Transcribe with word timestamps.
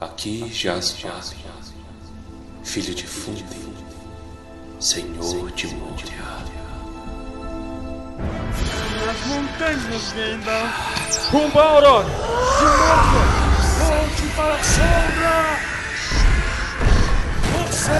Aqui 0.00 0.48
jaz 0.52 0.96
Jaz, 0.96 1.34
filho 2.62 2.94
de 2.94 3.04
Fundi, 3.04 3.44
senhor 4.78 5.50
de 5.50 5.66
Moria. 5.74 6.38
As 9.10 9.26
montanhas 9.26 10.12
Gandalf. 10.12 11.32
Rumba, 11.32 11.62
Aurora! 11.62 12.06
Silêncio! 12.58 13.22
Volte 13.88 14.22
para 14.36 14.54
a 14.54 14.62
sombra! 14.62 15.36
Você 17.66 17.98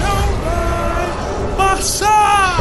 não 0.00 0.22
vai 0.44 1.76
passar! 1.76 2.56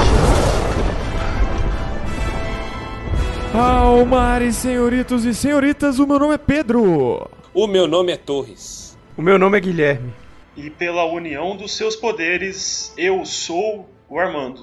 Almares, 3.54 4.58
senhoritos 4.58 5.24
e 5.24 5.34
senhoritas, 5.34 6.00
o 6.00 6.06
meu 6.06 6.20
nome 6.20 6.34
é 6.34 6.38
Pedro. 6.38 7.35
O 7.56 7.68
meu 7.68 7.88
nome 7.88 8.12
é 8.12 8.18
Torres. 8.18 8.98
O 9.16 9.22
meu 9.22 9.40
nome 9.40 9.58
é 9.58 9.62
Guilherme. 9.62 10.14
E 10.58 10.70
pela 10.70 11.06
união 11.06 11.56
dos 11.56 11.72
seus 11.72 11.96
poderes, 11.96 12.94
eu 12.98 13.24
sou 13.24 13.90
o 14.10 14.20
Armando. 14.20 14.62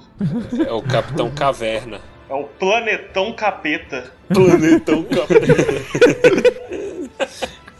É 0.63 0.71
o 0.71 0.79
Capitão 0.79 1.31
Caverna. 1.31 1.99
É 2.29 2.35
o 2.35 2.43
Planetão 2.43 3.33
Capeta. 3.33 4.13
Planetão 4.27 5.03
Capeta. 5.05 5.55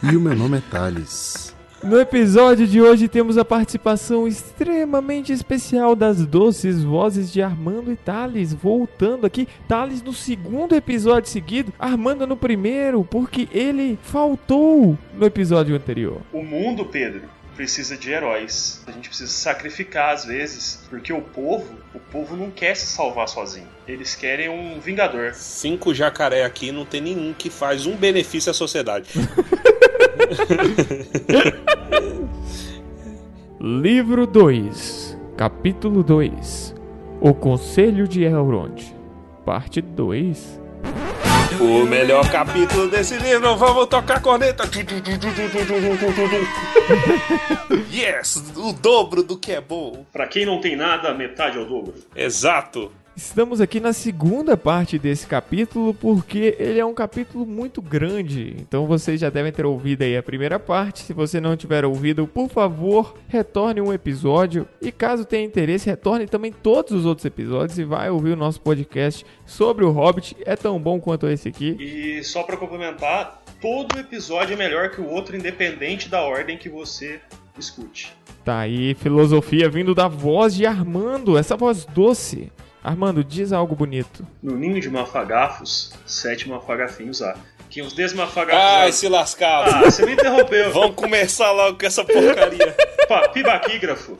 E 0.01 0.17
o 0.17 0.19
meu 0.19 0.35
nome 0.35 0.57
é 0.57 0.61
Thales. 0.71 1.52
No 1.83 1.99
episódio 1.99 2.65
de 2.65 2.81
hoje 2.81 3.09
temos 3.09 3.37
a 3.37 3.43
participação 3.43 4.25
extremamente 4.25 5.33
especial 5.33 5.97
das 5.97 6.25
doces 6.25 6.81
vozes 6.81 7.29
de 7.29 7.41
Armando 7.41 7.91
e 7.91 7.97
Thales, 7.97 8.53
voltando 8.53 9.25
aqui. 9.25 9.49
Thales 9.67 10.01
no 10.01 10.13
segundo 10.13 10.73
episódio 10.75 11.29
seguido, 11.29 11.73
Armando 11.77 12.25
no 12.25 12.37
primeiro, 12.37 13.03
porque 13.03 13.49
ele 13.51 13.99
faltou 14.01 14.97
no 15.13 15.25
episódio 15.25 15.75
anterior. 15.75 16.21
O 16.31 16.41
mundo, 16.41 16.85
Pedro, 16.85 17.23
precisa 17.53 17.97
de 17.97 18.11
heróis. 18.11 18.81
A 18.87 18.91
gente 18.91 19.09
precisa 19.09 19.29
sacrificar 19.29 20.13
às 20.13 20.23
vezes, 20.23 20.85
porque 20.89 21.11
o 21.11 21.21
povo, 21.21 21.75
o 21.93 21.99
povo 21.99 22.37
não 22.37 22.49
quer 22.49 22.77
se 22.77 22.87
salvar 22.87 23.27
sozinho. 23.27 23.67
Eles 23.85 24.15
querem 24.15 24.47
um 24.47 24.79
vingador. 24.79 25.33
Cinco 25.33 25.93
jacaré 25.93 26.45
aqui, 26.45 26.71
não 26.71 26.85
tem 26.85 27.01
nenhum 27.01 27.33
que 27.33 27.49
faz 27.49 27.85
um 27.85 27.97
benefício 27.97 28.49
à 28.49 28.53
sociedade. 28.53 29.09
Livro 33.59 34.27
2, 34.27 35.17
Capítulo 35.37 36.03
2 36.03 36.75
O 37.21 37.33
Conselho 37.33 38.07
de 38.07 38.23
Elrond, 38.23 38.93
Parte 39.45 39.81
2 39.81 40.59
O 41.59 41.85
melhor 41.85 42.29
capítulo 42.31 42.89
desse 42.89 43.17
livro, 43.17 43.55
vamos 43.55 43.87
tocar 43.87 44.17
a 44.17 44.19
corneta. 44.19 44.63
Yes, 47.91 48.43
o 48.55 48.73
dobro 48.73 49.23
do 49.23 49.37
que 49.37 49.51
é 49.51 49.61
bom. 49.61 50.05
Pra 50.11 50.27
quem 50.27 50.45
não 50.45 50.59
tem 50.59 50.75
nada, 50.75 51.13
metade 51.13 51.57
é 51.57 51.61
o 51.61 51.65
dobro. 51.65 51.93
Exato. 52.15 52.91
Estamos 53.15 53.61
aqui 53.61 53.79
na 53.79 53.93
segunda 53.93 54.57
parte 54.57 54.97
desse 54.97 55.27
capítulo 55.27 55.93
porque 55.93 56.55
ele 56.57 56.79
é 56.79 56.85
um 56.85 56.95
capítulo 56.95 57.45
muito 57.45 57.79
grande. 57.79 58.55
Então 58.59 58.87
vocês 58.87 59.21
já 59.21 59.29
devem 59.29 59.51
ter 59.51 59.67
ouvido 59.67 60.01
aí 60.01 60.17
a 60.17 60.23
primeira 60.23 60.57
parte. 60.57 61.03
Se 61.03 61.13
você 61.13 61.39
não 61.39 61.55
tiver 61.55 61.85
ouvido, 61.85 62.25
por 62.25 62.49
favor, 62.49 63.15
retorne 63.27 63.79
um 63.81 63.93
episódio. 63.93 64.67
E 64.81 64.91
caso 64.91 65.25
tenha 65.25 65.45
interesse, 65.45 65.87
retorne 65.87 66.25
também 66.25 66.51
todos 66.51 66.91
os 66.91 67.05
outros 67.05 67.23
episódios 67.25 67.77
e 67.77 67.83
vai 67.83 68.09
ouvir 68.09 68.31
o 68.31 68.35
nosso 68.35 68.59
podcast 68.59 69.23
sobre 69.45 69.85
o 69.85 69.91
Hobbit. 69.91 70.35
É 70.43 70.55
tão 70.55 70.79
bom 70.79 70.99
quanto 70.99 71.27
esse 71.27 71.47
aqui. 71.47 71.77
E 71.79 72.23
só 72.23 72.41
pra 72.41 72.57
complementar, 72.57 73.43
todo 73.61 73.99
episódio 73.99 74.53
é 74.53 74.57
melhor 74.57 74.89
que 74.89 74.99
o 74.99 75.07
outro, 75.07 75.37
independente 75.37 76.09
da 76.09 76.23
ordem 76.23 76.57
que 76.57 76.67
você 76.67 77.21
escute. 77.59 78.11
Tá 78.43 78.59
aí, 78.59 78.95
filosofia 78.95 79.69
vindo 79.69 79.93
da 79.93 80.07
voz 80.07 80.55
de 80.55 80.65
Armando, 80.65 81.37
essa 81.37 81.55
voz 81.55 81.85
doce. 81.85 82.51
Armando, 82.83 83.23
diz 83.23 83.53
algo 83.53 83.75
bonito. 83.75 84.27
No 84.41 84.55
ninho 84.57 84.79
de 84.81 84.89
mafagafos, 84.89 85.93
sete 86.05 86.49
mafagafinhos 86.49 87.21
há. 87.21 87.35
Que 87.69 87.81
os 87.81 87.93
desmafagafos. 87.93 88.61
Ai, 88.61 88.91
se 88.91 89.07
lascava. 89.07 89.69
Ah, 89.69 89.83
você 89.89 90.05
me 90.05 90.13
interrompeu. 90.13 90.71
Vamos 90.71 90.95
começar 90.95 91.51
logo 91.53 91.79
com 91.79 91.85
essa 91.85 92.03
porcaria. 92.03 92.75
Pa- 93.07 93.29
Pibaquígrafo. 93.29 94.17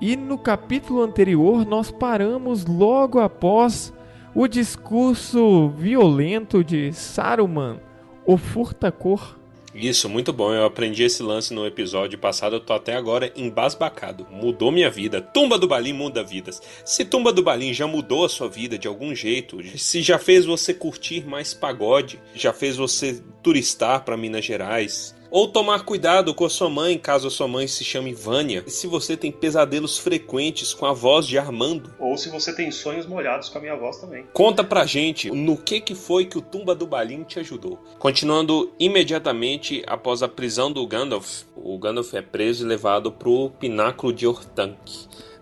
E 0.00 0.16
no 0.16 0.36
capítulo 0.36 1.02
anterior 1.02 1.64
nós 1.64 1.90
paramos 1.90 2.66
logo 2.66 3.18
após 3.20 3.92
o 4.34 4.46
discurso 4.46 5.70
violento 5.70 6.62
de 6.62 6.92
Saruman, 6.92 7.80
o 8.26 8.36
furtacor. 8.36 9.36
Isso, 9.78 10.08
muito 10.08 10.32
bom. 10.32 10.54
Eu 10.54 10.64
aprendi 10.64 11.02
esse 11.02 11.22
lance 11.22 11.52
no 11.52 11.66
episódio 11.66 12.18
passado. 12.18 12.56
Eu 12.56 12.60
tô 12.60 12.72
até 12.72 12.96
agora 12.96 13.30
embasbacado. 13.36 14.26
Mudou 14.30 14.72
minha 14.72 14.90
vida. 14.90 15.20
Tumba 15.20 15.58
do 15.58 15.68
Balim 15.68 15.92
muda 15.92 16.24
vidas. 16.24 16.62
Se 16.82 17.04
Tumba 17.04 17.30
do 17.30 17.42
Balim 17.42 17.74
já 17.74 17.86
mudou 17.86 18.24
a 18.24 18.28
sua 18.28 18.48
vida 18.48 18.78
de 18.78 18.88
algum 18.88 19.14
jeito, 19.14 19.58
se 19.78 20.00
já 20.00 20.18
fez 20.18 20.46
você 20.46 20.72
curtir 20.72 21.26
mais 21.26 21.52
pagode, 21.52 22.18
já 22.34 22.54
fez 22.54 22.76
você 22.76 23.22
turistar 23.42 24.02
para 24.02 24.16
Minas 24.16 24.44
Gerais, 24.44 25.14
ou 25.30 25.48
tomar 25.48 25.84
cuidado 25.84 26.34
com 26.34 26.44
a 26.44 26.50
sua 26.50 26.68
mãe, 26.68 26.98
caso 26.98 27.28
a 27.28 27.30
sua 27.30 27.48
mãe 27.48 27.66
se 27.66 27.84
chame 27.84 28.12
Vânia. 28.12 28.64
E 28.66 28.70
se 28.70 28.86
você 28.86 29.16
tem 29.16 29.30
pesadelos 29.32 29.98
frequentes 29.98 30.72
com 30.72 30.86
a 30.86 30.92
voz 30.92 31.26
de 31.26 31.38
Armando, 31.38 31.94
Ou 31.98 32.16
se 32.16 32.28
você 32.28 32.54
tem 32.54 32.70
sonhos 32.70 33.06
molhados 33.06 33.48
com 33.48 33.58
a 33.58 33.60
minha 33.60 33.76
voz 33.76 33.98
também. 33.98 34.24
Conta 34.32 34.62
pra 34.64 34.86
gente 34.86 35.30
no 35.30 35.56
que 35.56 35.80
que 35.80 35.94
foi 35.94 36.26
que 36.26 36.38
o 36.38 36.42
Tumba 36.42 36.74
do 36.74 36.86
Balim 36.86 37.22
te 37.24 37.38
ajudou. 37.38 37.78
Continuando 37.98 38.72
imediatamente 38.78 39.82
após 39.86 40.22
a 40.22 40.28
prisão 40.28 40.70
do 40.70 40.86
Gandalf, 40.86 41.42
o 41.56 41.78
Gandalf 41.78 42.14
é 42.14 42.22
preso 42.22 42.64
e 42.64 42.68
levado 42.68 43.10
pro 43.12 43.50
pináculo 43.58 44.12
de 44.12 44.26
Orthanc. 44.26 44.76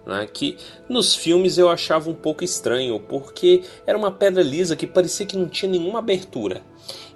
Né, 0.06 0.28
que 0.30 0.58
nos 0.86 1.14
filmes 1.14 1.56
eu 1.56 1.70
achava 1.70 2.10
um 2.10 2.14
pouco 2.14 2.44
estranho, 2.44 3.00
porque 3.00 3.62
era 3.86 3.96
uma 3.96 4.10
pedra 4.10 4.42
lisa 4.42 4.76
que 4.76 4.86
parecia 4.86 5.24
que 5.24 5.34
não 5.34 5.48
tinha 5.48 5.72
nenhuma 5.72 6.00
abertura. 6.00 6.60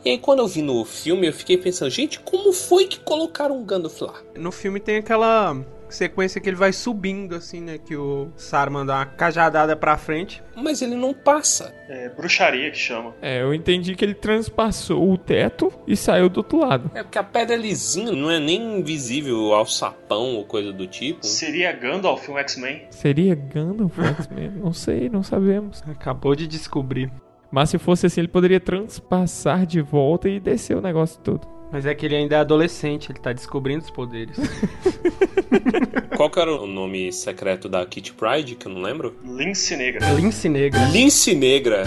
E 0.09 0.13
aí 0.13 0.19
quando 0.19 0.39
eu 0.39 0.49
vi 0.49 0.63
no 0.63 0.87
filme 0.87 1.27
eu 1.27 1.33
fiquei 1.35 1.59
pensando, 1.59 1.91
gente, 1.91 2.19
como 2.21 2.51
foi 2.51 2.87
que 2.87 2.99
colocaram 2.99 3.61
o 3.61 3.63
Gandalf 3.63 4.01
lá? 4.01 4.15
No 4.35 4.51
filme 4.51 4.81
tem 4.81 4.97
aquela 4.97 5.55
sequência 5.87 6.41
que 6.41 6.49
ele 6.49 6.57
vai 6.57 6.73
subindo, 6.73 7.35
assim, 7.35 7.61
né? 7.61 7.77
Que 7.77 7.95
o 7.95 8.33
Saruman 8.35 8.87
dá 8.87 8.97
uma 8.97 9.05
cajadada 9.05 9.77
pra 9.77 9.99
frente. 9.99 10.43
Mas 10.57 10.81
ele 10.81 10.95
não 10.95 11.13
passa. 11.13 11.75
É 11.91 12.09
bruxaria 12.09 12.71
que 12.71 12.79
chama. 12.79 13.15
É, 13.21 13.43
eu 13.43 13.53
entendi 13.53 13.95
que 13.95 14.03
ele 14.03 14.15
transpassou 14.15 15.13
o 15.13 15.19
teto 15.19 15.71
e 15.87 15.95
saiu 15.95 16.31
do 16.31 16.39
outro 16.39 16.61
lado. 16.61 16.91
É 16.95 17.03
porque 17.03 17.19
a 17.19 17.23
pedra 17.23 17.55
é 17.55 17.59
lisinha, 17.59 18.11
não 18.11 18.31
é 18.31 18.41
nem 18.41 18.79
invisível 18.79 19.53
ao 19.53 19.67
sapão 19.67 20.37
ou 20.37 20.45
coisa 20.47 20.73
do 20.73 20.87
tipo. 20.87 21.27
Seria 21.27 21.71
Gandalf 21.71 22.27
um 22.31 22.39
X-Men? 22.39 22.87
Seria 22.89 23.35
Gandalf 23.35 23.99
X-Men? 23.99 24.53
Não 24.53 24.73
sei, 24.73 25.11
não 25.11 25.23
sabemos. 25.23 25.83
Acabou 25.87 26.35
de 26.35 26.47
descobrir. 26.47 27.13
Mas 27.51 27.71
se 27.71 27.79
fosse 27.79 28.07
assim, 28.07 28.21
ele 28.21 28.29
poderia 28.29 28.61
transpassar 28.61 29.67
de 29.67 29.81
volta 29.81 30.29
e 30.29 30.39
descer 30.39 30.77
o 30.77 30.81
negócio 30.81 31.21
todo. 31.21 31.47
Mas 31.71 31.85
é 31.85 31.95
que 31.95 32.07
ele 32.07 32.17
ainda 32.17 32.37
é 32.37 32.39
adolescente, 32.39 33.11
ele 33.11 33.19
tá 33.19 33.33
descobrindo 33.33 33.85
os 33.85 33.91
poderes. 33.91 34.37
Qual 36.17 36.31
que 36.31 36.41
era 36.41 36.53
o 36.53 36.67
nome 36.67 37.13
secreto 37.13 37.69
da 37.69 37.85
Kitty 37.85 38.15
Pride, 38.15 38.55
que 38.57 38.67
eu 38.67 38.73
não 38.73 38.81
lembro? 38.81 39.17
Lince 39.23 39.77
Negra. 39.77 40.11
Lince 40.13 40.49
Negra. 40.49 40.85
Lince 40.87 41.35
Negra. 41.35 41.85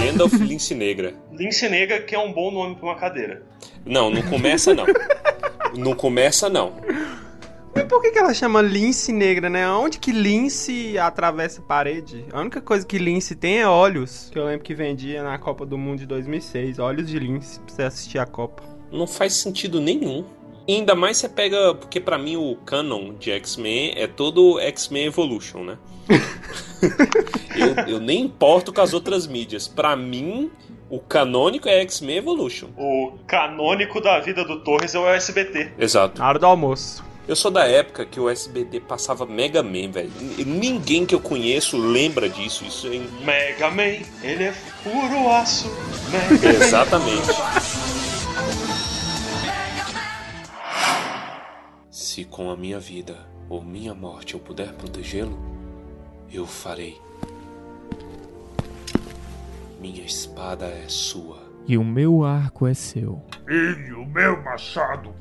Gandalf 0.00 0.34
Lince 0.34 0.74
Negra. 0.74 1.14
Lince 1.32 1.68
Negra, 1.68 2.00
que 2.00 2.14
é 2.14 2.18
um 2.18 2.32
bom 2.32 2.50
nome 2.50 2.76
pra 2.76 2.86
uma 2.86 2.94
cadeira. 2.94 3.42
Não, 3.84 4.10
não 4.10 4.22
começa 4.22 4.74
não. 4.74 4.86
Não 5.76 5.94
começa 5.94 6.48
não. 6.48 6.74
Mas 7.84 7.90
por 7.90 8.00
que, 8.00 8.12
que 8.12 8.18
ela 8.18 8.32
chama 8.32 8.62
lince 8.62 9.12
negra, 9.12 9.50
né? 9.50 9.70
Onde 9.70 9.98
que 9.98 10.10
lince 10.10 10.96
atravessa 10.96 11.60
a 11.60 11.64
parede? 11.64 12.24
A 12.32 12.40
única 12.40 12.58
coisa 12.58 12.86
que 12.86 12.96
lince 12.96 13.34
tem 13.34 13.60
é 13.60 13.68
olhos. 13.68 14.30
Que 14.32 14.38
eu 14.38 14.46
lembro 14.46 14.64
que 14.64 14.74
vendia 14.74 15.22
na 15.22 15.36
Copa 15.36 15.66
do 15.66 15.76
Mundo 15.76 15.98
de 15.98 16.06
2006. 16.06 16.78
Olhos 16.78 17.06
de 17.06 17.18
lince 17.18 17.60
pra 17.60 17.74
você 17.74 17.82
assistir 17.82 18.18
a 18.18 18.24
Copa. 18.24 18.62
Não 18.90 19.06
faz 19.06 19.34
sentido 19.34 19.82
nenhum. 19.82 20.24
E 20.66 20.76
ainda 20.76 20.94
mais 20.94 21.18
você 21.18 21.28
pega, 21.28 21.74
porque 21.74 22.00
pra 22.00 22.16
mim 22.16 22.36
o 22.36 22.56
canon 22.64 23.12
de 23.18 23.30
X-Men 23.32 23.92
é 23.96 24.06
todo 24.06 24.58
X-Men 24.60 25.04
Evolution, 25.04 25.64
né? 25.64 25.78
eu, 27.54 27.96
eu 27.96 28.00
nem 28.00 28.22
importo 28.22 28.72
com 28.72 28.80
as 28.80 28.94
outras 28.94 29.26
mídias. 29.26 29.68
Pra 29.68 29.94
mim, 29.94 30.50
o 30.88 30.98
canônico 31.00 31.68
é 31.68 31.82
X-Men 31.82 32.16
Evolution. 32.16 32.68
O 32.78 33.12
canônico 33.26 34.00
da 34.00 34.20
vida 34.20 34.42
do 34.42 34.64
Torres 34.64 34.94
é 34.94 34.98
o 34.98 35.06
SBT. 35.06 35.72
Exato. 35.78 36.18
Na 36.18 36.30
hora 36.30 36.38
do 36.38 36.46
almoço. 36.46 37.12
Eu 37.26 37.34
sou 37.34 37.50
da 37.50 37.64
época 37.66 38.04
que 38.04 38.20
o 38.20 38.28
SBT 38.28 38.80
passava 38.80 39.24
Mega 39.24 39.62
Man, 39.62 39.90
velho. 39.90 40.12
Ninguém 40.46 41.06
que 41.06 41.14
eu 41.14 41.20
conheço 41.20 41.78
lembra 41.78 42.28
disso. 42.28 42.64
Isso 42.66 42.86
é. 42.88 42.98
Mega 43.24 43.70
Man, 43.70 44.04
ele 44.22 44.44
é 44.44 44.54
puro 44.82 45.30
aço. 45.30 45.66
Mega 46.10 46.52
Man. 46.58 46.64
Exatamente. 46.64 47.28
Se 51.90 52.24
com 52.26 52.50
a 52.50 52.56
minha 52.56 52.78
vida 52.78 53.16
ou 53.48 53.62
minha 53.62 53.94
morte 53.94 54.34
eu 54.34 54.40
puder 54.40 54.72
protegê-lo, 54.74 55.38
eu 56.30 56.46
farei. 56.46 57.00
Minha 59.80 60.04
espada 60.04 60.66
é 60.66 60.84
sua. 60.88 61.42
e 61.66 61.78
o 61.78 61.84
meu 61.84 62.22
arco 62.24 62.66
é 62.66 62.74
seu. 62.74 63.22
E 63.48 63.92
o 63.92 64.04
meu 64.04 64.42
machado. 64.42 65.14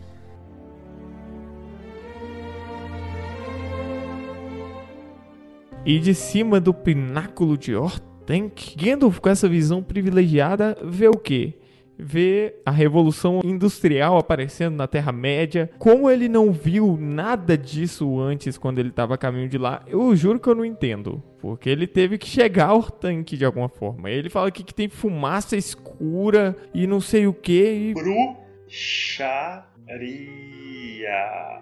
E 5.85 6.00
de 6.00 6.15
cima 6.15 6.62
do 6.62 6.74
pináculo 6.74 7.57
de 7.57 7.75
Orthanc, 7.75 8.74
Gandalf 8.77 9.19
com 9.19 9.30
essa 9.30 9.50
visão 9.50 9.83
privilegiada 9.83 10.77
vê 10.81 11.09
o 11.09 11.18
quê? 11.18 11.56
Vê 12.00 12.56
a 12.65 12.71
revolução 12.71 13.41
industrial 13.44 14.18
aparecendo 14.18 14.77
na 14.77 14.88
Terra-média. 14.88 15.69
Como 15.77 16.09
ele 16.09 16.30
não 16.30 16.53
viu 16.53 16.97
nada 16.97 17.57
disso 17.57 18.18
antes 18.18 18.57
quando 18.57 18.80
ele 18.80 18.89
estava 18.89 19.15
a 19.15 19.18
caminho 19.18 19.50
de 19.50 19.57
lá, 19.57 19.83
eu 19.85 20.15
juro 20.15 20.39
que 20.39 20.47
eu 20.47 20.56
não 20.56 20.63
entendo. 20.63 21.21
Porque 21.41 21.69
ele 21.69 21.85
teve 21.85 22.18
que 22.18 22.27
chegar 22.27 22.69
ao 22.69 22.83
tanque 22.83 23.35
de 23.35 23.44
alguma 23.44 23.68
forma. 23.68 24.09
Ele 24.09 24.30
fala 24.30 24.47
aqui 24.47 24.63
que 24.63 24.74
tem 24.74 24.88
fumaça 24.88 25.57
escura 25.57 26.56
e 26.74 26.88
não 26.88 27.01
sei 27.01 27.27
o 27.27 27.33
que. 27.33 27.94
Bruxaria. 27.94 29.72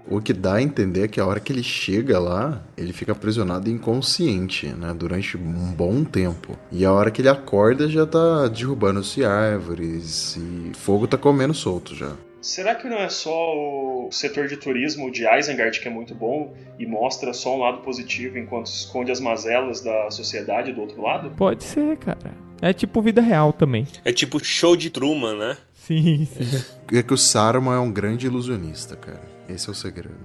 O 0.08 0.20
que 0.20 0.34
dá 0.34 0.56
a 0.56 0.62
entender 0.62 1.06
é 1.06 1.08
que 1.08 1.20
a 1.20 1.26
hora 1.26 1.40
que 1.40 1.52
ele 1.54 1.64
chega 1.64 2.20
lá, 2.20 2.62
ele 2.78 2.92
fica 2.92 3.12
aprisionado 3.12 3.70
inconsciente, 3.70 4.68
né? 4.68 4.94
Durante 4.94 5.38
um 5.38 5.72
bom 5.74 6.04
tempo. 6.04 6.58
E 6.72 6.84
a 6.86 6.92
hora 6.92 7.12
que 7.12 7.22
ele 7.22 7.30
acorda 7.30 7.88
já 7.88 8.06
tá 8.06 8.48
derrubando-se 8.48 9.24
árvores 9.24 10.36
e 10.38 10.72
fogo 10.76 11.08
tá 11.08 11.18
comendo 11.18 11.54
solto 11.54 11.96
já. 11.96 12.16
Será 12.42 12.74
que 12.74 12.90
não 12.90 12.98
é 12.98 13.08
só 13.08 13.32
o 13.32 14.10
setor 14.12 14.48
de 14.48 14.58
turismo 14.58 15.12
de 15.12 15.28
Isengard 15.28 15.80
que 15.80 15.88
é 15.88 15.92
muito 15.92 16.16
bom 16.16 16.56
e 16.80 16.88
mostra 16.88 17.34
só 17.34 17.56
um 17.56 17.60
lado 17.60 17.82
positivo 17.82 18.40
enquanto 18.40 18.66
esconde 18.66 19.12
as 19.12 19.20
mazelas 19.20 19.82
da 19.82 20.10
sociedade 20.10 20.74
do 20.74 20.82
outro 20.82 21.02
lado? 21.04 21.30
Pode 21.38 21.64
ser, 21.64 21.96
cara. 21.98 22.34
É 22.60 22.74
tipo 22.74 23.02
vida 23.02 23.22
real 23.22 23.54
também. 23.54 23.88
É 24.04 24.12
tipo 24.12 24.44
show 24.44 24.76
de 24.76 24.90
Truman, 24.90 25.36
né? 25.36 25.58
Sim, 25.86 26.26
sim. 26.26 26.64
É 26.94 27.02
que 27.02 27.14
o 27.14 27.18
Saruman 27.18 27.76
é 27.76 27.80
um 27.80 27.92
grande 27.92 28.28
ilusionista, 28.28 28.96
cara. 28.96 29.24
Esse 29.50 29.68
é 29.68 29.72
o 29.72 29.76
segredo. 29.76 30.16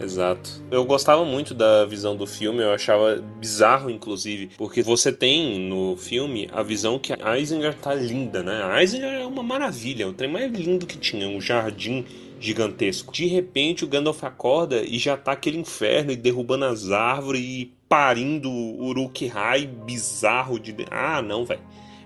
Exato. 0.00 0.62
Eu 0.70 0.84
gostava 0.84 1.24
muito 1.24 1.54
da 1.54 1.84
visão 1.84 2.16
do 2.16 2.26
filme, 2.26 2.62
eu 2.62 2.72
achava 2.72 3.16
bizarro, 3.38 3.90
inclusive, 3.90 4.50
porque 4.56 4.82
você 4.82 5.12
tem 5.12 5.60
no 5.68 5.96
filme 5.96 6.48
a 6.52 6.62
visão 6.62 6.98
que 6.98 7.12
a 7.12 7.38
Isengard 7.38 7.76
tá 7.78 7.94
linda, 7.94 8.42
né? 8.42 8.62
A 8.64 8.82
Isengard 8.82 9.16
é 9.16 9.26
uma 9.26 9.42
maravilha, 9.42 10.08
o 10.08 10.12
trem 10.12 10.30
mais 10.30 10.52
lindo 10.52 10.86
que 10.86 10.98
tinha, 10.98 11.28
um 11.28 11.40
jardim 11.40 12.04
gigantesco. 12.40 13.12
De 13.12 13.26
repente 13.26 13.84
o 13.84 13.88
Gandalf 13.88 14.22
acorda 14.24 14.82
e 14.82 14.98
já 14.98 15.16
tá 15.16 15.32
aquele 15.32 15.58
inferno 15.58 16.10
e 16.10 16.16
derrubando 16.16 16.64
as 16.64 16.90
árvores 16.90 17.42
e 17.42 17.72
parindo 17.88 18.50
o 18.50 18.86
Uruk-hai 18.86 19.66
bizarro 19.66 20.58
de... 20.58 20.74
Ah, 20.90 21.22
não, 21.22 21.44
velho. 21.44 21.62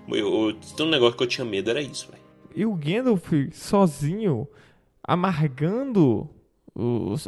Eu, 0.09 0.49
eu, 0.49 0.53
tem 0.75 0.85
um 0.85 0.89
negócio 0.89 1.17
que 1.17 1.23
eu 1.23 1.27
tinha 1.27 1.45
medo, 1.45 1.69
era 1.69 1.81
isso, 1.81 2.07
velho. 2.11 2.26
E 2.57 2.65
o 2.65 2.73
Gandalf 2.73 3.31
sozinho, 3.51 4.47
amargando 5.03 6.27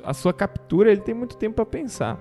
a 0.03 0.11
sua 0.11 0.33
captura, 0.33 0.91
ele 0.91 1.01
tem 1.01 1.13
muito 1.13 1.37
tempo 1.37 1.57
pra 1.57 1.67
pensar. 1.67 2.19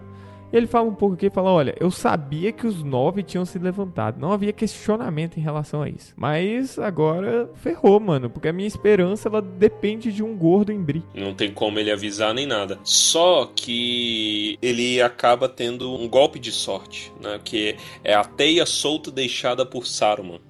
Ele 0.52 0.66
fala 0.66 0.88
um 0.88 0.94
pouco 0.94 1.14
aqui, 1.14 1.30
fala, 1.30 1.50
olha, 1.50 1.74
eu 1.80 1.90
sabia 1.90 2.52
que 2.52 2.66
os 2.66 2.82
nove 2.82 3.22
tinham 3.22 3.46
se 3.46 3.58
levantado, 3.58 4.20
não 4.20 4.30
havia 4.30 4.52
questionamento 4.52 5.38
em 5.38 5.42
relação 5.42 5.80
a 5.80 5.88
isso. 5.88 6.12
Mas 6.16 6.78
agora 6.78 7.50
ferrou, 7.54 7.98
mano, 7.98 8.28
porque 8.28 8.48
a 8.48 8.52
minha 8.52 8.68
esperança 8.68 9.28
ela 9.28 9.40
depende 9.40 10.12
de 10.12 10.22
um 10.22 10.36
gordo 10.36 10.70
em 10.70 10.82
Bri. 10.82 11.02
Não 11.14 11.34
tem 11.34 11.50
como 11.50 11.78
ele 11.78 11.90
avisar 11.90 12.34
nem 12.34 12.46
nada. 12.46 12.78
Só 12.84 13.50
que 13.56 14.58
ele 14.60 15.00
acaba 15.00 15.48
tendo 15.48 15.94
um 15.94 16.06
golpe 16.06 16.38
de 16.38 16.52
sorte, 16.52 17.10
né? 17.22 17.40
Que 17.42 17.76
é 18.04 18.14
a 18.14 18.24
teia 18.24 18.66
solta 18.66 19.10
deixada 19.10 19.64
por 19.64 19.86
Saruman. 19.86 20.40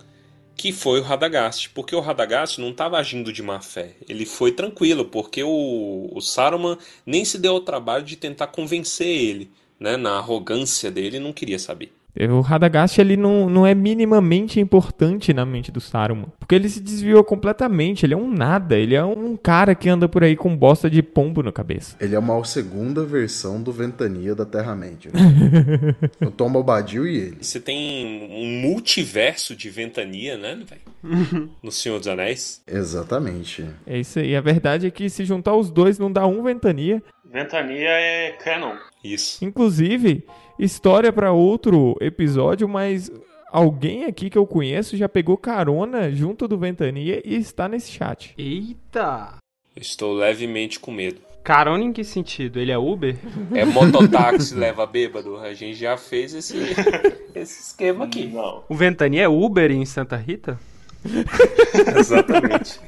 Que 0.58 0.72
foi 0.72 1.00
o 1.00 1.02
Radagast. 1.02 1.70
Porque 1.70 1.94
o 1.96 2.00
Radagast 2.00 2.60
não 2.60 2.70
estava 2.70 2.99
agindo 2.99 3.32
de 3.32 3.43
má 3.43 3.60
fé. 3.60 3.94
Ele 4.08 4.26
foi 4.26 4.52
tranquilo, 4.52 5.06
porque 5.06 5.43
o, 5.43 6.10
o 6.12 6.20
Saruman 6.20 6.76
nem 7.06 7.25
se 7.25 7.38
deu 7.38 7.52
ao 7.52 7.60
trabalho 7.60 8.05
de 8.05 8.16
tentar 8.16 8.49
convencer 8.49 9.06
ele. 9.06 9.50
Né? 9.81 9.96
Na 9.96 10.19
arrogância 10.19 10.90
dele, 10.90 11.20
não 11.20 11.32
queria 11.32 11.58
saber. 11.58 11.93
O 12.26 12.41
Radagast 12.41 13.00
ele 13.00 13.17
não, 13.17 13.49
não 13.49 13.67
é 13.67 13.75
minimamente 13.75 14.59
importante 14.59 15.32
na 15.32 15.44
mente 15.44 15.70
do 15.70 15.81
Saruman. 15.81 16.29
Porque 16.38 16.55
ele 16.55 16.69
se 16.69 16.81
desviou 16.81 17.23
completamente, 17.23 18.05
ele 18.05 18.15
é 18.15 18.17
um 18.17 18.31
nada, 18.31 18.76
ele 18.76 18.94
é 18.94 19.05
um 19.05 19.37
cara 19.37 19.75
que 19.75 19.88
anda 19.88 20.09
por 20.09 20.25
aí 20.25 20.35
com 20.37 20.56
bosta 20.56 20.91
de 20.91 21.03
pombo 21.03 21.43
na 21.43 21.53
cabeça. 21.53 21.97
Ele 22.00 22.15
é 22.15 22.19
uma 22.19 22.43
segunda 22.44 23.05
versão 23.05 23.62
do 23.62 23.73
Ventania 23.73 24.35
da 24.35 24.44
Terra-média. 24.44 25.11
né? 25.12 25.94
o 26.26 26.31
Tom 26.31 26.50
Bobadil 26.50 27.06
e 27.06 27.17
ele. 27.17 27.38
Você 27.41 27.61
tem 27.61 28.29
um 28.31 28.69
multiverso 28.69 29.55
de 29.55 29.71
ventania, 29.71 30.37
né, 30.37 30.59
velho? 30.69 31.50
No 31.62 31.71
Senhor 31.71 31.99
dos 31.99 32.09
Anéis. 32.09 32.62
Exatamente. 32.67 33.64
É 33.87 33.99
isso 33.99 34.19
aí. 34.19 34.35
A 34.35 34.41
verdade 34.41 34.87
é 34.87 34.91
que 34.91 35.09
se 35.09 35.25
juntar 35.25 35.55
os 35.55 35.71
dois 35.71 35.99
não 35.99 36.11
dá 36.11 36.26
um 36.26 36.43
ventania. 36.43 37.03
Ventania 37.25 37.91
é 37.91 38.32
canon. 38.32 38.75
Isso. 39.05 39.44
Inclusive, 39.44 40.25
história 40.58 41.12
pra 41.12 41.32
outro 41.32 41.96
episódio, 42.00 42.69
mas 42.69 43.10
alguém 43.50 44.05
aqui 44.05 44.28
que 44.28 44.38
eu 44.38 44.46
conheço 44.46 44.96
já 44.96 45.08
pegou 45.08 45.37
carona 45.37 46.10
junto 46.10 46.49
do 46.49 46.58
Ventania 46.58 47.22
e 47.25 47.37
está 47.37 47.69
nesse 47.69 47.90
chat. 47.93 48.34
Eita! 48.37 49.37
Estou 49.76 50.12
levemente 50.14 50.81
com 50.81 50.90
medo. 50.90 51.20
Carona 51.44 51.82
em 51.84 51.93
que 51.93 52.05
sentido? 52.05 52.58
Ele 52.58 52.72
é 52.72 52.76
Uber? 52.76 53.16
É 53.55 53.64
mototáxi 53.64 54.52
leva 54.58 54.84
bêbado. 54.84 55.38
A 55.38 55.55
gente 55.55 55.78
já 55.78 55.96
fez 55.96 56.34
esse, 56.34 56.56
esse 57.34 57.62
esquema 57.62 58.04
aqui. 58.04 58.26
Não. 58.26 58.64
O 58.69 58.75
Ventania 58.75 59.22
é 59.22 59.28
Uber 59.28 59.70
em 59.70 59.87
Santa 59.87 60.16
Rita? 60.16 60.58
Exatamente. 61.96 62.81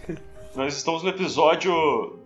Nós 0.60 0.76
estamos 0.76 1.02
no 1.02 1.08
episódio 1.08 1.72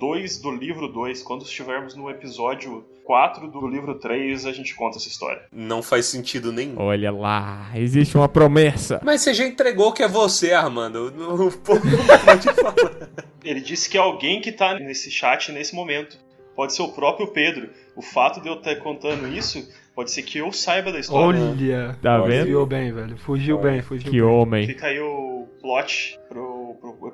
2 0.00 0.38
do 0.38 0.50
livro 0.50 0.88
2. 0.88 1.22
Quando 1.22 1.44
estivermos 1.44 1.94
no 1.94 2.10
episódio 2.10 2.84
4 3.04 3.46
do 3.46 3.64
livro 3.68 3.94
3, 3.94 4.44
a 4.46 4.50
gente 4.50 4.74
conta 4.74 4.98
essa 4.98 5.06
história. 5.06 5.42
Não 5.52 5.80
faz 5.80 6.06
sentido 6.06 6.50
nenhum. 6.50 6.80
Olha 6.80 7.12
lá, 7.12 7.70
existe 7.76 8.16
uma 8.16 8.28
promessa. 8.28 9.00
Mas 9.04 9.20
você 9.20 9.32
já 9.32 9.46
entregou 9.46 9.92
que 9.92 10.02
é 10.02 10.08
você, 10.08 10.50
Armando. 10.50 11.14
O 11.16 11.58
povo 11.58 11.86
não 11.86 12.18
pode 12.24 12.52
falar. 12.54 13.08
Ele 13.44 13.60
disse 13.60 13.88
que 13.88 13.96
é 13.96 14.00
alguém 14.00 14.40
que 14.40 14.50
tá 14.50 14.80
nesse 14.80 15.12
chat 15.12 15.52
nesse 15.52 15.72
momento. 15.72 16.18
Pode 16.56 16.74
ser 16.74 16.82
o 16.82 16.88
próprio 16.88 17.28
Pedro. 17.28 17.70
O 17.94 18.02
fato 18.02 18.40
de 18.40 18.48
eu 18.48 18.54
estar 18.54 18.74
contando 18.80 19.28
isso, 19.28 19.64
pode 19.94 20.10
ser 20.10 20.22
que 20.22 20.38
eu 20.38 20.50
saiba 20.50 20.90
da 20.90 20.98
história. 20.98 21.40
Olha! 21.40 21.96
Tá 22.02 22.18
vendo? 22.18 22.46
Fugiu 22.46 22.66
bem, 22.66 22.92
velho. 22.92 23.16
Fugiu 23.16 23.58
bem, 23.58 23.80
fugiu 23.80 24.10
Que 24.10 24.18
bem. 24.18 24.22
homem. 24.22 24.66
Fica 24.66 24.88
aí 24.88 24.98
o 24.98 25.46
plot 25.60 26.18
pro 26.28 26.53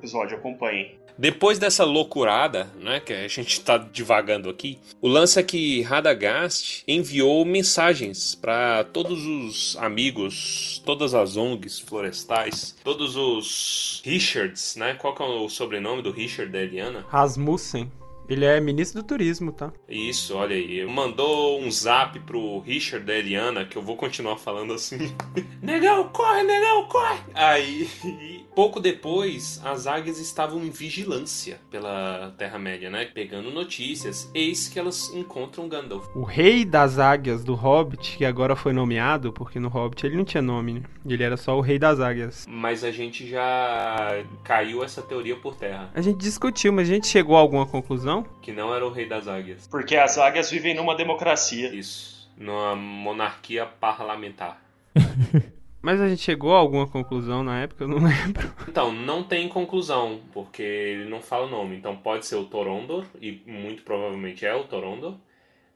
episódio, 0.00 0.36
acompanhem. 0.36 0.98
Depois 1.20 1.58
dessa 1.58 1.84
loucurada, 1.84 2.70
né, 2.80 2.98
que 2.98 3.12
a 3.12 3.28
gente 3.28 3.60
tá 3.60 3.76
divagando 3.76 4.48
aqui, 4.48 4.78
o 5.02 5.08
lance 5.08 5.38
é 5.38 5.42
que 5.42 5.82
Radagast 5.82 6.82
enviou 6.88 7.44
mensagens 7.44 8.34
para 8.34 8.84
todos 8.84 9.26
os 9.26 9.76
amigos, 9.76 10.82
todas 10.86 11.12
as 11.14 11.36
ONGs 11.36 11.78
florestais, 11.78 12.74
todos 12.82 13.16
os 13.16 14.00
Richards, 14.02 14.76
né? 14.76 14.94
Qual 14.94 15.14
que 15.14 15.22
é 15.22 15.26
o 15.26 15.48
sobrenome 15.50 16.00
do 16.00 16.10
Richard 16.10 16.50
da 16.50 16.58
Eliana? 16.58 17.04
Rasmussen. 17.08 17.92
Ele 18.30 18.44
é 18.44 18.60
ministro 18.60 19.02
do 19.02 19.06
turismo, 19.06 19.50
tá? 19.50 19.72
Isso, 19.88 20.36
olha 20.36 20.54
aí. 20.54 20.86
Mandou 20.86 21.60
um 21.60 21.68
zap 21.68 22.16
pro 22.20 22.60
Richard 22.60 23.04
da 23.04 23.12
Eliana, 23.12 23.64
que 23.64 23.76
eu 23.76 23.82
vou 23.82 23.96
continuar 23.96 24.36
falando 24.36 24.72
assim. 24.72 25.12
negão, 25.60 26.08
corre, 26.10 26.44
negão, 26.44 26.86
corre! 26.86 27.18
Aí, 27.34 27.88
pouco 28.54 28.78
depois, 28.78 29.60
as 29.64 29.88
águias 29.88 30.20
estavam 30.20 30.62
em 30.62 30.70
vigilância 30.70 31.60
pela 31.72 32.32
Terra-média, 32.38 32.88
né? 32.88 33.04
Pegando 33.04 33.50
notícias. 33.50 34.30
Eis 34.32 34.68
que 34.68 34.78
elas 34.78 35.12
encontram 35.12 35.68
Gandalf. 35.68 36.06
O 36.14 36.22
rei 36.22 36.64
das 36.64 37.00
águias 37.00 37.42
do 37.42 37.56
Hobbit, 37.56 38.16
que 38.16 38.24
agora 38.24 38.54
foi 38.54 38.72
nomeado, 38.72 39.32
porque 39.32 39.58
no 39.58 39.68
Hobbit 39.68 40.06
ele 40.06 40.16
não 40.16 40.24
tinha 40.24 40.40
nome, 40.40 40.74
né? 40.74 40.82
Ele 41.04 41.24
era 41.24 41.36
só 41.36 41.58
o 41.58 41.60
rei 41.60 41.80
das 41.80 41.98
águias. 41.98 42.46
Mas 42.48 42.84
a 42.84 42.92
gente 42.92 43.28
já 43.28 44.22
caiu 44.44 44.84
essa 44.84 45.02
teoria 45.02 45.34
por 45.34 45.56
terra. 45.56 45.90
A 45.92 46.00
gente 46.00 46.18
discutiu, 46.18 46.72
mas 46.72 46.88
a 46.88 46.92
gente 46.92 47.08
chegou 47.08 47.36
a 47.36 47.40
alguma 47.40 47.66
conclusão? 47.66 48.19
Que 48.42 48.52
não 48.52 48.74
era 48.74 48.86
o 48.86 48.90
rei 48.90 49.08
das 49.08 49.28
águias. 49.28 49.66
Porque 49.66 49.96
as 49.96 50.18
águias 50.18 50.50
vivem 50.50 50.74
numa 50.74 50.94
democracia. 50.96 51.74
Isso. 51.74 52.30
Numa 52.36 52.74
monarquia 52.74 53.66
parlamentar. 53.66 54.60
Mas 55.82 56.00
a 56.00 56.08
gente 56.08 56.20
chegou 56.20 56.54
a 56.54 56.58
alguma 56.58 56.86
conclusão 56.86 57.42
na 57.42 57.60
época, 57.60 57.84
eu 57.84 57.88
não 57.88 57.96
lembro. 58.06 58.52
Então, 58.68 58.92
não 58.92 59.22
tem 59.22 59.48
conclusão, 59.48 60.20
porque 60.32 60.62
ele 60.62 61.08
não 61.08 61.22
fala 61.22 61.46
o 61.46 61.50
nome. 61.50 61.76
Então 61.76 61.96
pode 61.96 62.26
ser 62.26 62.36
o 62.36 62.44
Torondor, 62.44 63.04
e 63.20 63.42
muito 63.46 63.82
provavelmente 63.82 64.44
é 64.44 64.54
o 64.54 64.64
Torondor. 64.64 65.14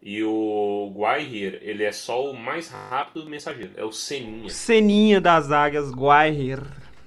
E 0.03 0.23
o 0.23 0.93
Guaihir, 0.95 1.61
ele 1.63 1.83
é 1.83 1.91
só 1.91 2.31
o 2.31 2.37
mais 2.37 2.71
rápido 2.71 3.27
mensageiro. 3.27 3.73
É 3.75 3.85
o 3.85 3.91
Seninha. 3.91 4.51
Ceninha 4.51 5.19
das 5.19 5.51
águias, 5.51 5.91
Guaihir. 5.91 6.61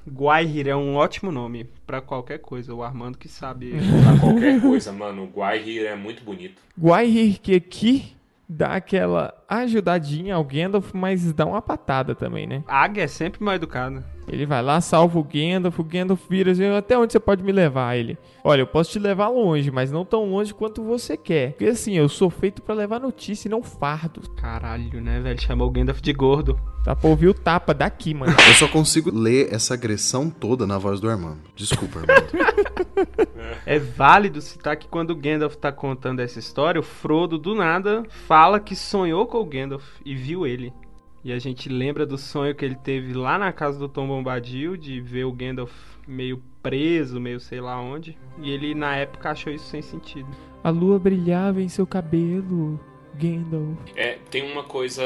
Guaihir 0.09 0.67
é 0.67 0.75
um 0.75 0.95
ótimo 0.95 1.31
nome 1.31 1.65
pra 1.85 2.01
qualquer 2.01 2.39
coisa, 2.39 2.73
o 2.73 2.81
Armando 2.81 3.17
que 3.17 3.27
sabe. 3.27 3.71
Pra 4.03 4.19
qualquer 4.19 4.61
coisa, 4.61 4.91
mano. 4.91 5.23
O 5.23 5.27
Guaihir 5.27 5.85
é 5.85 5.95
muito 5.95 6.23
bonito. 6.23 6.61
Guaihir 6.79 7.39
que 7.41 7.55
aqui 7.55 8.15
dá 8.47 8.75
aquela 8.75 9.33
ajudadinha 9.47 10.35
ao 10.35 10.43
Gandalf, 10.43 10.91
mas 10.93 11.31
dá 11.31 11.45
uma 11.45 11.61
patada 11.61 12.13
também, 12.13 12.45
né? 12.45 12.63
Águia 12.67 13.03
é 13.03 13.07
sempre 13.07 13.43
mal 13.43 13.55
educada. 13.55 14.03
Ele 14.27 14.45
vai 14.45 14.61
lá, 14.61 14.81
salva 14.81 15.17
o 15.17 15.23
Gandalf, 15.23 15.79
o 15.79 15.83
Gandalf 15.83 16.21
vira 16.29 16.51
assim, 16.51 16.65
até 16.65 16.97
onde 16.97 17.13
você 17.13 17.19
pode 17.19 17.41
me 17.41 17.51
levar? 17.53 17.95
Ele, 17.95 18.17
olha, 18.43 18.61
eu 18.61 18.67
posso 18.67 18.91
te 18.91 18.99
levar 18.99 19.29
longe, 19.29 19.71
mas 19.71 19.89
não 19.89 20.03
tão 20.03 20.29
longe 20.29 20.53
quanto 20.53 20.83
você 20.83 21.15
quer. 21.15 21.51
Porque 21.51 21.65
assim, 21.65 21.93
eu 21.93 22.09
sou 22.09 22.29
feito 22.29 22.61
pra 22.61 22.75
levar 22.75 22.99
notícia 22.99 23.47
e 23.47 23.51
não 23.51 23.63
fardo. 23.63 24.21
Caralho, 24.35 24.99
né, 24.99 25.21
velho? 25.21 25.41
Chamou 25.41 25.67
o 25.67 25.71
Gandalf 25.71 26.01
de 26.01 26.11
gordo. 26.11 26.59
Dá 26.83 26.95
pra 26.95 27.09
ouvir 27.09 27.27
o 27.27 27.33
tapa 27.33 27.73
daqui, 27.73 28.13
mano. 28.13 28.33
Eu 28.47 28.53
só 28.53 28.67
consigo 28.67 29.11
ler 29.13 29.53
essa 29.53 29.73
agressão 29.73 30.29
toda 30.29 30.67
na 30.67 30.77
voz 30.77 30.99
do 30.99 31.09
Armando. 31.09 31.39
Desculpa, 31.55 31.99
Armando. 31.99 32.27
É 33.65 33.79
válido 33.79 34.39
citar 34.41 34.77
que 34.77 34.87
quando 34.87 35.11
o 35.11 35.15
Gandalf 35.15 35.55
tá 35.55 35.71
contando 35.71 36.21
essa 36.21 36.39
história, 36.39 36.79
o 36.79 36.83
Frodo 36.83 37.37
do 37.37 37.53
nada 37.53 38.03
fala 38.25 38.59
que 38.59 38.75
sonhou 38.75 39.25
com 39.25 39.36
o 39.41 39.45
Gandalf 39.45 39.85
e 40.05 40.15
viu 40.15 40.45
ele. 40.45 40.73
E 41.23 41.33
a 41.33 41.39
gente 41.39 41.67
lembra 41.67 42.05
do 42.05 42.17
sonho 42.17 42.55
que 42.55 42.63
ele 42.63 42.75
teve 42.75 43.13
lá 43.13 43.37
na 43.37 43.51
casa 43.51 43.77
do 43.77 43.89
Tom 43.89 44.07
Bombadil, 44.07 44.77
de 44.77 45.01
ver 45.01 45.25
o 45.25 45.31
Gandalf 45.31 45.73
meio 46.07 46.41
preso, 46.63 47.19
meio 47.19 47.39
sei 47.39 47.59
lá 47.59 47.79
onde. 47.79 48.17
E 48.41 48.51
ele 48.51 48.73
na 48.73 48.95
época 48.95 49.31
achou 49.31 49.51
isso 49.51 49.65
sem 49.65 49.81
sentido. 49.81 50.29
A 50.63 50.69
lua 50.69 50.99
brilhava 50.99 51.61
em 51.61 51.67
seu 51.67 51.85
cabelo, 51.85 52.79
Gandalf. 53.15 53.77
É, 53.95 54.19
tem 54.29 54.49
uma 54.51 54.63
coisa 54.63 55.03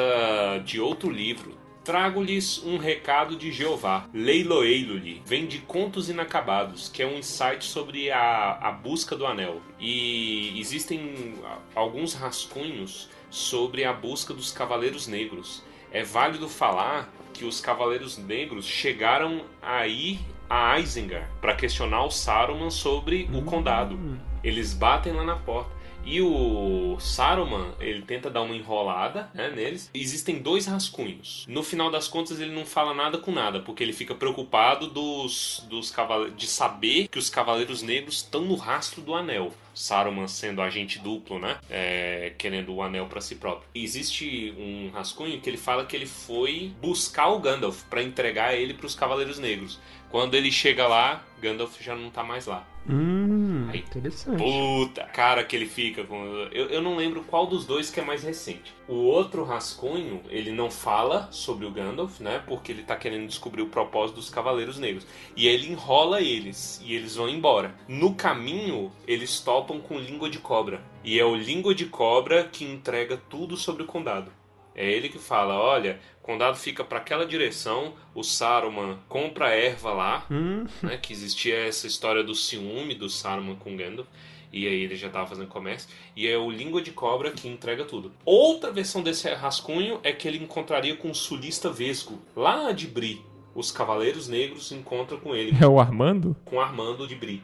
de 0.65 0.79
outro 0.79 1.09
livro. 1.09 1.59
Trago-lhes 1.83 2.63
um 2.63 2.77
recado 2.77 3.35
de 3.35 3.51
Jeová. 3.51 4.07
Leiloeilo-lhe. 4.13 5.23
Vem 5.25 5.47
de 5.47 5.57
Contos 5.59 6.09
Inacabados, 6.09 6.87
que 6.87 7.01
é 7.01 7.07
um 7.07 7.17
insight 7.17 7.65
sobre 7.65 8.11
a, 8.11 8.59
a 8.61 8.71
busca 8.71 9.15
do 9.15 9.25
anel. 9.25 9.59
E 9.79 10.59
existem 10.59 11.33
alguns 11.73 12.13
rascunhos 12.13 13.09
sobre 13.31 13.85
a 13.85 13.93
busca 13.93 14.33
dos 14.33 14.51
Cavaleiros 14.51 15.07
Negros. 15.07 15.63
É 15.91 16.03
válido 16.03 16.47
falar 16.47 17.11
que 17.33 17.45
os 17.45 17.59
Cavaleiros 17.59 18.17
Negros 18.17 18.65
chegaram 18.65 19.45
a 19.61 19.87
ir 19.87 20.19
a 20.49 20.77
Isengard 20.77 21.25
para 21.39 21.55
questionar 21.55 22.03
o 22.03 22.11
Saruman 22.11 22.69
sobre 22.69 23.29
o 23.33 23.41
condado. 23.41 23.97
Eles 24.43 24.73
batem 24.73 25.13
lá 25.13 25.23
na 25.23 25.37
porta. 25.37 25.71
E 26.05 26.21
o 26.21 26.97
Saruman, 26.99 27.73
ele 27.79 28.01
tenta 28.01 28.29
dar 28.29 28.41
uma 28.41 28.55
enrolada 28.55 29.29
né, 29.33 29.49
neles. 29.49 29.89
Existem 29.93 30.39
dois 30.39 30.65
rascunhos. 30.65 31.45
No 31.47 31.63
final 31.63 31.91
das 31.91 32.07
contas, 32.07 32.39
ele 32.39 32.53
não 32.53 32.65
fala 32.65 32.93
nada 32.93 33.17
com 33.17 33.31
nada, 33.31 33.59
porque 33.59 33.83
ele 33.83 33.93
fica 33.93 34.15
preocupado 34.15 34.87
dos, 34.87 35.65
dos 35.69 35.93
de 36.35 36.47
saber 36.47 37.07
que 37.07 37.19
os 37.19 37.29
Cavaleiros 37.29 37.81
Negros 37.81 38.17
estão 38.17 38.41
no 38.41 38.55
rastro 38.55 39.01
do 39.01 39.13
anel. 39.13 39.53
Saruman 39.73 40.27
sendo 40.27 40.61
agente 40.61 40.99
duplo, 40.99 41.39
né? 41.39 41.57
É, 41.69 42.33
querendo 42.37 42.73
o 42.73 42.81
anel 42.81 43.05
para 43.05 43.21
si 43.21 43.35
próprio. 43.35 43.67
Existe 43.73 44.53
um 44.57 44.89
rascunho 44.93 45.39
que 45.39 45.49
ele 45.49 45.57
fala 45.57 45.85
que 45.85 45.95
ele 45.95 46.05
foi 46.05 46.73
buscar 46.81 47.29
o 47.29 47.39
Gandalf 47.39 47.83
para 47.89 48.03
entregar 48.03 48.53
ele 48.53 48.73
para 48.73 48.85
os 48.85 48.95
Cavaleiros 48.95 49.39
Negros. 49.39 49.79
Quando 50.11 50.35
ele 50.35 50.51
chega 50.51 50.87
lá, 50.87 51.23
Gandalf 51.41 51.79
já 51.81 51.95
não 51.95 52.09
tá 52.09 52.21
mais 52.23 52.45
lá. 52.45 52.67
Hum, 52.89 53.67
Aí, 53.69 53.79
interessante. 53.79 54.37
Puta, 54.37 55.03
cara 55.05 55.43
que 55.43 55.55
ele 55.55 55.65
fica 55.67 56.03
com. 56.03 56.15
Eu, 56.51 56.65
eu 56.67 56.81
não 56.81 56.95
lembro 56.97 57.23
qual 57.23 57.47
dos 57.47 57.65
dois 57.65 57.89
que 57.89 57.99
é 57.99 58.03
mais 58.03 58.23
recente. 58.23 58.73
O 58.87 58.95
outro 58.95 59.43
rascunho, 59.43 60.21
ele 60.29 60.51
não 60.51 60.69
fala 60.69 61.29
sobre 61.31 61.65
o 61.65 61.71
Gandalf, 61.71 62.19
né? 62.19 62.43
Porque 62.45 62.71
ele 62.71 62.83
tá 62.83 62.95
querendo 62.95 63.27
descobrir 63.27 63.61
o 63.61 63.67
propósito 63.69 64.15
dos 64.17 64.29
Cavaleiros 64.29 64.79
Negros. 64.79 65.07
E 65.35 65.47
ele 65.47 65.71
enrola 65.71 66.21
eles 66.21 66.81
e 66.83 66.93
eles 66.93 67.15
vão 67.15 67.29
embora. 67.29 67.73
No 67.87 68.13
caminho, 68.15 68.91
eles 69.07 69.39
topam 69.39 69.79
com 69.79 69.97
língua 69.97 70.29
de 70.29 70.39
cobra. 70.39 70.81
E 71.03 71.19
é 71.19 71.23
o 71.25 71.35
língua 71.35 71.73
de 71.73 71.85
cobra 71.85 72.43
que 72.43 72.65
entrega 72.65 73.15
tudo 73.15 73.55
sobre 73.55 73.83
o 73.83 73.87
condado. 73.87 74.31
É 74.73 74.89
ele 74.89 75.09
que 75.09 75.19
fala: 75.19 75.59
olha, 75.59 75.99
o 76.21 76.25
condado 76.25 76.55
fica 76.57 76.83
para 76.83 76.99
aquela 76.99 77.25
direção, 77.25 77.93
o 78.13 78.23
Saruman 78.23 78.97
compra 79.09 79.47
a 79.47 79.55
erva 79.55 79.91
lá, 79.91 80.25
Hum, 80.29 80.65
né, 80.83 80.97
que 80.97 81.11
existia 81.13 81.55
essa 81.67 81.87
história 81.87 82.23
do 82.23 82.35
ciúme 82.35 82.93
do 82.95 83.09
Saruman 83.09 83.55
com 83.55 83.75
Gandalf. 83.75 84.07
E 84.53 84.67
aí 84.67 84.83
ele 84.83 84.97
já 84.97 85.07
estava 85.07 85.25
fazendo 85.27 85.47
comércio. 85.47 85.87
E 86.13 86.27
é 86.27 86.37
o 86.37 86.51
Língua 86.51 86.81
de 86.81 86.91
Cobra 86.91 87.31
que 87.31 87.47
entrega 87.47 87.85
tudo. 87.85 88.11
Outra 88.25 88.69
versão 88.69 89.01
desse 89.01 89.29
rascunho 89.33 89.99
é 90.03 90.11
que 90.11 90.27
ele 90.27 90.37
encontraria 90.43 90.95
com 90.97 91.09
o 91.09 91.15
sulista 91.15 91.71
Vesgo, 91.71 92.19
lá 92.35 92.71
de 92.73 92.85
Bri. 92.85 93.21
Os 93.55 93.71
Cavaleiros 93.71 94.27
Negros 94.27 94.71
encontram 94.73 95.19
com 95.19 95.33
ele, 95.33 95.55
É 95.61 95.65
o 95.67 95.79
Armando? 95.79 96.35
com 96.45 96.59
Armando 96.59 97.07
de 97.07 97.15
Bri. 97.15 97.41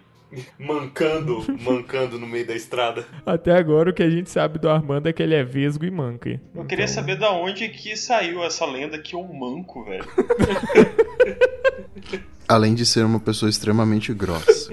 Mancando, 0.59 1.45
mancando 1.61 2.19
no 2.19 2.27
meio 2.27 2.45
da 2.45 2.53
estrada. 2.53 3.05
Até 3.25 3.51
agora 3.51 3.89
o 3.89 3.93
que 3.93 4.03
a 4.03 4.09
gente 4.09 4.29
sabe 4.29 4.59
do 4.59 4.69
Armando 4.69 5.07
é 5.07 5.13
que 5.13 5.23
ele 5.23 5.35
é 5.35 5.43
vesgo 5.43 5.85
e 5.85 5.91
manca. 5.91 6.39
Eu 6.53 6.65
queria 6.65 6.87
saber 6.87 7.17
da 7.17 7.31
onde 7.31 7.69
que 7.69 7.95
saiu 7.95 8.43
essa 8.43 8.65
lenda 8.65 8.99
que 8.99 9.15
é 9.15 9.17
um 9.17 9.33
manco, 9.33 9.85
velho. 9.85 10.05
Além 12.47 12.73
de 12.73 12.85
ser 12.85 13.05
uma 13.05 13.19
pessoa 13.19 13.49
extremamente 13.49 14.13
grossa. 14.13 14.71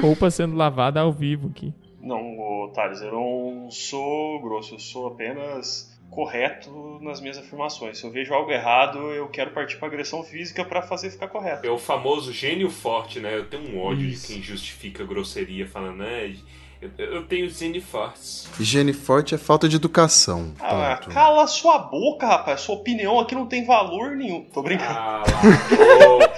Roupa 0.00 0.30
sendo 0.30 0.56
lavada 0.56 1.00
ao 1.00 1.12
vivo 1.12 1.48
aqui. 1.48 1.74
Não, 2.00 2.72
Thales, 2.74 3.02
eu 3.02 3.12
não 3.12 3.70
sou 3.70 4.40
grosso, 4.40 4.74
eu 4.74 4.78
sou 4.78 5.08
apenas 5.08 5.90
correto 6.10 6.98
nas 7.00 7.20
minhas 7.20 7.38
afirmações. 7.38 7.98
Se 7.98 8.04
eu 8.04 8.10
vejo 8.10 8.34
algo 8.34 8.50
errado, 8.50 8.98
eu 9.12 9.28
quero 9.28 9.50
partir 9.52 9.76
pra 9.76 9.88
agressão 9.88 10.22
física 10.22 10.64
pra 10.64 10.82
fazer 10.82 11.10
ficar 11.10 11.28
correto. 11.28 11.66
É 11.66 11.70
o 11.70 11.78
famoso 11.78 12.32
gênio 12.32 12.68
forte, 12.70 13.20
né? 13.20 13.34
Eu 13.36 13.46
tenho 13.46 13.70
um 13.74 13.80
ódio 13.80 14.06
Isso. 14.08 14.26
de 14.28 14.34
quem 14.34 14.42
justifica 14.42 15.04
grosseria, 15.04 15.66
falando, 15.66 15.98
né? 15.98 16.34
Eu, 16.82 16.88
eu 16.98 17.22
tenho 17.26 17.48
gênio 17.48 17.82
fortes. 17.82 18.48
Higiene 18.58 18.92
forte 18.94 19.34
é 19.34 19.38
falta 19.38 19.68
de 19.68 19.76
educação. 19.76 20.54
Ah, 20.58 20.96
Ponto. 20.96 21.14
cala 21.14 21.46
sua 21.46 21.78
boca, 21.78 22.26
rapaz. 22.26 22.62
Sua 22.62 22.74
opinião 22.76 23.20
aqui 23.20 23.34
não 23.34 23.46
tem 23.46 23.66
valor 23.66 24.16
nenhum. 24.16 24.44
Tô 24.44 24.62
brincando. 24.62 24.94
Cala 24.94 25.22
a 25.22 26.06
boca! 26.06 26.30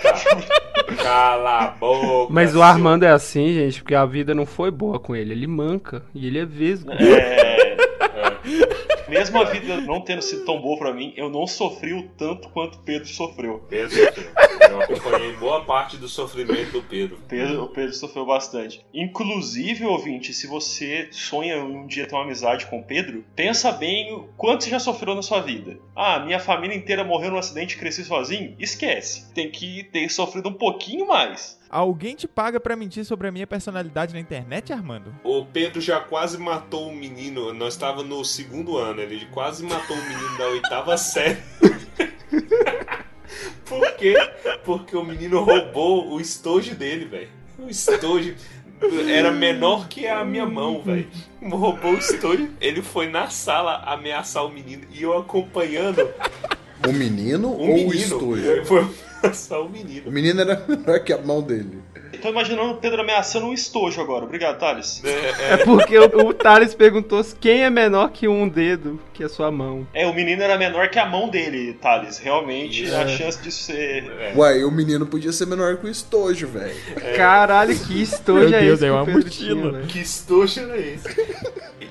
Cala 1.02 1.58
a 1.60 1.66
boca! 1.68 2.32
Mas 2.32 2.50
o 2.50 2.54
seu- 2.54 2.62
Armando 2.62 3.04
é 3.04 3.10
assim, 3.10 3.52
gente, 3.54 3.80
porque 3.82 3.94
a 3.94 4.04
vida 4.04 4.34
não 4.34 4.44
foi 4.44 4.70
boa 4.70 4.98
com 4.98 5.14
ele. 5.14 5.32
Ele 5.32 5.46
manca 5.46 6.02
e 6.14 6.26
ele 6.26 6.38
é 6.40 6.44
vesgo. 6.44 6.90
É. 6.92 7.61
Mesmo 9.12 9.38
a 9.38 9.44
vida 9.44 9.78
não 9.82 10.00
tendo 10.00 10.22
sido 10.22 10.46
tão 10.46 10.58
boa 10.58 10.78
pra 10.78 10.94
mim, 10.94 11.12
eu 11.18 11.28
não 11.28 11.46
sofri 11.46 11.92
o 11.92 12.08
tanto 12.16 12.48
quanto 12.48 12.78
Pedro 12.78 13.06
sofreu. 13.06 13.62
Pedro. 13.68 13.94
Eu 14.70 14.80
acompanhei 14.80 15.32
boa 15.34 15.62
parte 15.66 15.98
do 15.98 16.08
sofrimento 16.08 16.72
do 16.72 16.82
Pedro. 16.82 17.18
Pedro, 17.28 17.64
o 17.64 17.68
Pedro 17.68 17.92
sofreu 17.92 18.24
bastante. 18.24 18.82
Inclusive, 18.94 19.84
ouvinte, 19.84 20.32
se 20.32 20.46
você 20.46 21.08
sonha 21.10 21.62
um 21.62 21.86
dia 21.86 22.06
ter 22.06 22.14
uma 22.14 22.24
amizade 22.24 22.64
com 22.64 22.80
o 22.80 22.82
Pedro, 22.82 23.22
pensa 23.36 23.70
bem 23.70 24.14
o 24.14 24.30
quanto 24.34 24.64
você 24.64 24.70
já 24.70 24.78
sofreu 24.78 25.14
na 25.14 25.20
sua 25.20 25.42
vida. 25.42 25.78
Ah, 25.94 26.18
minha 26.20 26.40
família 26.40 26.74
inteira 26.74 27.04
morreu 27.04 27.32
num 27.32 27.38
acidente 27.38 27.76
e 27.76 27.78
cresci 27.78 28.04
sozinho? 28.04 28.56
Esquece. 28.58 29.30
Tem 29.34 29.50
que 29.50 29.84
ter 29.92 30.08
sofrido 30.08 30.48
um 30.48 30.54
pouquinho 30.54 31.06
mais. 31.06 31.60
Alguém 31.72 32.14
te 32.14 32.28
paga 32.28 32.60
pra 32.60 32.76
mentir 32.76 33.02
sobre 33.02 33.26
a 33.26 33.32
minha 33.32 33.46
personalidade 33.46 34.12
na 34.12 34.20
internet, 34.20 34.74
Armando? 34.74 35.14
O 35.24 35.46
Pedro 35.46 35.80
já 35.80 36.00
quase 36.00 36.36
matou 36.36 36.90
um 36.90 36.94
menino. 36.94 37.54
Nós 37.54 37.72
estávamos 37.72 38.10
no 38.10 38.22
segundo 38.26 38.76
ano. 38.76 39.00
Ele 39.00 39.24
quase 39.32 39.64
matou 39.64 39.96
um 39.96 40.02
menino 40.06 40.36
da 40.36 40.48
oitava 40.48 40.94
série. 41.00 41.38
Por 43.64 43.90
quê? 43.96 44.14
Porque 44.66 44.94
o 44.94 45.02
menino 45.02 45.42
roubou 45.42 46.12
o 46.12 46.20
estojo 46.20 46.74
dele, 46.74 47.06
velho. 47.06 47.30
O 47.58 47.70
estojo 47.70 48.34
era 49.08 49.30
menor 49.32 49.88
que 49.88 50.06
a 50.06 50.22
minha 50.26 50.44
mão, 50.44 50.82
velho. 50.82 51.08
Roubou 51.40 51.92
o 51.92 51.98
estojo. 51.98 52.50
Ele 52.60 52.82
foi 52.82 53.06
na 53.08 53.30
sala 53.30 53.82
ameaçar 53.86 54.44
o 54.44 54.50
menino 54.50 54.86
e 54.90 55.02
eu 55.02 55.16
acompanhando 55.16 56.06
O 56.88 56.92
menino 56.92 57.48
o 57.48 57.58
ou 57.60 57.70
o 57.70 57.74
menino. 57.74 57.92
estojo? 57.94 58.44
Ele 58.44 58.64
foi 58.64 58.86
ameaçar 59.22 59.60
o 59.60 59.68
menino. 59.68 60.08
O 60.08 60.12
menino 60.12 60.40
era 60.40 60.64
menor 60.66 61.00
que 61.00 61.12
a 61.12 61.18
mão 61.18 61.40
dele. 61.42 61.78
Tô 62.20 62.28
imaginando 62.28 62.72
o 62.72 62.76
Pedro 62.76 63.00
ameaçando 63.00 63.46
um 63.46 63.52
estojo 63.54 64.00
agora. 64.00 64.24
Obrigado, 64.24 64.56
Thales. 64.58 65.02
É, 65.04 65.54
É 65.54 65.56
porque 65.56 65.98
o, 65.98 66.04
o 66.28 66.32
Thales 66.34 66.72
perguntou 66.72 67.24
quem 67.40 67.64
é 67.64 67.70
menor 67.70 68.10
que 68.12 68.28
um 68.28 68.48
dedo 68.48 69.00
que 69.12 69.24
a 69.24 69.28
sua 69.28 69.50
mão. 69.50 69.84
É, 69.92 70.06
o 70.06 70.14
menino 70.14 70.40
era 70.40 70.56
menor 70.56 70.88
que 70.88 71.00
a 71.00 71.06
mão 71.06 71.28
dele, 71.28 71.72
Thales. 71.80 72.18
Realmente, 72.18 72.84
a 72.94 73.08
chance 73.08 73.42
disso 73.42 73.64
ser. 73.64 74.04
é. 74.20 74.34
Uai, 74.36 74.62
o 74.62 74.70
menino 74.70 75.04
podia 75.06 75.32
ser 75.32 75.46
menor 75.46 75.78
que 75.78 75.86
o 75.86 75.90
estojo, 75.90 76.46
velho. 76.46 76.76
Caralho, 77.16 77.76
que 77.76 78.02
estojo 78.02 78.50
Meu 78.50 78.58
é 78.58 78.60
Deus, 78.60 78.74
esse? 78.82 78.84
é 78.84 78.88
que 78.88 78.92
o 78.92 78.96
uma 78.96 79.04
mochila. 79.06 79.72
tinha? 79.72 79.86
Que 79.88 79.98
estojo 80.00 80.60
era 80.60 80.78
esse? 80.78 81.08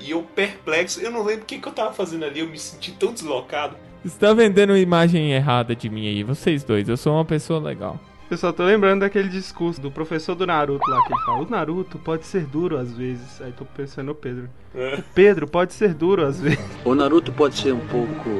E 0.00 0.10
eu 0.12 0.22
perplexo, 0.22 1.00
eu 1.02 1.10
não 1.10 1.22
lembro 1.24 1.42
o 1.42 1.46
que, 1.46 1.58
que 1.58 1.68
eu 1.68 1.72
tava 1.72 1.92
fazendo 1.92 2.24
ali, 2.24 2.40
eu 2.40 2.48
me 2.48 2.58
senti 2.58 2.92
tão 2.92 3.12
deslocado. 3.12 3.76
Você 4.04 4.18
tá 4.18 4.34
vendendo 4.34 4.70
uma 4.70 4.78
imagem 4.78 5.32
errada 5.32 5.76
de 5.76 5.88
mim 5.88 6.08
aí, 6.08 6.22
vocês 6.24 6.64
dois. 6.64 6.88
Eu 6.88 6.96
sou 6.96 7.14
uma 7.14 7.24
pessoa 7.24 7.60
legal. 7.60 8.00
Eu 8.28 8.36
só 8.38 8.50
tô 8.50 8.64
lembrando 8.64 9.00
daquele 9.00 9.28
discurso 9.28 9.78
do 9.78 9.90
professor 9.90 10.34
do 10.34 10.46
Naruto 10.46 10.90
lá 10.90 11.02
que 11.06 11.12
ele 11.12 11.20
fala: 11.22 11.42
O 11.42 11.50
Naruto 11.50 11.98
pode 11.98 12.24
ser 12.24 12.46
duro 12.46 12.78
às 12.78 12.90
vezes. 12.90 13.40
Aí 13.42 13.52
tô 13.52 13.64
pensando 13.64 14.06
no 14.06 14.14
Pedro. 14.14 14.48
O 14.74 15.02
Pedro 15.14 15.46
pode 15.46 15.74
ser 15.74 15.92
duro 15.92 16.24
às 16.24 16.40
vezes. 16.40 16.58
O 16.84 16.94
Naruto 16.94 17.30
pode 17.30 17.54
ser 17.56 17.72
um 17.72 17.86
pouco 17.88 18.30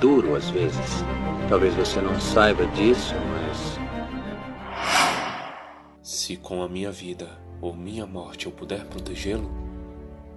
duro 0.00 0.36
às 0.36 0.48
vezes. 0.50 1.04
Talvez 1.48 1.74
você 1.74 2.00
não 2.00 2.18
saiba 2.20 2.64
disso, 2.68 3.14
mas 3.32 3.78
Se 6.00 6.36
com 6.36 6.62
a 6.62 6.68
minha 6.68 6.92
vida 6.92 7.28
ou 7.60 7.74
minha 7.74 8.06
morte 8.06 8.46
eu 8.46 8.52
puder 8.52 8.84
protegê-lo, 8.84 9.50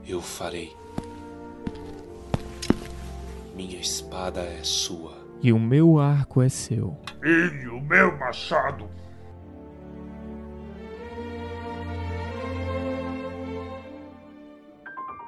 eu 0.08 0.22
farei. 0.22 0.76
Minha 3.58 3.80
espada 3.80 4.42
é 4.42 4.62
sua. 4.62 5.18
E 5.42 5.52
o 5.52 5.60
meu 5.60 5.98
arco 5.98 6.44
é 6.44 6.48
seu. 6.48 6.96
E 7.24 7.68
o 7.68 7.82
meu 7.82 8.16
machado. 8.16 8.88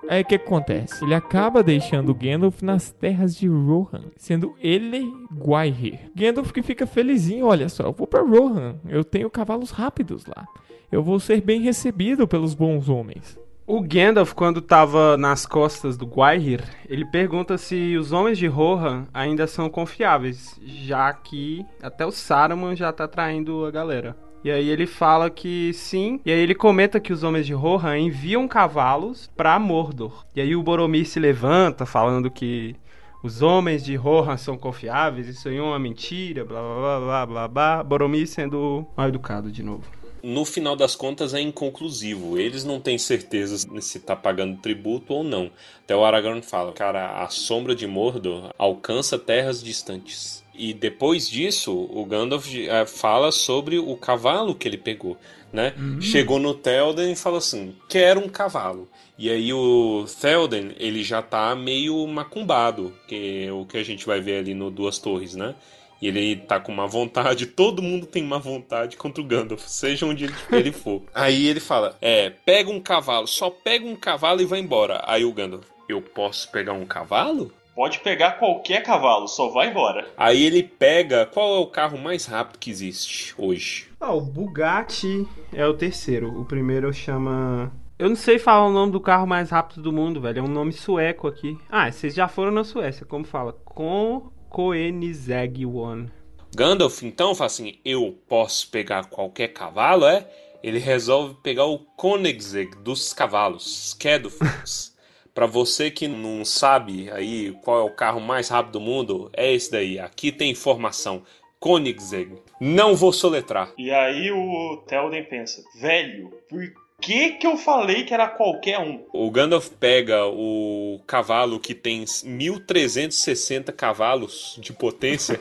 Aí 0.07 0.21
o 0.21 0.25
que 0.25 0.35
acontece? 0.35 1.03
Ele 1.03 1.15
acaba 1.15 1.63
deixando 1.63 2.13
Gandalf 2.13 2.61
nas 2.61 2.91
terras 2.91 3.35
de 3.35 3.47
Rohan, 3.47 4.11
sendo 4.15 4.55
ele 4.59 5.11
Gwaihir. 5.31 6.11
Gandalf 6.15 6.51
que 6.51 6.61
fica 6.61 6.85
felizinho, 6.85 7.47
olha 7.47 7.67
só, 7.67 7.85
eu 7.85 7.93
vou 7.93 8.05
pra 8.05 8.21
Rohan, 8.21 8.75
eu 8.87 9.03
tenho 9.03 9.27
cavalos 9.31 9.71
rápidos 9.71 10.27
lá. 10.27 10.45
Eu 10.91 11.01
vou 11.01 11.19
ser 11.19 11.41
bem 11.41 11.61
recebido 11.61 12.27
pelos 12.27 12.53
bons 12.53 12.89
homens. 12.89 13.39
O 13.71 13.81
Gandalf, 13.81 14.33
quando 14.33 14.63
tava 14.63 15.15
nas 15.15 15.45
costas 15.45 15.95
do 15.95 16.07
Gwaihir, 16.07 16.63
ele 16.89 17.05
pergunta 17.05 17.55
se 17.55 17.95
os 17.97 18.11
homens 18.11 18.39
de 18.39 18.47
Rohan 18.47 19.05
ainda 19.13 19.45
são 19.45 19.69
confiáveis, 19.69 20.59
já 20.65 21.13
que 21.13 21.63
até 21.79 22.03
o 22.03 22.09
Saruman 22.09 22.75
já 22.75 22.91
tá 22.91 23.07
traindo 23.07 23.63
a 23.65 23.69
galera. 23.69 24.17
E 24.43 24.49
aí 24.49 24.67
ele 24.67 24.87
fala 24.87 25.29
que 25.29 25.71
sim, 25.71 26.19
e 26.25 26.31
aí 26.31 26.39
ele 26.39 26.55
comenta 26.55 26.99
que 26.99 27.13
os 27.13 27.21
homens 27.21 27.45
de 27.45 27.53
Rohan 27.53 27.99
enviam 27.99 28.47
cavalos 28.47 29.29
pra 29.37 29.59
Mordor. 29.59 30.25
E 30.35 30.41
aí 30.41 30.55
o 30.55 30.63
Boromir 30.63 31.05
se 31.05 31.19
levanta 31.19 31.85
falando 31.85 32.31
que 32.31 32.75
os 33.23 33.43
homens 33.43 33.85
de 33.85 33.95
Rohan 33.95 34.37
são 34.37 34.57
confiáveis, 34.57 35.27
isso 35.27 35.47
aí 35.47 35.57
é 35.57 35.61
uma 35.61 35.77
mentira, 35.77 36.43
blá 36.43 36.59
blá 36.59 36.75
blá 36.75 36.99
blá 36.99 37.25
blá 37.27 37.47
blá. 37.47 37.83
Boromir 37.83 38.25
sendo 38.25 38.87
mal 38.97 39.09
educado 39.09 39.51
de 39.51 39.61
novo. 39.61 39.98
No 40.21 40.45
final 40.45 40.75
das 40.75 40.95
contas 40.95 41.33
é 41.33 41.41
inconclusivo. 41.41 42.37
Eles 42.37 42.63
não 42.63 42.79
têm 42.79 42.97
certeza 42.97 43.57
se 43.81 43.99
tá 43.99 44.15
pagando 44.15 44.57
tributo 44.57 45.13
ou 45.13 45.23
não. 45.23 45.49
Até 45.83 45.95
o 45.95 46.03
Aragorn 46.03 46.41
fala, 46.41 46.71
cara, 46.73 47.23
a 47.23 47.29
sombra 47.29 47.73
de 47.73 47.87
Mordor 47.87 48.53
alcança 48.57 49.17
terras 49.17 49.63
distantes. 49.63 50.43
E 50.53 50.73
depois 50.73 51.29
disso, 51.29 51.71
o 51.71 52.03
Gandalf 52.05 52.53
eh, 52.53 52.85
fala 52.85 53.31
sobre 53.31 53.79
o 53.79 53.95
cavalo 53.95 54.53
que 54.53 54.67
ele 54.67 54.77
pegou, 54.77 55.17
né? 55.53 55.73
Chegou 56.01 56.37
no 56.37 56.53
Théoden 56.53 57.13
e 57.13 57.15
falou 57.15 57.37
assim, 57.37 57.73
quero 57.87 58.19
um 58.19 58.27
cavalo. 58.27 58.89
E 59.17 59.29
aí 59.29 59.53
o 59.53 60.05
Théoden, 60.19 60.71
ele 60.77 61.01
já 61.01 61.21
tá 61.21 61.55
meio 61.55 62.05
macumbado, 62.07 62.93
que 63.07 63.45
é 63.45 63.51
o 63.53 63.65
que 63.65 63.77
a 63.77 63.83
gente 63.83 64.05
vai 64.05 64.19
ver 64.19 64.39
ali 64.39 64.53
no 64.53 64.69
Duas 64.69 64.99
Torres, 64.99 65.33
né? 65.33 65.55
E 66.01 66.07
ele 66.07 66.35
tá 66.37 66.59
com 66.59 66.71
uma 66.71 66.87
vontade, 66.87 67.45
todo 67.47 67.81
mundo 67.81 68.05
tem 68.05 68.23
uma 68.23 68.39
vontade 68.39 68.97
contra 68.97 69.21
o 69.21 69.25
Gandalf, 69.25 69.61
seja 69.67 70.05
onde 70.05 70.29
ele, 70.51 70.71
for. 70.71 71.01
Aí 71.13 71.47
ele 71.47 71.59
fala: 71.59 71.97
É, 72.01 72.29
pega 72.29 72.69
um 72.69 72.79
cavalo, 72.79 73.27
só 73.27 73.49
pega 73.49 73.85
um 73.85 73.95
cavalo 73.95 74.41
e 74.41 74.45
vai 74.45 74.59
embora. 74.59 75.03
Aí 75.05 75.25
o 75.25 75.33
Gandalf: 75.33 75.65
Eu 75.87 76.01
posso 76.01 76.49
pegar 76.51 76.73
um 76.73 76.85
cavalo? 76.85 77.51
Pode 77.79 77.99
pegar 77.99 78.33
qualquer 78.33 78.83
cavalo, 78.83 79.25
só 79.25 79.47
vai 79.47 79.69
embora. 79.69 80.05
Aí 80.17 80.43
ele 80.43 80.63
pega. 80.63 81.25
Qual 81.25 81.55
é 81.55 81.59
o 81.59 81.67
carro 81.67 81.97
mais 81.97 82.25
rápido 82.25 82.59
que 82.59 82.69
existe 82.69 83.33
hoje? 83.37 83.87
Ah, 84.01 84.13
o 84.13 84.19
Bugatti 84.19 85.25
é 85.53 85.65
o 85.65 85.73
terceiro. 85.73 86.41
O 86.41 86.43
primeiro 86.43 86.91
chama. 86.91 87.71
Eu 87.97 88.09
não 88.09 88.17
sei 88.17 88.37
falar 88.37 88.67
o 88.67 88.71
nome 88.71 88.91
do 88.91 88.99
carro 88.99 89.25
mais 89.25 89.49
rápido 89.49 89.81
do 89.81 89.93
mundo, 89.93 90.19
velho. 90.19 90.39
É 90.39 90.41
um 90.41 90.47
nome 90.47 90.73
sueco 90.73 91.25
aqui. 91.25 91.57
Ah, 91.69 91.89
vocês 91.89 92.13
já 92.13 92.27
foram 92.27 92.51
na 92.51 92.65
Suécia, 92.65 93.05
como 93.05 93.23
fala? 93.23 93.53
Com 93.63 94.29
Koenigsegg 94.49 95.63
One. 95.63 96.11
Gandalf 96.55 97.03
então 97.03 97.35
fala 97.35 97.45
assim: 97.45 97.79
Eu 97.85 98.17
posso 98.27 98.69
pegar 98.69 99.05
qualquer 99.05 99.49
cavalo, 99.49 100.05
é? 100.05 100.27
Ele 100.63 100.79
resolve 100.79 101.35
pegar 101.43 101.65
o 101.65 101.79
Koenigsegg 101.79 102.75
dos 102.77 103.13
cavalos, 103.13 103.91
Skedufix. 103.91 104.97
Pra 105.33 105.45
você 105.45 105.89
que 105.91 106.07
não 106.07 106.43
sabe 106.43 107.09
aí 107.11 107.55
qual 107.63 107.79
é 107.79 107.83
o 107.83 107.95
carro 107.95 108.19
mais 108.19 108.49
rápido 108.49 108.73
do 108.73 108.81
mundo, 108.81 109.29
é 109.37 109.53
esse 109.53 109.71
daí. 109.71 109.99
Aqui 109.99 110.31
tem 110.31 110.51
informação. 110.51 111.23
Koenigsegg. 111.59 112.41
Não 112.59 112.95
vou 112.95 113.13
soletrar. 113.13 113.71
E 113.77 113.91
aí 113.91 114.31
o 114.31 114.83
Théoden 114.87 115.23
pensa, 115.25 115.61
velho, 115.79 116.29
por 116.49 116.63
que 116.99 117.31
que 117.31 117.47
eu 117.47 117.57
falei 117.57 118.03
que 118.03 118.13
era 118.13 118.27
qualquer 118.27 118.79
um? 118.79 119.03
O 119.13 119.29
Gandalf 119.31 119.69
pega 119.79 120.25
o 120.25 120.99
cavalo 121.07 121.59
que 121.59 121.73
tem 121.73 122.05
1360 122.23 123.71
cavalos 123.71 124.57
de 124.59 124.73
potência 124.73 125.39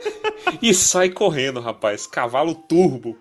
e 0.60 0.72
sai 0.74 1.10
correndo, 1.10 1.60
rapaz. 1.60 2.06
Cavalo 2.06 2.54
turbo, 2.54 3.16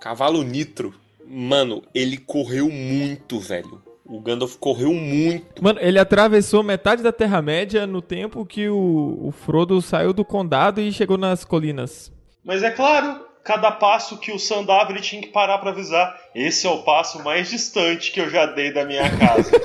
cavalo 0.00 0.42
nitro. 0.42 0.94
Mano, 1.26 1.82
ele 1.94 2.16
correu 2.16 2.68
muito, 2.68 3.38
velho. 3.38 3.82
O 4.04 4.20
Gandalf 4.20 4.56
correu 4.56 4.92
muito. 4.92 5.62
Mano, 5.62 5.78
ele 5.80 5.98
atravessou 5.98 6.64
metade 6.64 7.00
da 7.00 7.12
Terra-média 7.12 7.86
no 7.86 8.02
tempo 8.02 8.44
que 8.44 8.68
o, 8.68 9.18
o 9.22 9.30
Frodo 9.30 9.80
saiu 9.80 10.12
do 10.12 10.24
condado 10.24 10.80
e 10.80 10.92
chegou 10.92 11.16
nas 11.16 11.44
colinas. 11.44 12.12
Mas 12.44 12.64
é 12.64 12.72
claro, 12.72 13.24
cada 13.44 13.70
passo 13.70 14.18
que 14.18 14.32
o 14.32 14.38
Sam 14.38 14.64
dava 14.64 14.92
ele 14.92 15.00
tinha 15.00 15.22
que 15.22 15.28
parar 15.28 15.58
pra 15.58 15.70
avisar. 15.70 16.18
Esse 16.34 16.66
é 16.66 16.70
o 16.70 16.82
passo 16.82 17.22
mais 17.22 17.48
distante 17.48 18.12
que 18.12 18.20
eu 18.20 18.30
já 18.30 18.46
dei 18.46 18.72
da 18.72 18.84
minha 18.84 19.04
casa. 19.18 19.50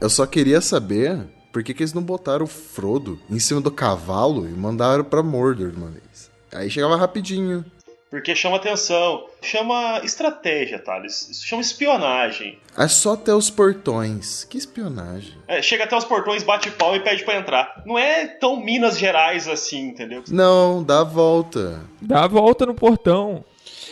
Eu 0.00 0.08
só 0.08 0.24
queria 0.26 0.60
saber 0.60 1.26
por 1.52 1.62
que, 1.64 1.74
que 1.74 1.82
eles 1.82 1.92
não 1.92 2.02
botaram 2.02 2.44
o 2.44 2.48
Frodo 2.48 3.18
em 3.28 3.40
cima 3.40 3.60
do 3.60 3.70
cavalo 3.70 4.48
e 4.48 4.52
mandaram 4.52 5.02
pra 5.02 5.24
Mordor 5.24 5.72
de 5.72 5.76
uma 5.76 5.90
vez. 5.90 6.30
Aí 6.52 6.70
chegava 6.70 6.96
rapidinho. 6.96 7.64
Porque 8.10 8.34
chama 8.34 8.56
atenção, 8.56 9.26
chama 9.42 10.00
estratégia, 10.02 10.78
Thales. 10.78 11.28
Isso 11.28 11.46
chama 11.46 11.60
espionagem. 11.60 12.58
É 12.76 12.88
só 12.88 13.12
até 13.12 13.34
os 13.34 13.50
portões. 13.50 14.44
Que 14.44 14.56
espionagem. 14.56 15.34
É, 15.46 15.60
chega 15.60 15.84
até 15.84 15.96
os 15.96 16.04
portões, 16.04 16.42
bate 16.42 16.70
pau 16.70 16.96
e 16.96 17.00
pede 17.00 17.22
pra 17.24 17.36
entrar. 17.36 17.82
Não 17.84 17.98
é 17.98 18.26
tão 18.26 18.56
Minas 18.56 18.98
Gerais 18.98 19.46
assim, 19.46 19.88
entendeu? 19.88 20.24
Não, 20.28 20.82
dá 20.82 21.00
a 21.00 21.04
volta. 21.04 21.80
Dá 22.00 22.24
a 22.24 22.28
volta 22.28 22.64
no 22.64 22.74
portão. 22.74 23.44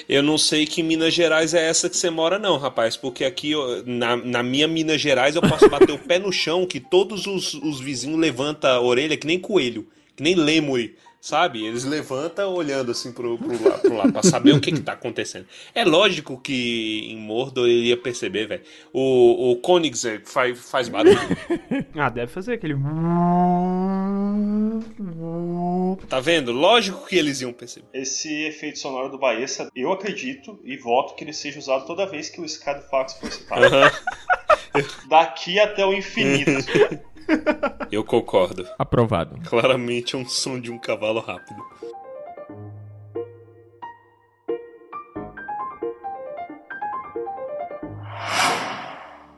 Eu 0.09 0.22
não 0.22 0.38
sei 0.38 0.66
que 0.66 0.83
Minas 0.83 1.12
Gerais 1.12 1.52
é 1.52 1.68
essa 1.68 1.90
que 1.90 1.96
você 1.96 2.09
mora, 2.09 2.38
não, 2.38 2.57
rapaz. 2.59 2.96
Porque 2.96 3.24
aqui, 3.24 3.52
na, 3.85 4.16
na 4.16 4.42
minha 4.42 4.68
Minas 4.68 5.00
Gerais, 5.00 5.35
eu 5.35 5.42
posso 5.42 5.68
bater 5.68 5.92
o 5.92 5.98
pé 5.98 6.18
no 6.18 6.33
chão 6.33 6.64
que 6.64 6.81
todos 6.81 7.26
os, 7.26 7.55
os 7.55 7.81
vizinhos 7.81 8.18
levantam 8.18 8.70
a 8.70 8.81
orelha 8.81 9.16
que 9.16 9.26
nem 9.26 9.38
coelho, 9.38 9.87
que 10.14 10.22
nem 10.22 10.35
lêmure. 10.35 10.96
Sabe? 11.26 11.66
Eles 11.66 11.82
levantam 11.82 12.54
olhando 12.54 12.92
assim 12.92 13.10
pro, 13.10 13.36
pro, 13.36 13.68
lá, 13.68 13.78
pro 13.78 13.96
lá 13.96 14.12
pra 14.12 14.22
saber 14.22 14.52
o 14.52 14.60
que 14.60 14.70
que 14.70 14.80
tá 14.80 14.92
acontecendo. 14.94 15.44
É 15.74 15.84
lógico 15.84 16.40
que 16.40 17.08
em 17.10 17.16
Mordor 17.16 17.66
ele 17.66 17.88
ia 17.88 17.96
perceber, 17.96 18.46
velho. 18.46 18.62
O, 18.92 19.50
o 19.50 19.56
Koenigsegg 19.56 20.24
faz, 20.24 20.56
faz 20.56 20.88
barulho. 20.88 21.18
Ah, 21.98 22.10
deve 22.10 22.30
fazer 22.30 22.52
aquele. 22.52 22.76
Tá 26.08 26.20
vendo? 26.20 26.52
Lógico 26.52 27.04
que 27.06 27.16
eles 27.16 27.40
iam 27.40 27.52
perceber. 27.52 27.88
Esse 27.92 28.44
efeito 28.44 28.78
sonoro 28.78 29.10
do 29.10 29.18
Baessa, 29.18 29.68
eu 29.74 29.90
acredito 29.90 30.60
e 30.62 30.76
voto 30.76 31.16
que 31.16 31.24
ele 31.24 31.32
seja 31.32 31.58
usado 31.58 31.86
toda 31.86 32.06
vez 32.06 32.28
que 32.28 32.40
o 32.40 32.48
Scadfax 32.48 33.14
for 33.14 33.32
citado. 33.32 33.64
Aham. 33.64 33.90
Daqui 35.08 35.58
até 35.58 35.84
o 35.84 35.92
infinito. 35.92 36.52
Eu 37.90 38.04
concordo. 38.04 38.66
Aprovado. 38.78 39.38
Claramente 39.48 40.14
é 40.14 40.18
um 40.18 40.26
som 40.26 40.60
de 40.60 40.70
um 40.70 40.78
cavalo 40.78 41.20
rápido. 41.20 41.62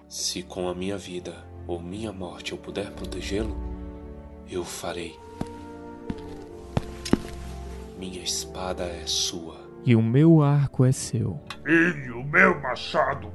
Se 0.09 0.43
com 0.43 0.69
a 0.69 0.75
minha 0.75 0.97
vida 0.97 1.35
ou 1.67 1.81
minha 1.81 2.13
morte 2.13 2.53
eu 2.53 2.59
puder 2.59 2.91
protegê-lo, 2.93 3.57
eu 4.51 4.65
farei. 4.65 5.19
Minha 7.99 8.23
espada 8.23 8.85
é 8.85 9.07
sua. 9.07 9.57
E 9.85 9.95
o 9.95 10.03
meu 10.03 10.43
arco 10.43 10.85
é 10.85 10.93
seu. 10.93 11.41
E 11.67 12.11
o 12.11 12.25
meu 12.25 12.61
machado. 12.61 13.31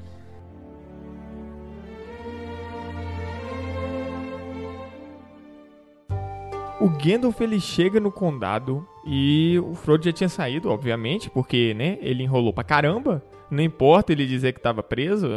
O 6.83 6.89
Gandalf 6.89 7.39
ele 7.39 7.61
chega 7.61 7.97
no 7.97 8.11
condado 8.11 8.85
e 9.05 9.57
o 9.57 9.73
Frodo 9.73 10.03
já 10.03 10.11
tinha 10.11 10.27
saído, 10.27 10.69
obviamente, 10.69 11.29
porque, 11.29 11.73
né, 11.73 11.97
ele 12.01 12.23
enrolou 12.23 12.51
pra 12.51 12.61
caramba. 12.61 13.23
Não 13.53 13.63
importa 13.63 14.11
ele 14.11 14.25
dizer 14.25 14.51
que 14.53 14.59
tava 14.59 14.81
preso, 14.81 15.27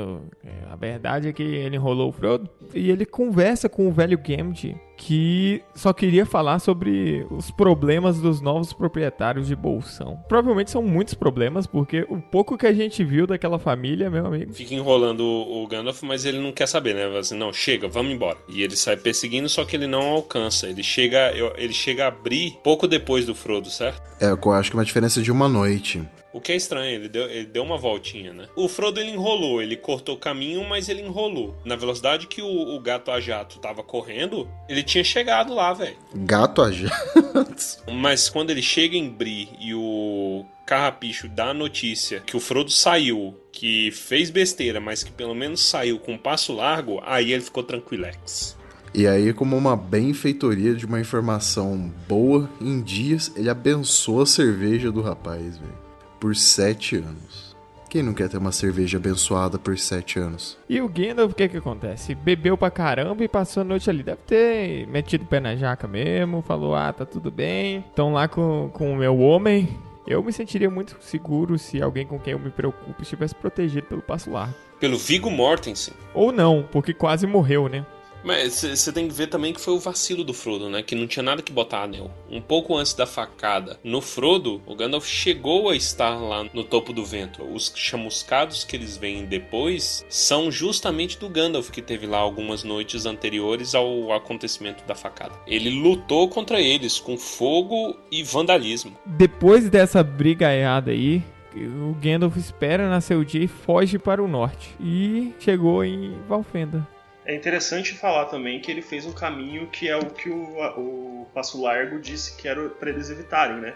é, 0.43 0.51
a 0.71 0.75
verdade 0.75 1.29
é 1.29 1.33
que 1.33 1.43
ele 1.43 1.77
enrolou 1.77 2.09
o 2.09 2.13
Frodo. 2.13 2.49
E 2.75 2.91
ele 2.91 3.05
conversa 3.05 3.69
com 3.69 3.87
o 3.87 3.93
velho 3.93 4.19
Gimli, 4.25 4.75
que 4.97 5.63
só 5.75 5.93
queria 5.93 6.25
falar 6.25 6.59
sobre 6.59 7.27
os 7.31 7.51
problemas 7.51 8.19
dos 8.19 8.41
novos 8.41 8.73
proprietários 8.73 9.47
de 9.47 9.55
Bolsão. 9.55 10.19
Provavelmente 10.29 10.71
são 10.71 10.83
muitos 10.83 11.13
problemas, 11.13 11.67
porque 11.67 12.07
o 12.09 12.19
pouco 12.19 12.57
que 12.57 12.67
a 12.67 12.73
gente 12.73 13.05
viu 13.05 13.27
daquela 13.27 13.59
família, 13.59 14.09
meu 14.09 14.27
amigo. 14.27 14.55
Fica 14.55 14.75
enrolando 14.75 15.21
o 15.23 15.67
Gandalf, 15.67 16.03
mas 16.03 16.25
ele 16.25 16.39
não 16.39 16.53
quer 16.53 16.67
saber, 16.67 16.95
né? 16.95 17.19
Assim, 17.19 17.37
não, 17.37 17.53
chega, 17.53 17.87
vamos 17.87 18.13
embora. 18.13 18.39
E 18.49 18.63
ele 18.63 18.77
sai 18.77 18.97
perseguindo, 18.97 19.49
só 19.49 19.65
que 19.65 19.77
ele 19.77 19.87
não 19.87 20.01
alcança. 20.01 20.67
Ele 20.67 20.83
chega, 20.83 21.33
ele 21.57 21.75
chega 21.75 22.05
a 22.05 22.09
abrir 22.09 22.59
pouco 22.65 22.89
depois 22.89 23.27
do 23.27 23.35
Frodo, 23.35 23.69
certo? 23.69 24.01
É, 24.21 24.31
eu 24.31 24.53
acho 24.53 24.71
que 24.71 24.77
é 24.77 24.79
uma 24.79 24.85
diferença 24.85 25.21
de 25.21 25.31
uma 25.31 25.49
noite. 25.49 26.03
O 26.37 26.41
que 26.41 26.53
é 26.53 26.57
estranho, 26.57 26.97
ele 26.97 27.09
deu, 27.09 27.31
ele 27.31 27.47
deu 27.47 27.63
uma 27.63 27.79
voltinha, 27.79 28.31
né? 28.31 28.47
O 28.55 28.69
Frodo 28.69 29.01
ele 29.01 29.11
enrolou, 29.11 29.63
ele 29.63 29.75
cortou 29.75 30.17
o 30.17 30.19
caminho, 30.19 30.63
mas 30.69 30.87
ele 30.87 31.01
enrolou. 31.01 31.57
Na 31.65 31.77
velocidade 31.77 32.27
que 32.27 32.43
o, 32.43 32.77
o 32.77 32.79
gato 32.79 33.11
a 33.11 33.19
jato 33.19 33.59
tava 33.59 33.83
correndo, 33.83 34.47
ele 34.69 34.83
tinha 34.83 35.03
chegado 35.03 35.55
lá, 35.55 35.73
velho. 35.73 35.97
Gato 36.15 36.61
a 36.61 36.71
jato. 36.71 37.83
Mas 37.91 38.29
quando 38.29 38.51
ele 38.51 38.61
chega 38.61 38.99
em 38.99 39.09
Bri 39.09 39.49
e 39.59 39.73
o 39.73 40.45
Carrapicho 40.67 41.27
dá 41.27 41.47
a 41.47 41.55
notícia 41.55 42.21
que 42.21 42.37
o 42.37 42.41
Frodo 42.41 42.71
saiu, 42.71 43.35
que 43.51 43.91
fez 43.93 44.29
besteira, 44.29 44.79
mas 44.79 45.03
que 45.03 45.11
pelo 45.11 45.35
menos 45.35 45.67
saiu 45.67 45.99
com 45.99 46.13
um 46.13 46.19
passo 46.19 46.53
largo, 46.53 47.01
aí 47.07 47.33
ele 47.33 47.43
ficou 47.43 47.63
tranquilex. 47.63 48.55
E 48.93 49.07
aí, 49.07 49.33
como 49.33 49.57
uma 49.57 49.75
benfeitoria 49.75 50.75
de 50.75 50.85
uma 50.85 51.01
informação 51.01 51.91
boa, 52.07 52.51
em 52.61 52.83
dias, 52.83 53.33
ele 53.37 53.49
abençoa 53.49 54.25
a 54.25 54.27
cerveja 54.27 54.93
do 54.93 55.01
rapaz, 55.01 55.57
velho. 55.57 55.86
Por 56.19 56.35
sete 56.35 56.97
anos. 56.97 57.57
Quem 57.89 58.03
não 58.03 58.13
quer 58.13 58.29
ter 58.29 58.37
uma 58.39 58.53
cerveja 58.53 58.99
abençoada 58.99 59.59
por 59.59 59.79
sete 59.79 60.19
anos? 60.19 60.59
E 60.69 60.81
o 60.81 60.89
Gandalf, 60.89 61.33
o 61.33 61.35
que 61.35 61.49
que 61.49 61.57
acontece? 61.57 62.15
Bebeu 62.15 62.57
pra 62.57 62.71
caramba 62.71 63.23
e 63.23 63.29
passou 63.29 63.61
a 63.61 63.65
noite 63.65 63.89
ali. 63.89 64.03
Deve 64.03 64.21
ter 64.27 64.87
metido 64.89 65.23
o 65.23 65.27
pé 65.27 65.41
na 65.41 65.55
jaca 65.55 65.87
mesmo, 65.87 66.43
falou, 66.43 66.75
ah, 66.75 66.93
tá 66.93 67.07
tudo 67.07 67.31
bem. 67.31 67.85
Estão 67.89 68.13
lá 68.13 68.27
com, 68.29 68.71
com 68.73 68.93
o 68.93 68.97
meu 68.97 69.19
homem. 69.19 69.69
Eu 70.07 70.23
me 70.23 70.33
sentiria 70.33 70.71
muito 70.71 70.97
seguro 71.01 71.59
se 71.59 71.81
alguém 71.81 72.07
com 72.07 72.19
quem 72.19 72.33
eu 72.33 72.39
me 72.39 72.51
preocupo 72.51 73.03
estivesse 73.03 73.35
protegido 73.35 73.87
pelo 73.87 74.03
passo 74.03 74.31
largo. 74.31 74.55
Pelo 74.79 74.99
Viggo 74.99 75.31
Mortensen. 75.31 75.95
Ou 76.13 76.31
não, 76.31 76.69
porque 76.71 76.93
quase 76.93 77.27
morreu, 77.27 77.69
né? 77.69 77.85
Mas 78.27 78.63
você 78.63 78.93
tem 78.93 79.07
que 79.07 79.15
ver 79.15 79.29
também 79.29 79.53
que 79.53 79.61
foi 79.61 79.73
o 79.73 79.79
vacilo 79.79 80.25
do 80.25 80.35
Frodo, 80.35 80.69
né? 80.69 80.83
Que 80.83 80.97
não 80.97 81.07
tinha 81.07 81.23
nada 81.23 81.41
que 81.41 81.53
botar 81.53 81.85
anel. 81.85 82.11
Um 82.29 82.41
pouco 82.41 82.77
antes 82.77 82.93
da 82.93 83.07
facada 83.07 83.79
no 83.85 84.01
Frodo, 84.01 84.61
o 84.67 84.75
Gandalf 84.75 85.07
chegou 85.07 85.71
a 85.71 85.77
estar 85.77 86.17
lá 86.17 86.45
no 86.53 86.65
topo 86.65 86.93
do 86.93 87.05
vento. 87.05 87.45
Os 87.45 87.73
chamuscados 87.77 88.65
que 88.65 88.75
eles 88.75 88.97
veem 88.97 89.27
depois 89.27 90.05
são 90.09 90.51
justamente 90.51 91.17
do 91.21 91.29
Gandalf 91.29 91.71
que 91.71 91.81
teve 91.81 92.05
lá 92.05 92.19
algumas 92.19 92.65
noites 92.65 93.07
anteriores 93.07 93.77
ao 93.77 94.13
acontecimento 94.13 94.85
da 94.85 94.97
facada. 94.97 95.35
Ele 95.47 95.71
lutou 95.71 96.29
contra 96.29 96.61
eles 96.61 96.99
com 96.99 97.17
fogo 97.17 97.97
e 98.11 98.25
vandalismo. 98.25 98.99
Depois 99.07 99.71
dessa 99.71 100.03
brigaiada 100.03 100.91
aí, 100.91 101.23
o 101.55 101.95
Gandalf 102.03 102.37
espera 102.37 102.91
nascer 102.91 103.17
o 103.17 103.25
dia 103.25 103.45
e 103.45 103.47
foge 103.47 104.01
para 104.01 104.21
o 104.21 104.27
norte. 104.27 104.75
E 104.81 105.33
chegou 105.39 105.85
em 105.85 106.19
Valfenda. 106.29 106.96
É 107.27 107.35
interessante 107.35 107.93
falar 107.93 108.27
também 108.27 108.61
que 108.61 108.71
ele 108.71 108.81
fez 108.81 109.05
um 109.05 109.13
caminho 109.13 109.67
que 109.67 109.89
é 109.89 109.97
o 109.97 110.07
que 110.07 110.31
o, 110.31 110.61
o 110.79 111.27
Passo 111.35 111.61
Largo 111.61 111.99
disse 111.99 112.37
que 112.37 112.47
era 112.47 112.69
para 112.69 112.89
eles 112.89 113.11
evitarem, 113.11 113.57
né? 113.57 113.75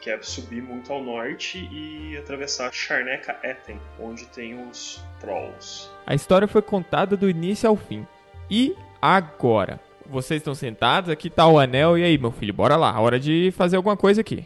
Que 0.00 0.10
é 0.10 0.22
subir 0.22 0.62
muito 0.62 0.92
ao 0.92 1.02
norte 1.02 1.58
e 1.72 2.16
atravessar 2.16 2.72
Charneca 2.72 3.36
Etten, 3.42 3.80
onde 3.98 4.26
tem 4.26 4.54
os 4.68 5.02
Trolls. 5.18 5.90
A 6.06 6.14
história 6.14 6.46
foi 6.46 6.62
contada 6.62 7.16
do 7.16 7.28
início 7.28 7.68
ao 7.68 7.74
fim. 7.74 8.06
E 8.48 8.76
agora? 9.02 9.80
Vocês 10.06 10.38
estão 10.38 10.54
sentados, 10.54 11.10
aqui 11.10 11.28
tá 11.28 11.48
o 11.48 11.58
anel, 11.58 11.98
e 11.98 12.04
aí, 12.04 12.16
meu 12.16 12.30
filho, 12.30 12.54
bora 12.54 12.76
lá, 12.76 13.00
hora 13.00 13.18
de 13.18 13.52
fazer 13.56 13.74
alguma 13.76 13.96
coisa 13.96 14.20
aqui. 14.20 14.44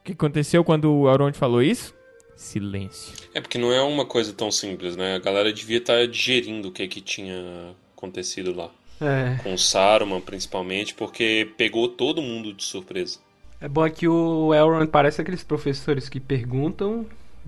O 0.00 0.04
que 0.04 0.12
aconteceu 0.12 0.62
quando 0.62 0.92
o 0.92 1.10
Elrond 1.10 1.36
falou 1.36 1.62
isso? 1.62 1.92
Silêncio. 2.36 3.28
É 3.34 3.40
porque 3.40 3.58
não 3.58 3.72
é 3.72 3.82
uma 3.82 4.06
coisa 4.06 4.32
tão 4.32 4.52
simples, 4.52 4.94
né? 4.94 5.16
A 5.16 5.18
galera 5.18 5.52
devia 5.52 5.78
estar 5.78 6.06
digerindo 6.06 6.68
o 6.68 6.72
que 6.72 6.86
que 6.86 7.00
tinha 7.00 7.74
acontecido 7.98 8.54
lá. 8.54 8.70
É. 9.00 9.42
Com 9.42 9.54
o 9.54 9.58
Saruman, 9.58 10.20
principalmente, 10.20 10.94
porque 10.94 11.50
pegou 11.56 11.88
todo 11.88 12.22
mundo 12.22 12.52
de 12.52 12.64
surpresa. 12.64 13.18
É 13.60 13.68
bom 13.68 13.88
que 13.90 14.06
o 14.08 14.54
Elrond 14.54 14.88
parece 14.88 15.20
aqueles 15.20 15.42
professores 15.42 16.08
que 16.08 16.20
perguntam 16.20 17.06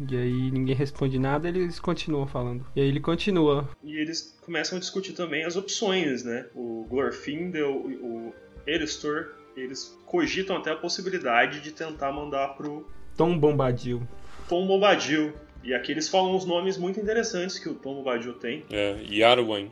e 0.09 0.17
aí 0.17 0.51
ninguém 0.51 0.75
responde 0.75 1.19
nada, 1.19 1.49
eles 1.49 1.79
continuam 1.79 2.27
falando. 2.27 2.65
E 2.75 2.81
aí 2.81 2.89
ele 2.89 3.01
continua. 3.01 3.69
E 3.83 3.97
eles 3.97 4.39
começam 4.41 4.79
a 4.79 4.81
discutir 4.81 5.13
também 5.13 5.45
as 5.45 5.57
opções, 5.57 6.25
né? 6.25 6.47
O 6.55 6.87
Glorfindel, 6.89 7.71
o 7.71 8.33
Eristor, 8.67 9.33
eles 9.57 9.99
cogitam 10.07 10.57
até 10.57 10.71
a 10.71 10.77
possibilidade 10.77 11.61
de 11.61 11.73
tentar 11.73 12.13
mandar 12.13 12.49
pro 12.57 12.89
Tom 13.17 13.39
Bombadil. 13.39 14.03
Tom 14.49 14.67
Bombadil. 14.67 15.35
E 15.62 15.75
aqui 15.75 15.92
eles 15.92 16.09
falam 16.09 16.35
uns 16.35 16.44
nomes 16.44 16.79
muito 16.79 16.99
interessantes 16.99 17.59
que 17.59 17.68
o 17.68 17.75
Tom 17.75 17.96
Bombadil 17.96 18.33
tem. 18.35 18.64
É. 18.70 18.96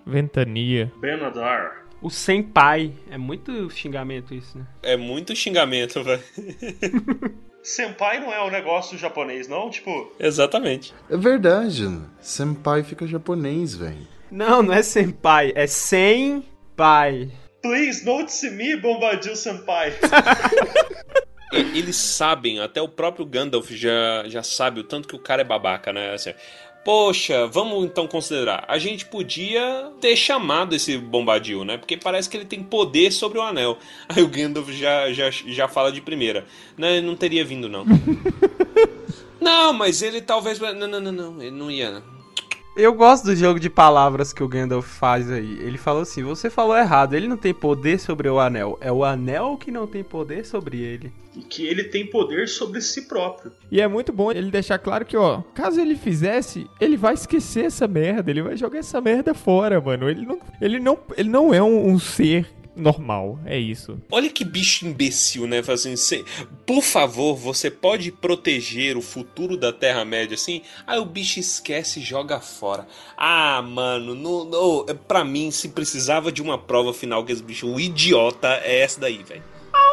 Ventania. 0.06 0.92
Benadar. 1.00 1.86
O 2.00 2.10
Senpai. 2.10 2.92
É 3.10 3.18
muito 3.18 3.68
xingamento 3.70 4.34
isso, 4.34 4.58
né? 4.58 4.66
É 4.82 4.96
muito 4.96 5.34
xingamento, 5.34 6.02
velho. 6.04 6.22
Senpai 7.62 8.20
não 8.20 8.32
é 8.32 8.42
um 8.44 8.50
negócio 8.50 8.96
japonês, 8.96 9.48
não? 9.48 9.68
Tipo, 9.68 10.12
Exatamente. 10.18 10.94
É 11.10 11.16
verdade? 11.16 11.84
Senpai 12.20 12.82
fica 12.82 13.06
japonês, 13.06 13.74
velho. 13.74 14.06
Não, 14.30 14.62
não 14.62 14.74
é 14.74 14.82
Senpai, 14.82 15.52
é 15.54 15.66
Senpai. 15.66 17.30
please 17.62 18.04
notice 18.04 18.48
me, 18.50 18.76
Bombadil 18.76 19.34
Senpai. 19.34 19.92
E- 21.52 21.78
Eles 21.78 21.96
sabem, 21.96 22.60
até 22.60 22.80
o 22.82 22.88
próprio 22.88 23.24
Gandalf 23.26 23.70
já, 23.70 24.24
já 24.28 24.42
sabe 24.42 24.80
o 24.80 24.84
tanto 24.84 25.08
que 25.08 25.16
o 25.16 25.18
cara 25.18 25.42
é 25.42 25.44
babaca, 25.44 25.92
né? 25.92 26.12
Assim, 26.12 26.32
Poxa, 26.84 27.46
vamos 27.46 27.84
então 27.84 28.06
considerar. 28.06 28.64
A 28.66 28.78
gente 28.78 29.04
podia 29.04 29.90
ter 30.00 30.16
chamado 30.16 30.74
esse 30.74 30.96
Bombadil, 30.96 31.62
né? 31.62 31.76
Porque 31.76 31.98
parece 31.98 32.30
que 32.30 32.36
ele 32.36 32.46
tem 32.46 32.62
poder 32.62 33.12
sobre 33.12 33.38
o 33.38 33.42
anel. 33.42 33.76
Aí 34.08 34.22
o 34.22 34.28
Gandalf 34.28 34.70
já, 34.70 35.12
já, 35.12 35.28
já 35.30 35.68
fala 35.68 35.92
de 35.92 36.00
primeira. 36.00 36.46
Não, 36.78 36.88
ele 36.88 37.06
não 37.06 37.14
teria 37.14 37.44
vindo, 37.44 37.68
não. 37.68 37.84
não, 39.40 39.72
mas 39.72 40.00
ele 40.02 40.20
talvez. 40.22 40.58
Não, 40.58 40.72
não, 40.72 41.00
não, 41.00 41.12
não. 41.12 41.42
Ele 41.42 41.50
não 41.50 41.70
ia, 41.70 41.90
não. 41.90 42.17
Eu 42.78 42.94
gosto 42.94 43.24
do 43.24 43.34
jogo 43.34 43.58
de 43.58 43.68
palavras 43.68 44.32
que 44.32 44.40
o 44.40 44.46
Gandalf 44.46 44.86
faz 44.86 45.28
aí. 45.32 45.58
Ele 45.60 45.76
falou 45.76 46.02
assim: 46.02 46.22
você 46.22 46.48
falou 46.48 46.78
errado, 46.78 47.14
ele 47.14 47.26
não 47.26 47.36
tem 47.36 47.52
poder 47.52 47.98
sobre 47.98 48.28
o 48.28 48.38
anel. 48.38 48.78
É 48.80 48.92
o 48.92 49.04
anel 49.04 49.56
que 49.56 49.72
não 49.72 49.84
tem 49.84 50.04
poder 50.04 50.46
sobre 50.46 50.80
ele. 50.80 51.12
e 51.34 51.40
que 51.40 51.66
ele 51.66 51.82
tem 51.82 52.06
poder 52.06 52.46
sobre 52.48 52.80
si 52.80 53.08
próprio. 53.08 53.50
E 53.68 53.80
é 53.80 53.88
muito 53.88 54.12
bom 54.12 54.30
ele 54.30 54.48
deixar 54.48 54.78
claro 54.78 55.04
que, 55.04 55.16
ó, 55.16 55.42
caso 55.54 55.80
ele 55.80 55.96
fizesse, 55.96 56.70
ele 56.80 56.96
vai 56.96 57.14
esquecer 57.14 57.64
essa 57.64 57.88
merda, 57.88 58.30
ele 58.30 58.42
vai 58.42 58.56
jogar 58.56 58.78
essa 58.78 59.00
merda 59.00 59.34
fora, 59.34 59.80
mano. 59.80 60.08
Ele 60.08 60.24
não, 60.24 60.38
ele 60.60 60.78
não, 60.78 60.98
ele 61.16 61.28
não 61.28 61.52
é 61.52 61.60
um, 61.60 61.88
um 61.88 61.98
ser 61.98 62.46
normal, 62.78 63.38
é 63.44 63.58
isso. 63.58 63.98
Olha 64.10 64.30
que 64.30 64.44
bicho 64.44 64.86
imbecil, 64.86 65.46
né? 65.46 65.62
Assim, 65.68 65.96
cê- 65.96 66.24
por 66.66 66.82
favor, 66.82 67.34
você 67.36 67.70
pode 67.70 68.10
proteger 68.12 68.96
o 68.96 69.02
futuro 69.02 69.56
da 69.56 69.72
Terra-média 69.72 70.34
assim? 70.34 70.62
Aí 70.86 70.98
o 70.98 71.04
bicho 71.04 71.38
esquece 71.40 72.00
e 72.00 72.02
joga 72.02 72.40
fora. 72.40 72.86
Ah, 73.16 73.60
mano, 73.62 74.14
no, 74.14 74.44
no, 74.44 74.84
pra 75.06 75.24
mim, 75.24 75.50
se 75.50 75.68
precisava 75.70 76.30
de 76.32 76.40
uma 76.40 76.56
prova 76.58 76.92
final 76.94 77.24
que 77.24 77.32
esse 77.32 77.42
bicho, 77.42 77.66
o 77.66 77.80
idiota 77.80 78.48
é 78.62 78.80
essa 78.80 79.00
daí, 79.00 79.22
velho. 79.22 79.42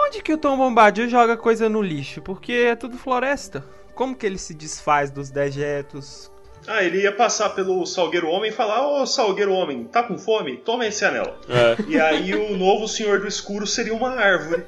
Onde 0.07 0.21
que 0.21 0.33
o 0.33 0.37
Tom 0.37 0.55
Bombadil 0.57 1.09
joga 1.09 1.35
coisa 1.35 1.67
no 1.67 1.81
lixo? 1.81 2.21
Porque 2.21 2.51
é 2.53 2.75
tudo 2.75 2.97
floresta. 2.97 3.65
Como 3.95 4.15
que 4.15 4.25
ele 4.25 4.37
se 4.37 4.53
desfaz 4.53 5.09
dos 5.09 5.29
dejetos? 5.31 6.31
Ah, 6.67 6.83
ele 6.83 7.01
ia 7.01 7.11
passar 7.11 7.49
pelo 7.51 7.85
Salgueiro 7.85 8.27
Homem 8.29 8.49
e 8.51 8.53
falar: 8.53 8.87
Ô 8.87 9.05
Salgueiro 9.05 9.53
Homem, 9.53 9.83
tá 9.85 10.03
com 10.03 10.17
fome? 10.17 10.57
Toma 10.57 10.85
esse 10.87 11.03
anel. 11.05 11.35
É. 11.49 11.75
E 11.87 11.99
aí 11.99 12.33
o 12.33 12.57
novo 12.57 12.87
Senhor 12.87 13.19
do 13.19 13.27
Escuro 13.27 13.65
seria 13.67 13.93
uma 13.93 14.09
árvore. 14.11 14.63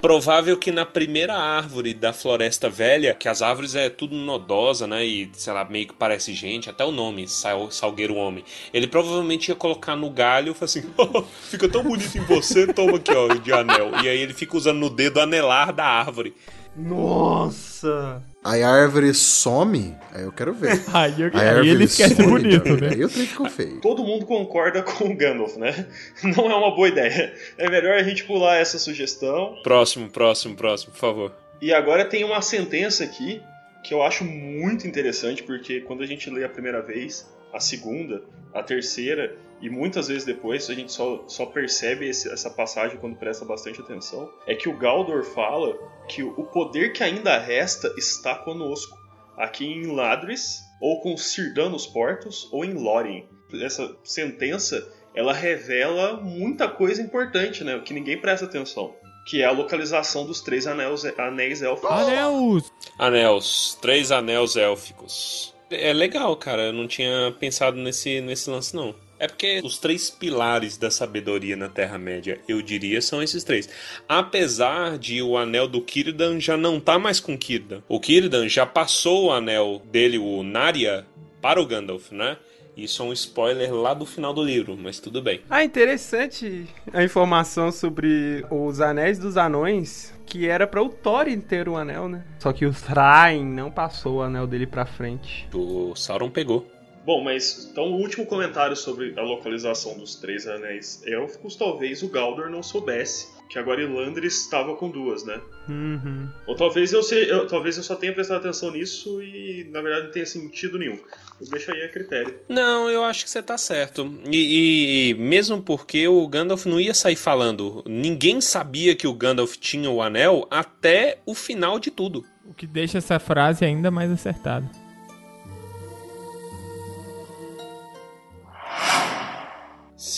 Provável 0.00 0.56
que 0.58 0.70
na 0.70 0.84
primeira 0.84 1.34
árvore 1.34 1.92
da 1.94 2.12
Floresta 2.12 2.68
Velha, 2.68 3.14
que 3.14 3.28
as 3.28 3.40
árvores 3.42 3.74
é 3.74 3.88
tudo 3.88 4.14
nodosa, 4.14 4.86
né? 4.86 5.04
E, 5.04 5.28
sei 5.32 5.52
lá, 5.52 5.64
meio 5.64 5.88
que 5.88 5.94
parece 5.94 6.32
gente, 6.34 6.68
até 6.70 6.84
o 6.84 6.92
nome, 6.92 7.26
Sal- 7.26 7.70
Salgueiro 7.70 8.14
Homem. 8.14 8.44
Ele 8.74 8.86
provavelmente 8.86 9.48
ia 9.48 9.54
colocar 9.54 9.96
no 9.96 10.10
galho 10.10 10.52
e 10.52 10.54
falar 10.54 10.64
assim: 10.66 10.84
"Oh, 10.96 11.22
fica 11.22 11.66
tão 11.68 11.82
bonito 11.82 12.16
em 12.16 12.20
você, 12.20 12.66
toma 12.72 12.98
aqui, 12.98 13.10
ó, 13.12 13.26
de 13.34 13.52
anel. 13.52 13.90
E 14.04 14.08
aí 14.08 14.18
ele 14.20 14.34
fica 14.34 14.56
usando 14.56 14.78
no 14.78 14.90
dedo 14.90 15.18
anelar 15.18 15.72
da 15.72 15.84
árvore. 15.86 16.34
Nossa! 16.76 18.22
Aí 18.46 18.62
a 18.62 18.68
árvore 18.70 19.12
some, 19.12 19.96
aí 20.12 20.22
eu 20.22 20.30
quero 20.32 20.54
ver. 20.54 20.80
Aí, 20.94 21.20
eu- 21.20 21.30
A 21.34 21.40
aí 21.40 21.48
árvore 21.48 21.68
ele 21.70 21.84
esquece 21.84 22.14
some, 22.14 22.28
bonito, 22.28 22.76
né? 22.80 22.90
Aí 22.92 23.04
o 23.04 23.08
trem 23.08 23.26
ficou 23.26 23.48
feio. 23.50 23.80
Todo 23.80 24.04
mundo 24.04 24.24
concorda 24.24 24.82
com 24.82 25.04
o 25.10 25.16
Gandalf, 25.16 25.56
né? 25.56 25.86
Não 26.22 26.50
é 26.50 26.54
uma 26.54 26.74
boa 26.74 26.88
ideia. 26.88 27.34
É 27.58 27.68
melhor 27.68 27.94
a 27.94 28.02
gente 28.02 28.24
pular 28.24 28.56
essa 28.56 28.78
sugestão. 28.78 29.56
Próximo, 29.62 30.08
próximo, 30.08 30.54
próximo, 30.54 30.92
por 30.92 30.98
favor. 30.98 31.32
E 31.60 31.72
agora 31.72 32.04
tem 32.04 32.22
uma 32.24 32.40
sentença 32.40 33.02
aqui 33.04 33.42
que 33.82 33.92
eu 33.94 34.02
acho 34.02 34.24
muito 34.24 34.86
interessante, 34.86 35.42
porque 35.42 35.80
quando 35.80 36.02
a 36.02 36.06
gente 36.06 36.28
lê 36.30 36.44
a 36.44 36.48
primeira 36.48 36.80
vez, 36.82 37.28
a 37.52 37.58
segunda, 37.60 38.22
a 38.54 38.62
terceira 38.62 39.34
e 39.60 39.70
muitas 39.70 40.08
vezes 40.08 40.24
depois, 40.24 40.68
a 40.70 40.74
gente 40.74 40.92
só, 40.92 41.24
só 41.26 41.46
percebe 41.46 42.08
esse- 42.08 42.30
essa 42.30 42.50
passagem 42.50 42.98
quando 42.98 43.16
presta 43.16 43.44
bastante 43.44 43.80
atenção, 43.80 44.30
é 44.46 44.54
que 44.54 44.68
o 44.68 44.76
Galdor 44.76 45.24
fala 45.24 45.74
que 46.08 46.22
o 46.22 46.44
poder 46.44 46.92
que 46.92 47.02
ainda 47.02 47.38
resta 47.38 47.92
está 47.96 48.34
conosco, 48.34 48.96
aqui 49.36 49.66
em 49.66 49.86
Ladris, 49.94 50.60
ou 50.80 51.00
com 51.00 51.16
Círdan 51.16 51.70
nos 51.70 51.86
portos, 51.86 52.48
ou 52.52 52.64
em 52.64 52.74
Lórien. 52.74 53.28
Essa 53.62 53.96
sentença, 54.04 54.86
ela 55.14 55.32
revela 55.32 56.14
muita 56.20 56.68
coisa 56.68 57.00
importante, 57.00 57.64
né, 57.64 57.78
que 57.84 57.94
ninguém 57.94 58.20
presta 58.20 58.44
atenção. 58.46 58.94
que 59.28 59.42
é 59.42 59.44
a 59.44 59.50
localização 59.50 60.24
dos 60.24 60.40
três 60.40 60.68
anéis, 60.68 61.04
anéis 61.18 61.60
élficos. 61.60 61.90
Anéus! 61.90 62.72
Anéis, 62.96 63.76
três 63.82 64.12
anéis 64.12 64.54
élficos. 64.54 65.52
É 65.68 65.92
legal, 65.92 66.36
cara. 66.36 66.66
Eu 66.66 66.72
não 66.72 66.86
tinha 66.86 67.34
pensado 67.40 67.76
nesse, 67.76 68.20
nesse 68.20 68.48
lance, 68.48 68.76
não. 68.76 68.94
É 69.18 69.26
porque 69.26 69.60
os 69.64 69.78
três 69.78 70.10
pilares 70.10 70.76
da 70.76 70.90
sabedoria 70.90 71.56
na 71.56 71.68
Terra-média, 71.68 72.38
eu 72.46 72.60
diria, 72.60 73.00
são 73.00 73.22
esses 73.22 73.42
três. 73.44 73.68
Apesar 74.08 74.98
de 74.98 75.22
o 75.22 75.36
anel 75.38 75.66
do 75.66 75.84
Círdan 75.86 76.38
já 76.38 76.56
não 76.56 76.78
tá 76.78 76.98
mais 76.98 77.18
com 77.18 77.38
Círdan. 77.40 77.82
O 77.88 78.02
Círdan 78.02 78.48
já 78.48 78.66
passou 78.66 79.26
o 79.26 79.32
anel 79.32 79.80
dele, 79.90 80.18
o 80.18 80.42
Narya, 80.42 81.06
para 81.40 81.60
o 81.60 81.66
Gandalf, 81.66 82.12
né? 82.12 82.36
Isso 82.76 83.02
é 83.02 83.06
um 83.06 83.12
spoiler 83.14 83.72
lá 83.72 83.94
do 83.94 84.04
final 84.04 84.34
do 84.34 84.42
livro, 84.42 84.76
mas 84.76 85.00
tudo 85.00 85.22
bem. 85.22 85.40
Ah, 85.48 85.64
interessante 85.64 86.66
a 86.92 87.02
informação 87.02 87.72
sobre 87.72 88.44
os 88.50 88.82
Anéis 88.82 89.18
dos 89.18 89.38
Anões, 89.38 90.12
que 90.26 90.46
era 90.46 90.66
para 90.66 90.82
o 90.82 90.90
Thorin 90.90 91.40
ter 91.40 91.70
o 91.70 91.76
anel, 91.76 92.06
né? 92.06 92.22
Só 92.38 92.52
que 92.52 92.66
o 92.66 92.72
Thrain 92.74 93.46
não 93.46 93.70
passou 93.70 94.16
o 94.16 94.22
anel 94.22 94.46
dele 94.46 94.66
pra 94.66 94.84
frente. 94.84 95.48
O 95.54 95.94
Sauron 95.96 96.28
pegou. 96.28 96.70
Bom, 97.06 97.22
mas 97.22 97.68
então 97.70 97.84
o 97.84 98.00
último 98.00 98.26
comentário 98.26 98.74
sobre 98.76 99.14
a 99.16 99.22
localização 99.22 99.96
dos 99.96 100.16
três 100.16 100.46
anéis 100.46 101.00
élficos, 101.06 101.54
talvez 101.54 102.02
o 102.02 102.08
Galdor 102.08 102.50
não 102.50 102.62
soubesse 102.64 103.34
que 103.48 103.60
agora 103.60 103.80
Ilandris 103.80 104.40
estava 104.42 104.74
com 104.74 104.90
duas, 104.90 105.24
né? 105.24 105.40
Uhum. 105.68 106.28
Ou 106.48 106.56
talvez 106.56 106.92
eu, 106.92 107.00
sei, 107.00 107.30
eu- 107.30 107.46
talvez 107.46 107.76
eu 107.76 107.84
só 107.84 107.94
tenha 107.94 108.12
prestado 108.12 108.38
atenção 108.40 108.72
nisso 108.72 109.22
e 109.22 109.68
na 109.70 109.80
verdade 109.80 110.06
não 110.06 110.12
tenha 110.12 110.26
sentido 110.26 110.76
nenhum. 110.76 110.98
Eu 111.40 111.48
deixo 111.48 111.70
aí 111.70 111.80
a 111.84 111.88
critério. 111.88 112.34
Não, 112.48 112.90
eu 112.90 113.04
acho 113.04 113.22
que 113.22 113.30
você 113.30 113.40
tá 113.40 113.56
certo. 113.56 114.12
E, 114.28 115.10
e 115.10 115.14
mesmo 115.14 115.62
porque 115.62 116.08
o 116.08 116.26
Gandalf 116.26 116.66
não 116.66 116.80
ia 116.80 116.92
sair 116.92 117.14
falando. 117.14 117.84
Ninguém 117.86 118.40
sabia 118.40 118.96
que 118.96 119.06
o 119.06 119.14
Gandalf 119.14 119.54
tinha 119.58 119.88
o 119.88 120.02
anel 120.02 120.48
até 120.50 121.18
o 121.24 121.32
final 121.32 121.78
de 121.78 121.92
tudo. 121.92 122.24
O 122.44 122.52
que 122.52 122.66
deixa 122.66 122.98
essa 122.98 123.20
frase 123.20 123.64
ainda 123.64 123.92
mais 123.92 124.10
acertada. 124.10 124.68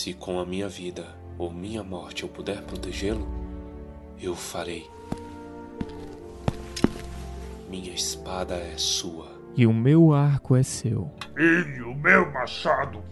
Se 0.09 0.15
com 0.15 0.39
a 0.39 0.45
minha 0.45 0.67
vida 0.67 1.05
ou 1.37 1.51
minha 1.51 1.83
morte 1.83 2.23
eu 2.23 2.29
puder 2.29 2.63
protegê-lo, 2.63 3.27
eu 4.19 4.35
farei. 4.35 4.87
Minha 7.69 7.93
espada 7.93 8.55
é 8.55 8.75
sua. 8.75 9.27
E 9.55 9.67
o 9.67 9.71
meu 9.71 10.11
arco 10.11 10.55
é 10.55 10.63
seu. 10.63 11.11
E 11.37 11.79
o 11.83 11.93
meu 11.93 12.31
machado. 12.31 13.03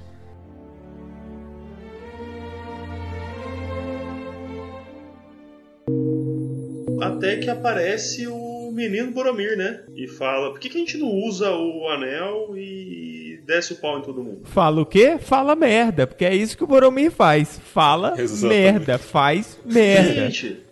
Até 7.00 7.38
que 7.38 7.52
aparece 7.52 8.26
o 8.26 8.72
menino 8.72 9.12
Boromir, 9.12 9.56
né? 9.56 9.86
E 9.96 10.08
fala: 10.08 10.50
por 10.50 10.60
que, 10.60 10.68
que 10.68 10.78
a 10.78 10.80
gente 10.80 10.98
não 10.98 11.12
usa 11.12 11.52
o 11.52 11.90
anel 11.90 12.58
e 12.58 13.27
desce 13.48 13.74
o 13.74 13.78
pau 13.78 13.98
em 13.98 14.02
todo 14.02 14.22
mundo? 14.22 14.42
Fala 14.44 14.82
o 14.82 14.86
quê? 14.86 15.18
Fala 15.18 15.56
merda, 15.56 16.06
porque 16.06 16.26
é 16.26 16.36
isso 16.36 16.58
que 16.58 16.64
o 16.66 16.68
Boromir 16.68 17.10
faz. 17.10 17.60
Fala 17.74 18.14
Exatamente. 18.18 18.62
merda, 18.62 18.98
faz 18.98 19.58
merda. 19.66 20.14
Gente, 20.14 20.68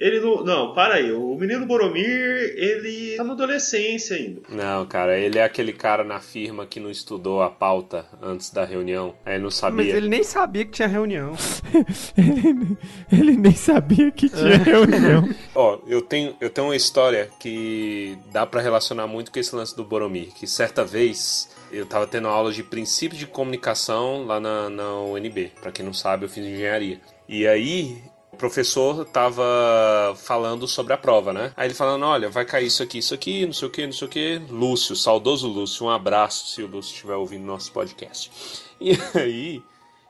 ele 0.00 0.20
não. 0.20 0.42
Não, 0.42 0.74
para 0.74 0.94
aí. 0.94 1.12
O 1.12 1.34
menino 1.36 1.66
Boromir, 1.66 2.04
ele 2.04 3.16
tá 3.16 3.24
na 3.24 3.32
adolescência 3.34 4.16
ainda. 4.16 4.40
Não, 4.48 4.86
cara, 4.86 5.18
ele 5.18 5.38
é 5.38 5.44
aquele 5.44 5.74
cara 5.74 6.04
na 6.04 6.18
firma 6.18 6.64
que 6.66 6.80
não 6.80 6.90
estudou 6.90 7.42
a 7.42 7.50
pauta 7.50 8.06
antes 8.22 8.50
da 8.50 8.64
reunião. 8.64 9.14
Aí 9.24 9.36
não 9.38 9.44
Mas 9.46 9.54
sabia. 9.54 9.96
ele 9.96 10.08
nem 10.08 10.22
sabia 10.22 10.64
que 10.64 10.70
tinha 10.72 10.88
reunião. 10.88 11.34
ele, 12.16 12.78
ele 13.12 13.36
nem 13.36 13.54
sabia 13.54 14.10
que 14.10 14.28
tinha 14.30 14.56
reunião. 14.56 15.28
Ó, 15.54 15.80
eu 15.86 16.00
tenho, 16.00 16.34
eu 16.40 16.48
tenho 16.48 16.68
uma 16.68 16.76
história 16.76 17.28
que 17.40 18.16
dá 18.32 18.46
pra 18.46 18.62
relacionar 18.62 19.06
muito 19.06 19.30
com 19.30 19.38
esse 19.38 19.54
lance 19.54 19.76
do 19.76 19.84
Boromir. 19.84 20.28
Que 20.34 20.46
certa 20.46 20.84
vez 20.84 21.48
eu 21.70 21.86
tava 21.86 22.06
tendo 22.06 22.28
aula 22.28 22.52
de 22.52 22.62
princípios 22.62 23.18
de 23.18 23.26
comunicação 23.26 24.24
lá 24.24 24.40
na, 24.40 24.70
na 24.70 24.94
UNB. 25.00 25.52
Pra 25.60 25.72
quem 25.72 25.84
não 25.84 25.92
sabe, 25.92 26.24
eu 26.24 26.28
fiz 26.28 26.44
engenharia. 26.44 27.00
E 27.28 27.46
aí. 27.46 28.02
O 28.32 28.36
professor 28.36 29.06
tava 29.06 30.14
falando 30.18 30.68
sobre 30.68 30.92
a 30.92 30.98
prova, 30.98 31.32
né? 31.32 31.54
Aí 31.56 31.68
ele 31.68 31.74
falando, 31.74 32.04
olha, 32.04 32.28
vai 32.28 32.44
cair 32.44 32.66
isso 32.66 32.82
aqui, 32.82 32.98
isso 32.98 33.14
aqui, 33.14 33.46
não 33.46 33.52
sei 33.54 33.66
o 33.66 33.70
que, 33.70 33.86
não 33.86 33.94
sei 33.94 34.06
o 34.06 34.10
que. 34.10 34.42
Lúcio, 34.50 34.94
saudoso 34.94 35.48
Lúcio, 35.48 35.86
um 35.86 35.90
abraço 35.90 36.48
se 36.48 36.62
o 36.62 36.66
Lúcio 36.66 36.92
estiver 36.92 37.14
ouvindo 37.14 37.46
nosso 37.46 37.72
podcast. 37.72 38.30
E 38.78 38.92
aí, 39.18 39.62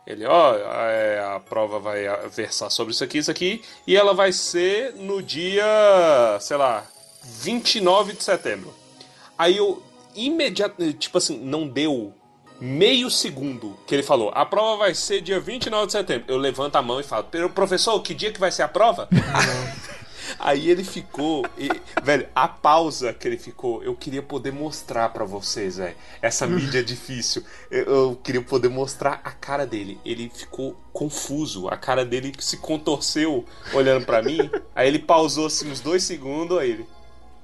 ele, 0.04 0.26
ó, 0.26 0.56
é, 0.56 1.20
a 1.20 1.38
prova 1.38 1.78
vai 1.78 2.04
versar 2.30 2.68
sobre 2.68 2.92
isso 2.92 3.04
aqui, 3.04 3.18
isso 3.18 3.30
aqui, 3.30 3.62
e 3.86 3.96
ela 3.96 4.12
vai 4.12 4.32
ser 4.32 4.94
no 4.94 5.22
dia, 5.22 5.64
sei 6.40 6.56
lá, 6.56 6.84
29 7.22 8.12
de 8.14 8.24
setembro. 8.24 8.74
Aí 9.38 9.56
eu 9.56 9.82
imediatamente, 10.16 10.98
tipo 10.98 11.18
assim, 11.18 11.38
não 11.38 11.68
deu 11.68 12.12
meio 12.60 13.10
segundo 13.10 13.76
que 13.86 13.94
ele 13.94 14.02
falou, 14.02 14.30
a 14.34 14.46
prova 14.46 14.78
vai 14.78 14.94
ser 14.94 15.20
dia 15.20 15.38
29 15.38 15.86
de 15.86 15.92
setembro. 15.92 16.24
Eu 16.28 16.38
levanto 16.38 16.76
a 16.76 16.82
mão 16.82 16.98
e 16.98 17.02
falo, 17.02 17.24
"Pero, 17.30 17.50
professor, 17.50 18.00
que 18.00 18.14
dia 18.14 18.32
que 18.32 18.40
vai 18.40 18.50
ser 18.50 18.62
a 18.62 18.68
prova? 18.68 19.08
Aí 20.38 20.70
ele 20.70 20.82
ficou, 20.82 21.46
e, 21.56 21.68
velho, 22.02 22.28
a 22.34 22.48
pausa 22.48 23.12
que 23.12 23.26
ele 23.26 23.38
ficou, 23.38 23.82
eu 23.82 23.94
queria 23.94 24.22
poder 24.22 24.52
mostrar 24.52 25.08
pra 25.10 25.24
vocês, 25.24 25.76
velho. 25.76 25.96
Essa 26.20 26.46
mídia 26.46 26.80
é 26.80 26.82
difícil. 26.82 27.44
Eu, 27.70 27.84
eu 27.84 28.20
queria 28.22 28.42
poder 28.42 28.68
mostrar 28.68 29.20
a 29.22 29.30
cara 29.30 29.66
dele. 29.66 29.98
Ele 30.04 30.30
ficou 30.34 30.76
confuso, 30.92 31.68
a 31.68 31.76
cara 31.76 32.04
dele 32.04 32.32
se 32.38 32.56
contorceu 32.56 33.44
olhando 33.72 34.04
pra 34.04 34.22
mim. 34.22 34.50
Aí 34.74 34.88
ele 34.88 34.98
pausou 34.98 35.46
assim 35.46 35.70
uns 35.70 35.80
dois 35.80 36.02
segundos, 36.02 36.58
aí 36.58 36.70
ele. 36.70 36.86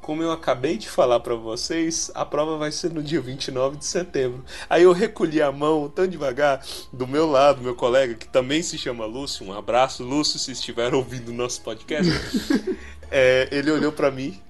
Como 0.02 0.20
eu 0.20 0.32
acabei 0.32 0.76
de 0.76 0.88
falar 0.88 1.20
pra 1.20 1.36
vocês, 1.36 2.10
a 2.12 2.26
prova 2.26 2.58
vai 2.58 2.72
ser 2.72 2.90
no 2.92 3.00
dia 3.00 3.20
29 3.20 3.76
de 3.76 3.86
setembro. 3.86 4.44
Aí 4.68 4.82
eu 4.82 4.92
recolhi 4.92 5.40
a 5.40 5.52
mão 5.52 5.88
tão 5.88 6.08
devagar 6.08 6.60
do 6.92 7.06
meu 7.06 7.30
lado, 7.30 7.62
meu 7.62 7.76
colega, 7.76 8.14
que 8.14 8.26
também 8.26 8.64
se 8.64 8.76
chama 8.76 9.06
Lúcio. 9.06 9.46
Um 9.46 9.52
abraço, 9.52 10.02
Lúcio, 10.02 10.40
se 10.40 10.50
estiver 10.50 10.92
ouvindo 10.92 11.28
o 11.28 11.34
nosso 11.34 11.62
podcast. 11.62 12.10
É, 13.14 13.46
ele 13.52 13.70
olhou 13.70 13.92
pra 13.92 14.10
mim. 14.10 14.40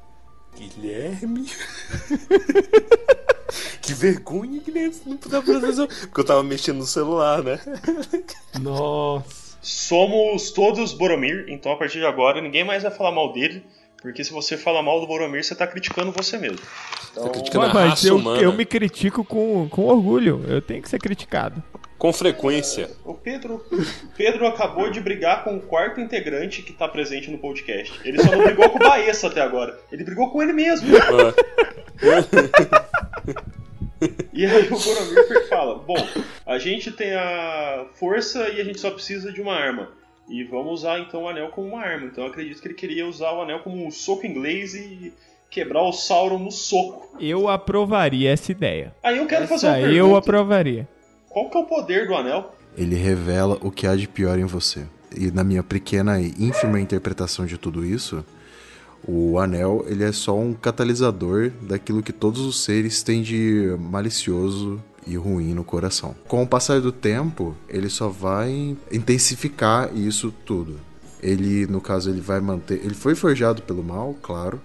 Guilherme? 0.57 1.51
que 3.83 3.93
vergonha, 3.93 4.61
Guilherme, 4.61 4.95
você 4.95 5.09
não 5.09 5.17
pra 5.17 5.43
fazer. 5.43 5.89
Porque 5.89 6.21
eu 6.21 6.25
tava 6.25 6.45
mexendo 6.45 6.77
no 6.77 6.87
celular, 6.87 7.43
né? 7.43 7.59
Nossa. 8.61 9.57
Somos 9.61 10.53
todos 10.53 10.93
Boromir, 10.93 11.47
então 11.49 11.73
a 11.73 11.77
partir 11.77 11.99
de 11.99 12.07
agora 12.07 12.41
ninguém 12.41 12.63
mais 12.63 12.85
vai 12.85 12.93
falar 12.93 13.11
mal 13.11 13.33
dele. 13.33 13.65
Porque 14.03 14.25
se 14.25 14.33
você 14.33 14.57
fala 14.57 14.83
mal 14.83 15.01
do 15.01 15.07
Boromir, 15.07 15.45
você 15.45 15.55
tá 15.55 15.65
criticando 15.65 16.11
você 16.11 16.37
mesmo. 16.37 16.59
Então, 17.13 17.29
criticando 17.29 17.67
Ué, 17.67 17.71
a 17.71 17.75
mas 17.75 17.91
raça 17.91 18.09
eu, 18.09 18.17
humana. 18.17 18.43
eu 18.43 18.53
me 18.53 18.67
critico 18.67 19.25
com, 19.25 19.69
com 19.69 19.85
orgulho. 19.85 20.45
Eu 20.49 20.61
tenho 20.61 20.83
que 20.83 20.89
ser 20.89 20.99
criticado. 20.99 21.63
Com 21.97 22.13
frequência. 22.13 22.91
O 23.05 23.15
Pedro, 23.15 23.65
Pedro 24.17 24.45
acabou 24.49 24.91
de 24.91 25.01
brigar 25.01 25.45
com 25.45 25.57
o 25.57 25.61
quarto 25.61 26.01
integrante 26.01 26.63
que 26.63 26.73
tá 26.73 26.89
presente 26.89 27.31
no 27.31 27.39
podcast. 27.39 27.93
Ele 28.05 28.21
só 28.21 28.33
não 28.33 28.43
brigou 28.43 28.69
com 28.71 28.77
o 28.77 28.83
Baessa 28.83 29.29
até 29.29 29.41
agora. 29.41 29.79
Ele 29.93 30.03
brigou 30.03 30.29
com 30.33 30.43
ele 30.43 30.53
mesmo. 30.53 30.89
E 34.33 34.45
aí 34.45 34.67
o 34.67 34.77
Boromir 34.77 35.49
fala: 35.49 35.79
Bom, 35.79 35.95
a 36.45 36.59
gente 36.59 36.91
tem 36.91 37.15
a 37.15 37.87
força 37.95 38.49
e 38.49 38.61
a 38.61 38.65
gente 38.65 38.81
só 38.81 38.91
precisa 38.91 39.31
de 39.31 39.41
uma 39.41 39.55
arma. 39.55 39.91
E 40.29 40.45
vamos 40.45 40.81
usar 40.81 40.99
então 41.01 41.25
o 41.25 41.29
anel 41.29 41.49
como 41.51 41.69
uma 41.69 41.83
arma. 41.83 42.07
Então 42.07 42.25
eu 42.25 42.31
acredito 42.31 42.61
que 42.61 42.69
ele 42.69 42.75
queria 42.75 43.07
usar 43.07 43.33
o 43.33 43.43
anel 43.43 43.61
como 43.61 43.85
um 43.87 43.91
soco 43.91 44.27
inglês 44.27 44.75
e 44.75 45.13
quebrar 45.51 45.83
o 45.83 45.93
Sauron 45.93 46.39
no 46.39 46.51
soco. 46.51 47.17
Eu 47.21 47.49
aprovaria 47.49 48.31
essa 48.31 48.51
ideia. 48.53 48.95
Aí 49.03 49.19
eu 49.19 49.27
quero 49.27 49.47
fazer 49.47 49.67
Essa 49.67 49.79
uma 49.79 49.87
aí 49.89 49.97
eu 49.97 50.05
pergunta. 50.07 50.19
aprovaria. 50.19 50.89
Qual 51.29 51.51
que 51.51 51.57
é 51.57 51.61
o 51.61 51.65
poder 51.65 52.07
do 52.07 52.15
anel? 52.15 52.55
Ele 52.77 52.95
revela 52.95 53.59
o 53.61 53.71
que 53.71 53.87
há 53.87 53.95
de 53.95 54.09
pior 54.09 54.39
em 54.39 54.45
você. 54.47 54.87
E 55.15 55.31
na 55.31 55.45
minha 55.45 55.63
pequena 55.63 56.19
e 56.21 56.33
ínfima 56.39 56.81
interpretação 56.81 57.45
de 57.45 57.59
tudo 57.59 57.85
isso, 57.85 58.25
o 59.07 59.39
anel 59.39 59.85
ele 59.89 60.05
é 60.05 60.13
só 60.13 60.35
um 60.39 60.55
catalisador 60.55 61.51
daquilo 61.63 62.03
que 62.03 62.13
todos 62.13 62.41
os 62.41 62.65
seres 62.65 63.03
têm 63.03 63.21
de 63.21 63.77
malicioso 63.79 64.83
e 65.07 65.17
ruim 65.17 65.55
no 65.55 65.65
coração. 65.65 66.15
Com 66.29 66.43
o 66.43 66.47
passar 66.47 66.81
do 66.81 66.93
tempo, 66.93 67.57
ele 67.69 67.89
só 67.89 68.09
vai 68.09 68.77
intensificar 68.91 69.95
isso 69.97 70.33
tudo. 70.45 70.79
Ele, 71.23 71.67
no 71.67 71.81
caso, 71.81 72.11
ele 72.11 72.21
vai 72.21 72.41
manter. 72.41 72.81
Ele 72.85 72.95
foi 72.95 73.15
forjado 73.15 73.63
pelo 73.63 73.83
mal, 73.83 74.15
claro, 74.23 74.61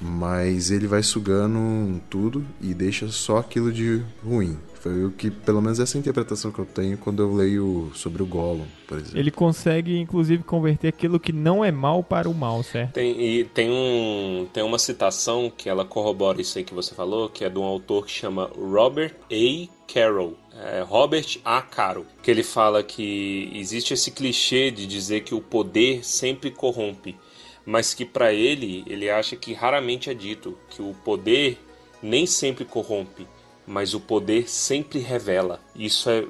mas 0.00 0.70
ele 0.70 0.86
vai 0.86 1.02
sugando 1.02 2.00
tudo 2.10 2.44
e 2.60 2.74
deixa 2.74 3.08
só 3.08 3.38
aquilo 3.38 3.72
de 3.72 4.02
ruim. 4.24 4.56
Foi 4.80 5.04
o 5.04 5.10
que, 5.10 5.30
pelo 5.30 5.60
menos 5.60 5.80
essa 5.80 5.98
interpretação 5.98 6.52
que 6.52 6.58
eu 6.58 6.64
tenho 6.64 6.96
quando 6.98 7.22
eu 7.22 7.34
leio 7.34 7.90
sobre 7.94 8.22
o 8.22 8.26
Gollum, 8.26 8.66
por 8.86 8.98
exemplo. 8.98 9.18
Ele 9.18 9.30
consegue, 9.30 9.98
inclusive, 9.98 10.42
converter 10.44 10.88
aquilo 10.88 11.18
que 11.18 11.32
não 11.32 11.64
é 11.64 11.72
mal 11.72 12.02
para 12.02 12.28
o 12.28 12.34
mal, 12.34 12.62
certo? 12.62 12.94
Tem, 12.94 13.20
e 13.20 13.44
tem, 13.44 13.70
um, 13.70 14.46
tem 14.52 14.62
uma 14.62 14.78
citação 14.78 15.50
que 15.54 15.68
ela 15.68 15.84
corrobora 15.84 16.40
isso 16.40 16.58
aí 16.58 16.64
que 16.64 16.74
você 16.74 16.94
falou, 16.94 17.28
que 17.28 17.44
é 17.44 17.48
de 17.48 17.58
um 17.58 17.64
autor 17.64 18.06
que 18.06 18.12
chama 18.12 18.50
Robert 18.56 19.14
A. 19.30 19.68
Carroll. 19.92 20.36
É, 20.54 20.82
Robert 20.82 21.38
A. 21.44 21.60
Caro, 21.62 22.06
que 22.22 22.30
ele 22.30 22.42
fala 22.42 22.82
que 22.82 23.50
existe 23.54 23.94
esse 23.94 24.10
clichê 24.10 24.70
de 24.70 24.86
dizer 24.86 25.22
que 25.22 25.34
o 25.34 25.40
poder 25.40 26.04
sempre 26.04 26.50
corrompe, 26.50 27.16
mas 27.64 27.94
que 27.94 28.04
para 28.04 28.32
ele, 28.32 28.84
ele 28.86 29.10
acha 29.10 29.34
que 29.34 29.52
raramente 29.52 30.10
é 30.10 30.14
dito 30.14 30.56
que 30.70 30.82
o 30.82 30.94
poder 31.04 31.58
nem 32.02 32.26
sempre 32.26 32.64
corrompe, 32.64 33.26
mas 33.68 33.92
o 33.92 34.00
poder 34.00 34.48
sempre 34.48 34.98
revela. 34.98 35.60
Isso 35.76 36.08
é 36.08 36.24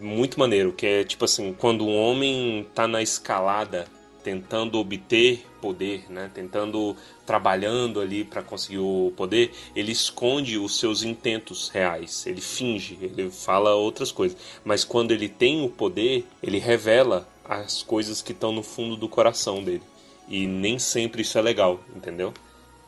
muito 0.00 0.38
maneiro, 0.38 0.72
que 0.72 0.86
é 0.86 1.04
tipo 1.04 1.24
assim, 1.24 1.52
quando 1.52 1.84
um 1.84 1.96
homem 1.96 2.66
tá 2.72 2.86
na 2.86 3.02
escalada 3.02 3.86
tentando 4.22 4.78
obter 4.78 5.44
poder, 5.60 6.10
né? 6.10 6.30
Tentando 6.32 6.96
trabalhando 7.26 8.00
ali 8.00 8.24
para 8.24 8.42
conseguir 8.42 8.78
o 8.78 9.12
poder, 9.16 9.52
ele 9.74 9.92
esconde 9.92 10.56
os 10.56 10.78
seus 10.78 11.02
intentos 11.02 11.68
reais, 11.68 12.26
ele 12.26 12.40
finge, 12.40 12.98
ele 13.02 13.30
fala 13.30 13.74
outras 13.74 14.10
coisas, 14.10 14.38
mas 14.64 14.84
quando 14.84 15.12
ele 15.12 15.28
tem 15.28 15.64
o 15.64 15.68
poder, 15.68 16.26
ele 16.42 16.58
revela 16.58 17.28
as 17.44 17.82
coisas 17.82 18.22
que 18.22 18.32
estão 18.32 18.52
no 18.52 18.62
fundo 18.62 18.96
do 18.96 19.08
coração 19.08 19.62
dele. 19.62 19.82
E 20.28 20.46
nem 20.46 20.78
sempre 20.78 21.20
isso 21.22 21.36
é 21.36 21.42
legal, 21.42 21.80
entendeu? 21.94 22.32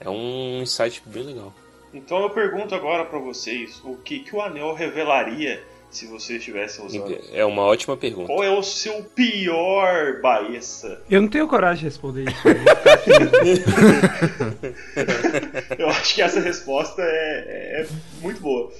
É 0.00 0.08
um 0.08 0.62
insight 0.62 1.02
bem 1.04 1.22
legal. 1.22 1.52
Então 1.92 2.20
eu 2.22 2.30
pergunto 2.30 2.74
agora 2.74 3.04
pra 3.04 3.18
vocês, 3.18 3.80
o 3.84 3.96
que, 3.96 4.20
que 4.20 4.34
o 4.34 4.40
anel 4.40 4.74
revelaria 4.74 5.62
se 5.90 6.06
vocês 6.06 6.42
tivessem 6.42 6.84
usado? 6.84 7.18
É 7.32 7.44
uma 7.44 7.62
ótima 7.62 7.96
pergunta. 7.96 8.26
Qual 8.26 8.44
é 8.44 8.50
o 8.50 8.62
seu 8.62 9.02
pior 9.14 10.20
baessa? 10.20 11.02
Eu 11.08 11.22
não 11.22 11.28
tenho 11.28 11.48
coragem 11.48 11.78
de 11.78 11.84
responder 11.84 12.24
isso. 12.28 13.64
eu 15.78 15.88
acho 15.88 16.14
que 16.14 16.22
essa 16.22 16.40
resposta 16.40 17.00
é, 17.02 17.82
é 17.82 17.88
muito 18.20 18.40
boa. 18.40 18.70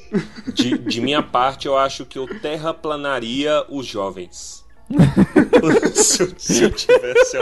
De, 0.53 0.77
de 0.77 1.01
minha 1.01 1.23
parte, 1.23 1.67
eu 1.67 1.77
acho 1.77 2.05
que 2.05 2.19
eu 2.19 2.27
terraplanaria 2.41 3.65
os 3.69 3.87
jovens. 3.87 4.65
se, 5.95 6.23
eu, 6.23 6.29
se 6.37 6.65
eu 6.65 6.71
tivesse 6.71 7.39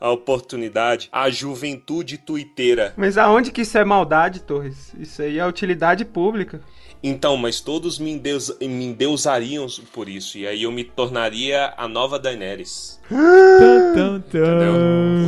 a, 0.00 0.06
a 0.06 0.10
oportunidade, 0.10 1.08
a 1.12 1.30
juventude 1.30 2.18
tuiteira. 2.18 2.92
Mas 2.96 3.18
aonde 3.18 3.50
que 3.50 3.62
isso 3.62 3.78
é 3.78 3.84
maldade, 3.84 4.40
Torres? 4.40 4.92
Isso 4.98 5.22
aí 5.22 5.38
é 5.38 5.46
utilidade 5.46 6.04
pública. 6.04 6.60
Então, 7.00 7.36
mas 7.36 7.60
todos 7.60 7.96
me, 7.98 8.10
endeus, 8.10 8.52
me 8.60 8.84
endeusariam 8.86 9.66
por 9.92 10.08
isso. 10.08 10.36
E 10.36 10.48
aí 10.48 10.64
eu 10.64 10.72
me 10.72 10.82
tornaria 10.82 11.72
a 11.76 11.86
nova 11.86 12.18
Daenerys. 12.18 12.98
Entendeu? 13.08 14.20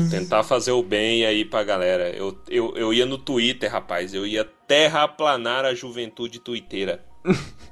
Vou 0.01 0.11
tentar 0.11 0.43
fazer 0.43 0.73
o 0.73 0.83
bem 0.83 1.25
aí 1.25 1.45
pra 1.45 1.63
galera. 1.63 2.11
Eu, 2.11 2.37
eu, 2.49 2.77
eu 2.77 2.93
ia 2.93 3.07
no 3.07 3.17
Twitter, 3.19 3.71
rapaz. 3.71 4.13
Eu 4.13 4.27
ia 4.27 4.45
terraplanar 4.67 5.65
a 5.65 5.73
juventude 5.75 6.41
tuiteira. 6.41 7.05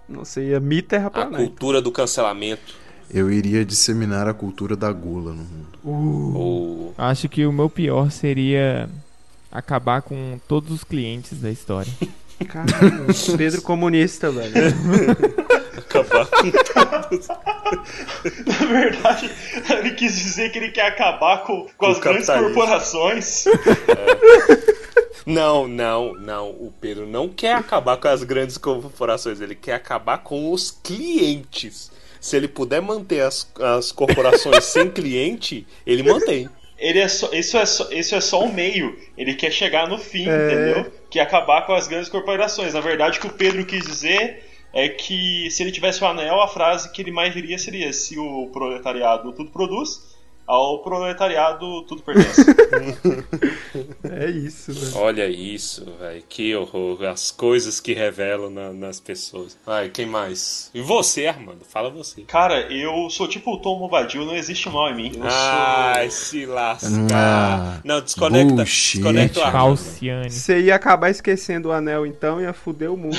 Você 0.08 0.50
ia 0.50 0.60
me 0.60 0.78
A 0.78 0.82
terraplanar. 0.82 1.40
cultura 1.40 1.82
do 1.82 1.90
cancelamento. 1.92 2.76
Eu 3.12 3.30
iria 3.30 3.64
disseminar 3.64 4.28
a 4.28 4.34
cultura 4.34 4.76
da 4.76 4.92
gula 4.92 5.32
no 5.32 5.42
mundo. 5.42 5.78
Ou 5.84 6.94
Acho 6.98 7.28
que 7.28 7.46
o 7.46 7.52
meu 7.52 7.70
pior 7.70 8.10
seria 8.10 8.88
acabar 9.50 10.02
com 10.02 10.38
todos 10.46 10.70
os 10.70 10.84
clientes 10.84 11.40
da 11.40 11.50
história. 11.50 11.92
Caralho, 12.46 13.06
Pedro 13.36 13.62
comunista, 13.62 14.30
velho. 14.30 14.52
acabar 15.78 16.26
com 16.26 16.46
Na 18.46 18.66
verdade, 18.66 19.30
ele 19.70 19.90
quis 19.92 20.14
dizer 20.16 20.50
que 20.50 20.58
ele 20.58 20.70
quer 20.70 20.86
acabar 20.86 21.44
com, 21.44 21.66
com 21.76 21.86
as 21.86 21.98
o 21.98 22.00
grandes 22.00 22.26
corporações. 22.26 23.44
Não, 25.26 25.68
não, 25.68 26.14
não. 26.14 26.50
O 26.50 26.72
Pedro 26.80 27.06
não 27.06 27.28
quer 27.28 27.54
acabar 27.54 27.96
com 27.96 28.08
as 28.08 28.22
grandes 28.22 28.56
corporações, 28.56 29.40
ele 29.40 29.54
quer 29.54 29.74
acabar 29.74 30.18
com 30.18 30.52
os 30.52 30.70
clientes. 30.70 31.90
Se 32.20 32.36
ele 32.36 32.48
puder 32.48 32.80
manter 32.82 33.20
as, 33.22 33.50
as 33.60 33.92
corporações 33.92 34.64
sem 34.64 34.90
cliente, 34.92 35.66
ele 35.86 36.02
mantém. 36.02 36.48
Ele 36.78 37.00
é 37.00 37.08
só, 37.08 37.32
isso, 37.32 37.56
é 37.56 37.66
só, 37.66 37.90
isso 37.90 38.14
é 38.14 38.20
só 38.20 38.44
um 38.44 38.52
meio. 38.52 38.96
Ele 39.16 39.34
quer 39.34 39.50
chegar 39.50 39.88
no 39.88 39.98
fim, 39.98 40.28
É. 40.28 40.46
entendeu? 40.46 40.92
Que 41.10 41.18
é 41.18 41.22
acabar 41.22 41.66
com 41.66 41.72
as 41.74 41.88
grandes 41.88 42.08
corporações. 42.08 42.72
Na 42.74 42.80
verdade, 42.80 43.18
o 43.18 43.20
que 43.20 43.26
o 43.26 43.32
Pedro 43.32 43.64
quis 43.66 43.84
dizer 43.84 44.44
é 44.72 44.88
que 44.88 45.50
se 45.50 45.62
ele 45.62 45.72
tivesse 45.72 46.02
o 46.04 46.06
anel, 46.06 46.40
a 46.40 46.46
frase 46.46 46.92
que 46.92 47.02
ele 47.02 47.10
mais 47.10 47.32
diria 47.34 47.58
seria: 47.58 47.92
se 47.92 48.16
o 48.18 48.48
proletariado 48.52 49.32
tudo 49.32 49.50
produz, 49.50 50.16
ao 50.48 50.82
proletariado 50.82 51.82
tudo 51.82 52.02
pertence. 52.02 52.44
É 54.10 54.26
isso, 54.30 54.72
velho. 54.72 54.96
Olha 54.96 55.28
isso, 55.28 55.84
velho. 56.00 56.22
Que 56.28 56.54
horror. 56.56 57.04
As 57.04 57.30
coisas 57.30 57.78
que 57.78 57.92
revelam 57.92 58.50
na- 58.50 58.72
nas 58.72 58.98
pessoas. 58.98 59.56
Vai, 59.64 59.88
quem 59.90 60.06
mais? 60.06 60.70
E 60.74 60.80
você, 60.80 61.26
Armando? 61.26 61.64
Fala 61.68 61.90
você. 61.90 62.22
Cara, 62.22 62.60
eu 62.72 63.08
sou 63.10 63.28
tipo 63.28 63.52
o 63.54 63.58
Tom 63.58 63.78
Bobadil, 63.78 64.24
não 64.24 64.34
existe 64.34 64.68
mal 64.70 64.90
em 64.90 64.96
mim. 64.96 65.12
Eu 65.16 65.22
Ai, 65.24 66.10
sou. 66.10 66.24
se 66.26 66.46
lascar. 66.46 67.06
Ah, 67.12 67.80
Não, 67.84 68.00
desconecta. 68.00 68.54
bullshit. 68.54 68.96
Desconecta 68.98 69.40
o 69.40 69.42
Armando. 69.44 69.76
Você 70.30 70.60
ia 70.62 70.74
acabar 70.74 71.10
esquecendo 71.10 71.68
o 71.68 71.72
anel 71.72 72.06
então, 72.06 72.40
ia 72.40 72.52
fuder 72.52 72.90
o 72.92 72.96
mundo. 72.96 73.16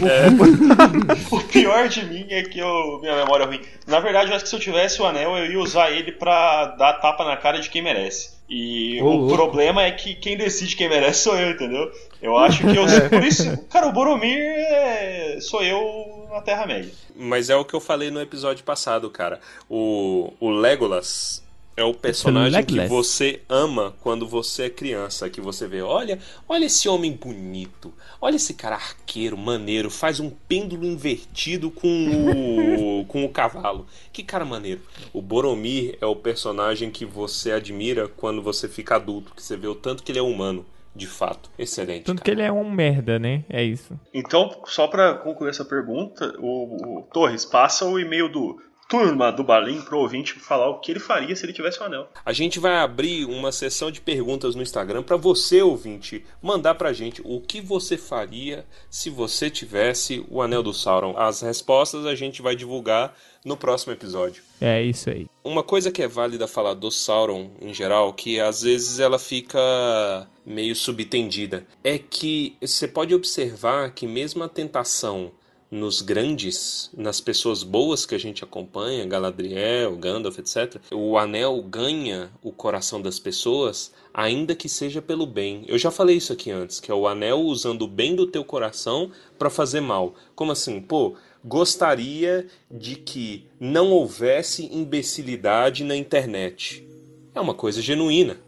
O 1.30 1.40
pior 1.40 1.88
de 1.88 2.04
mim 2.04 2.26
é 2.30 2.42
que 2.42 2.58
eu, 2.58 2.98
minha 3.00 3.16
memória 3.16 3.44
é 3.44 3.46
ruim. 3.46 3.60
Na 3.86 4.00
verdade, 4.00 4.30
eu 4.30 4.34
acho 4.36 4.44
que 4.44 4.50
se 4.50 4.56
eu 4.56 4.60
tivesse 4.60 5.00
o 5.00 5.06
anel, 5.06 5.36
eu 5.36 5.52
ia 5.52 5.58
usar 5.58 5.90
ele 5.90 6.12
pra 6.12 6.66
dar 6.78 6.94
tapa 6.94 7.24
na 7.24 7.36
cara 7.36 7.58
de 7.58 7.68
quem 7.70 7.82
merece. 7.82 8.36
E 8.48 9.00
Ô, 9.02 9.06
o 9.06 9.16
louco. 9.16 9.34
problema 9.34 9.82
é 9.82 9.90
que 9.90 10.14
quem 10.14 10.36
decide 10.36 10.74
quem 10.74 10.88
merece 10.88 11.24
sou 11.24 11.36
eu, 11.38 11.50
entendeu? 11.50 11.90
Eu 12.22 12.36
acho 12.36 12.60
que 12.66 12.76
eu. 12.76 12.84
Por 13.10 13.22
isso, 13.22 13.58
cara, 13.68 13.86
o 13.88 13.92
Boromir 13.92 14.38
é, 14.38 15.38
sou 15.40 15.62
eu 15.62 16.26
na 16.30 16.40
Terra-média. 16.40 16.90
Mas 17.14 17.50
é 17.50 17.56
o 17.56 17.64
que 17.64 17.74
eu 17.74 17.80
falei 17.80 18.10
no 18.10 18.20
episódio 18.20 18.64
passado, 18.64 19.10
cara. 19.10 19.40
O, 19.68 20.32
o 20.40 20.50
Legolas 20.50 21.42
é 21.78 21.84
o 21.84 21.94
personagem 21.94 22.64
que 22.64 22.74
Legolas. 22.74 22.90
você 22.90 23.40
ama 23.48 23.94
quando 24.00 24.26
você 24.26 24.64
é 24.64 24.70
criança. 24.70 25.30
Que 25.30 25.40
você 25.40 25.68
vê, 25.68 25.80
olha, 25.80 26.18
olha 26.48 26.64
esse 26.64 26.88
homem 26.88 27.12
bonito. 27.12 27.94
Olha 28.20 28.34
esse 28.34 28.52
cara 28.54 28.74
arqueiro, 28.74 29.36
maneiro. 29.38 29.88
Faz 29.88 30.18
um 30.18 30.28
pêndulo 30.28 30.84
invertido 30.84 31.70
com 31.70 33.00
o, 33.00 33.04
com 33.06 33.24
o 33.24 33.28
cavalo. 33.28 33.86
Que 34.12 34.24
cara 34.24 34.44
maneiro. 34.44 34.80
O 35.12 35.22
Boromir 35.22 35.96
é 36.00 36.06
o 36.06 36.16
personagem 36.16 36.90
que 36.90 37.04
você 37.04 37.52
admira 37.52 38.08
quando 38.08 38.42
você 38.42 38.68
fica 38.68 38.96
adulto. 38.96 39.32
Que 39.32 39.42
você 39.42 39.56
vê 39.56 39.68
o 39.68 39.74
tanto 39.76 40.02
que 40.02 40.10
ele 40.10 40.18
é 40.18 40.22
humano. 40.22 40.66
De 40.96 41.06
fato. 41.06 41.48
Excelente. 41.56 42.06
Tanto 42.06 42.18
cara. 42.18 42.24
que 42.24 42.30
ele 42.32 42.42
é 42.42 42.50
um 42.50 42.68
merda, 42.68 43.20
né? 43.20 43.44
É 43.48 43.62
isso. 43.62 43.94
Então, 44.12 44.62
só 44.66 44.88
pra 44.88 45.14
concluir 45.14 45.50
essa 45.50 45.64
pergunta, 45.64 46.34
o, 46.40 46.98
o 46.98 47.02
Torres 47.12 47.44
passa 47.44 47.84
o 47.84 48.00
e-mail 48.00 48.28
do 48.28 48.60
Turma 48.88 49.30
do 49.30 49.44
Balim 49.44 49.82
pro 49.82 49.98
ouvinte 49.98 50.32
falar 50.32 50.70
o 50.70 50.80
que 50.80 50.90
ele 50.90 50.98
faria 50.98 51.36
se 51.36 51.44
ele 51.44 51.52
tivesse 51.52 51.78
o 51.78 51.84
anel. 51.84 52.08
A 52.24 52.32
gente 52.32 52.58
vai 52.58 52.78
abrir 52.78 53.26
uma 53.26 53.52
sessão 53.52 53.90
de 53.90 54.00
perguntas 54.00 54.54
no 54.54 54.62
Instagram 54.62 55.02
para 55.02 55.18
você, 55.18 55.60
ouvinte, 55.60 56.24
mandar 56.40 56.74
pra 56.74 56.94
gente 56.94 57.20
o 57.22 57.38
que 57.38 57.60
você 57.60 57.98
faria 57.98 58.64
se 58.88 59.10
você 59.10 59.50
tivesse 59.50 60.24
o 60.30 60.40
Anel 60.40 60.62
do 60.62 60.72
Sauron. 60.72 61.14
As 61.18 61.42
respostas 61.42 62.06
a 62.06 62.14
gente 62.14 62.40
vai 62.40 62.56
divulgar 62.56 63.14
no 63.44 63.58
próximo 63.58 63.92
episódio. 63.92 64.42
É 64.58 64.82
isso 64.82 65.10
aí. 65.10 65.26
Uma 65.44 65.62
coisa 65.62 65.92
que 65.92 66.02
é 66.02 66.08
válida 66.08 66.48
falar 66.48 66.72
do 66.72 66.90
Sauron 66.90 67.50
em 67.60 67.74
geral, 67.74 68.14
que 68.14 68.40
às 68.40 68.62
vezes 68.62 68.98
ela 69.00 69.18
fica 69.18 70.26
meio 70.46 70.74
subtendida, 70.74 71.66
é 71.84 71.98
que 71.98 72.56
você 72.58 72.88
pode 72.88 73.14
observar 73.14 73.90
que 73.92 74.06
mesmo 74.06 74.42
a 74.42 74.48
tentação 74.48 75.30
nos 75.70 76.00
grandes, 76.00 76.90
nas 76.96 77.20
pessoas 77.20 77.62
boas 77.62 78.06
que 78.06 78.14
a 78.14 78.18
gente 78.18 78.42
acompanha, 78.42 79.04
Galadriel, 79.04 79.96
Gandalf, 79.96 80.38
etc., 80.38 80.80
o 80.90 81.18
anel 81.18 81.62
ganha 81.62 82.30
o 82.42 82.50
coração 82.50 83.00
das 83.02 83.18
pessoas, 83.18 83.92
ainda 84.12 84.54
que 84.54 84.68
seja 84.68 85.02
pelo 85.02 85.26
bem. 85.26 85.64
Eu 85.68 85.78
já 85.78 85.90
falei 85.90 86.16
isso 86.16 86.32
aqui 86.32 86.50
antes, 86.50 86.80
que 86.80 86.90
é 86.90 86.94
o 86.94 87.06
anel 87.06 87.40
usando 87.40 87.82
o 87.82 87.88
bem 87.88 88.16
do 88.16 88.26
teu 88.26 88.44
coração 88.44 89.10
para 89.38 89.50
fazer 89.50 89.80
mal. 89.80 90.14
Como 90.34 90.52
assim? 90.52 90.80
Pô, 90.80 91.14
gostaria 91.44 92.46
de 92.70 92.96
que 92.96 93.46
não 93.60 93.90
houvesse 93.90 94.66
imbecilidade 94.74 95.84
na 95.84 95.96
internet. 95.96 96.86
É 97.34 97.40
uma 97.40 97.54
coisa 97.54 97.82
genuína. 97.82 98.38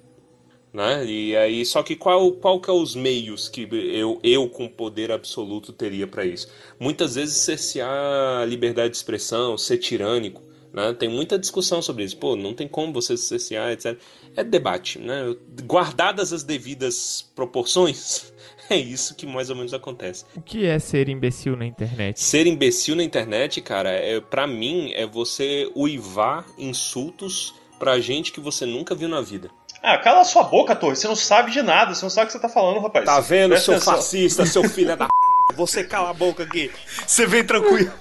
Né? 0.72 1.04
E 1.04 1.37
aí, 1.37 1.64
só 1.66 1.83
que 1.83 1.96
qual, 1.96 2.30
qual 2.33 2.61
que 2.61 2.70
é 2.70 2.72
os 2.72 2.94
meios 2.94 3.48
que 3.48 3.68
eu, 3.72 4.20
eu 4.22 4.48
com 4.48 4.68
poder 4.68 5.11
absoluto 5.11 5.72
teria 5.72 6.06
para 6.06 6.24
isso? 6.24 6.48
Muitas 6.78 7.16
vezes 7.16 7.38
cercear 7.38 8.42
a 8.42 8.44
liberdade 8.44 8.90
de 8.90 8.96
expressão, 8.96 9.59
ser 9.59 9.78
tirânico, 9.78 10.42
Né? 10.72 10.92
Tem 10.92 11.09
muita 11.09 11.37
discussão 11.37 11.83
sobre 11.83 12.04
isso. 12.04 12.16
Pô, 12.16 12.37
não 12.37 12.54
tem 12.54 12.68
como 12.68 12.92
você 12.92 13.16
cercear, 13.16 13.73
etc. 13.73 13.98
É 14.37 14.44
debate, 14.44 15.00
né? 15.00 15.35
Guardadas 15.64 16.33
as 16.33 16.44
devidas 16.44 17.29
proporções, 17.35 18.33
é 18.71 18.77
isso 18.77 19.16
que 19.16 19.27
mais 19.27 19.50
ou 19.50 19.56
menos 19.56 19.75
acontece. 19.75 20.25
O 20.37 20.40
que 20.40 20.64
é 20.64 20.79
ser 20.79 21.08
imbecil 21.08 21.56
na 21.56 21.66
internet? 21.66 22.21
Ser 22.21 22.46
imbecil 22.46 22.94
na 22.94 23.02
internet, 23.02 23.60
cara, 23.60 23.90
é, 23.90 24.21
para 24.21 24.46
mim 24.46 24.92
é 24.94 25.04
você 25.04 25.68
uivar 25.75 26.46
insultos 26.56 27.52
pra 27.81 27.98
gente 27.98 28.31
que 28.31 28.38
você 28.38 28.64
nunca 28.64 28.94
viu 28.94 29.08
na 29.08 29.21
vida. 29.21 29.50
Ah, 29.83 29.96
cala 29.98 30.24
sua 30.24 30.44
boca, 30.44 30.76
Torre. 30.76 30.96
Você 30.96 31.08
não 31.08 31.16
sabe 31.16 31.50
de 31.50 31.62
nada. 31.62 31.94
Você 31.94 32.04
não 32.04 32.10
sabe 32.10 32.24
o 32.24 32.26
que 32.26 32.33
você 32.33 32.38
tá 32.38 32.48
falando, 32.48 32.81
rapaz. 32.81 33.04
Tá 33.04 33.20
vendo, 33.20 33.50
Presta 33.50 33.64
seu 33.64 33.74
atenção. 33.74 33.94
fascista, 33.94 34.46
seu 34.46 34.64
filho 34.68 34.96
da 34.96 35.06
p... 35.06 35.12
Você 35.54 35.83
cala 35.85 36.10
a 36.10 36.14
boca 36.14 36.42
aqui. 36.44 36.70
Você 37.06 37.26
vem 37.26 37.42
tranquilo. 37.44 37.92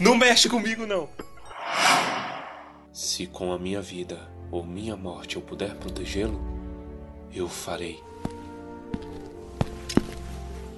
Não 0.00 0.16
mexe 0.16 0.48
comigo, 0.48 0.86
não. 0.86 1.08
Se 2.92 3.26
com 3.26 3.52
a 3.52 3.58
minha 3.58 3.82
vida 3.82 4.18
ou 4.50 4.64
minha 4.64 4.96
morte 4.96 5.36
eu 5.36 5.42
puder 5.42 5.74
protegê-lo, 5.74 6.40
eu 7.34 7.48
farei. 7.48 8.02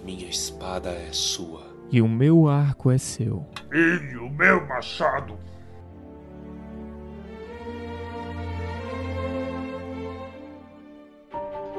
Minha 0.05 0.28
espada 0.28 0.90
é 0.90 1.11
sua. 1.12 1.62
E 1.90 2.01
o 2.03 2.09
meu 2.09 2.48
arco 2.48 2.90
é 2.90 2.98
seu. 2.98 3.46
Ele, 3.70 4.16
o 4.16 4.28
meu 4.30 4.66
machado. 4.66 5.38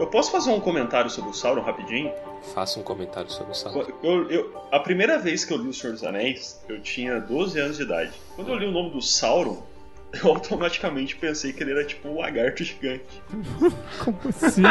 Eu 0.01 0.07
posso 0.07 0.31
fazer 0.31 0.49
um 0.49 0.59
comentário 0.59 1.09
sobre 1.11 1.29
o 1.29 1.33
Sauron 1.33 1.61
rapidinho? 1.61 2.11
Faça 2.55 2.79
um 2.79 2.83
comentário 2.83 3.29
sobre 3.29 3.51
o 3.51 3.55
Sauron. 3.55 3.85
Eu, 4.01 4.29
eu- 4.31 4.61
a 4.71 4.79
primeira 4.79 5.19
vez 5.19 5.45
que 5.45 5.53
eu 5.53 5.57
li 5.57 5.69
O 5.69 5.73
Senhor 5.73 5.93
dos 5.93 6.03
Anéis, 6.03 6.59
eu 6.67 6.81
tinha 6.81 7.19
12 7.19 7.59
anos 7.59 7.77
de 7.77 7.83
idade. 7.83 8.11
Quando 8.35 8.49
eu 8.49 8.55
li 8.57 8.65
o 8.65 8.71
nome 8.71 8.89
do 8.89 9.01
Sauron, 9.01 9.61
eu 10.23 10.29
automaticamente 10.29 11.15
pensei 11.15 11.53
que 11.53 11.61
ele 11.61 11.71
era 11.71 11.85
tipo 11.85 12.07
um 12.09 12.17
lagarto 12.19 12.63
gigante. 12.63 13.03
Como 14.03 14.17
assim? 14.27 14.63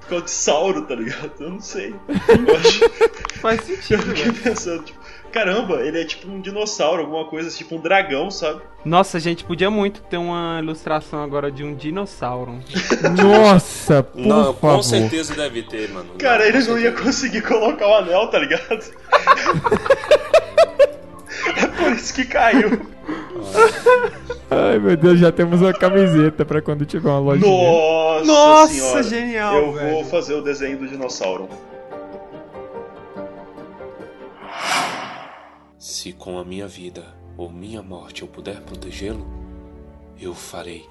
Por 0.00 0.08
causa 0.08 0.24
de 0.24 0.30
Sauro, 0.30 0.86
tá 0.86 0.94
ligado? 0.94 1.32
Eu 1.38 1.50
não 1.50 1.60
sei. 1.60 1.90
Eu, 2.08 2.56
acho, 2.56 2.80
Faz 3.40 3.68
eu 3.68 3.76
sentido, 3.76 4.02
fiquei 4.02 4.24
velho. 4.24 4.42
pensando, 4.42 4.82
tipo, 4.84 4.98
caramba, 5.32 5.80
ele 5.80 6.00
é 6.00 6.04
tipo 6.04 6.28
um 6.30 6.40
dinossauro, 6.40 7.02
alguma 7.02 7.24
coisa, 7.26 7.50
tipo 7.56 7.76
um 7.76 7.80
dragão, 7.80 8.30
sabe? 8.30 8.60
Nossa, 8.84 9.18
gente, 9.20 9.44
podia 9.44 9.70
muito 9.70 10.00
ter 10.02 10.16
uma 10.16 10.58
ilustração 10.62 11.22
agora 11.22 11.50
de 11.50 11.62
um 11.64 11.74
dinossauro. 11.74 12.58
Nossa, 13.22 14.02
por 14.02 14.20
Não, 14.20 14.54
favor. 14.54 14.76
com 14.76 14.82
certeza 14.82 15.34
deve 15.34 15.62
ter, 15.62 15.90
mano. 15.90 16.10
Cara, 16.18 16.38
Não, 16.38 16.44
ele 16.46 16.64
com 16.64 16.70
não 16.72 16.78
ia 16.78 16.84
certeza. 16.90 17.04
conseguir 17.04 17.42
colocar 17.42 17.86
o 17.88 17.94
anel, 17.96 18.28
tá 18.28 18.38
ligado? 18.38 18.62
é 21.56 21.66
por 21.66 21.92
isso 21.92 22.14
que 22.14 22.24
caiu. 22.24 22.80
Ai, 24.50 24.78
meu 24.78 24.96
Deus, 24.96 25.18
já 25.20 25.30
temos 25.30 25.60
uma 25.60 25.72
camiseta 25.72 26.44
pra 26.44 26.60
quando 26.60 26.84
tiver 26.84 27.08
uma 27.08 27.18
lojinha. 27.18 27.46
Nossa, 27.50 28.24
Nossa, 28.26 28.72
senhora. 28.72 29.02
genial, 29.02 29.54
Eu 29.56 29.72
velho. 29.72 29.90
vou 29.94 30.04
fazer 30.04 30.34
o 30.34 30.42
desenho 30.42 30.78
do 30.78 30.88
dinossauro. 30.88 31.48
Se 35.88 36.12
com 36.12 36.38
a 36.38 36.44
minha 36.44 36.68
vida 36.68 37.02
ou 37.34 37.50
minha 37.50 37.82
morte 37.82 38.20
eu 38.20 38.28
puder 38.28 38.60
protegê-lo, 38.60 39.26
eu 40.20 40.34
farei. 40.34 40.86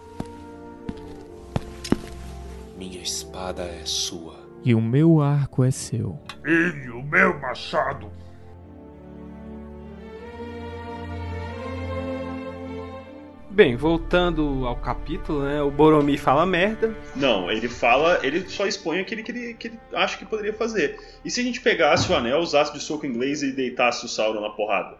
Minha 2.75 3.03
espada 3.03 3.61
é 3.61 3.85
sua. 3.85 4.35
E 4.65 4.73
o 4.73 4.81
meu 4.81 5.21
arco 5.21 5.63
é 5.63 5.69
seu. 5.69 6.17
Ele, 6.43 6.89
o 6.89 7.03
meu 7.03 7.39
machado. 7.39 8.11
Bem, 13.57 13.75
voltando 13.75 14.67
ao 14.67 14.75
capítulo, 14.75 15.41
né? 15.41 15.59
O 15.63 15.71
Boromir 15.71 16.19
fala 16.19 16.45
merda. 16.45 16.95
Não, 17.15 17.49
ele 17.49 17.67
fala, 17.67 18.19
ele 18.21 18.47
só 18.47 18.67
expõe 18.67 18.99
aquele 18.99 19.23
que 19.23 19.31
ele, 19.31 19.53
que 19.55 19.69
ele 19.69 19.79
acha 19.93 20.15
que 20.15 20.27
poderia 20.27 20.53
fazer. 20.53 20.99
E 21.25 21.31
se 21.31 21.41
a 21.41 21.43
gente 21.43 21.59
pegasse 21.59 22.11
o 22.11 22.15
anel, 22.15 22.37
usasse 22.37 22.71
de 22.71 22.79
soco 22.79 23.07
inglês 23.07 23.41
e 23.41 23.51
deitasse 23.51 24.05
o 24.05 24.07
Sauron 24.07 24.41
na 24.41 24.51
porrada? 24.51 24.95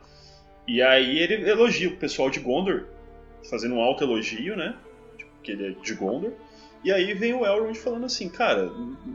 E 0.68 0.82
aí 0.82 1.20
ele 1.20 1.48
elogia 1.48 1.88
o 1.88 1.98
pessoal 1.98 2.32
de 2.32 2.40
Gondor, 2.40 2.86
fazendo 3.48 3.76
um 3.76 3.80
alto 3.80 4.04
elogio, 4.04 4.58
né? 4.58 4.76
Que 5.44 5.52
ele 5.52 5.68
é 5.68 5.70
de 5.80 5.94
Gondor. 5.94 6.32
E 6.84 6.92
aí 6.92 7.14
vem 7.14 7.36
o 7.36 7.46
Elrond 7.46 7.78
falando 7.78 8.08
assim, 8.08 8.28
cara, 8.28 8.72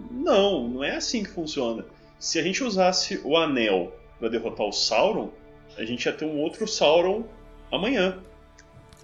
não, 0.09 0.69
não 0.69 0.85
é 0.85 0.95
assim 0.95 1.25
que 1.25 1.31
funciona. 1.31 1.85
Se 2.17 2.39
a 2.39 2.45
gente 2.45 2.63
usasse 2.63 3.21
o 3.25 3.37
anel 3.37 3.93
pra 4.21 4.29
derrotar 4.29 4.69
o 4.69 4.73
Sauron, 4.73 5.33
a 5.77 5.85
gente 5.85 6.07
ia 6.07 6.13
ter 6.13 6.27
um 6.27 6.39
outro 6.39 6.69
Sauron 6.69 7.25
amanhã. 7.73 8.23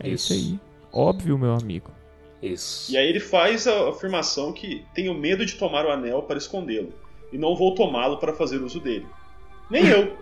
É 0.01 0.09
isso 0.09 0.33
aí. 0.33 0.59
Óbvio, 0.93 1.39
meu 1.39 1.55
amigo. 1.55 1.91
Isso. 2.43 2.93
E 2.93 2.97
aí 2.97 3.09
ele 3.09 3.21
faz 3.21 3.67
a 3.67 3.89
afirmação 3.89 4.53
que 4.53 4.85
tenho 4.95 5.13
medo 5.15 5.45
de 5.45 5.55
tomar 5.57 5.85
o 5.85 5.91
anel 5.91 6.23
para 6.23 6.39
escondê-lo, 6.39 6.93
e 7.33 7.39
não 7.39 7.57
vou 7.57 7.75
tomá-lo 7.75 8.19
para 8.19 8.33
fazer 8.33 8.63
uso 8.63 8.81
dele. 8.81 9.07
Nem 9.71 9.87
eu. 9.87 10.17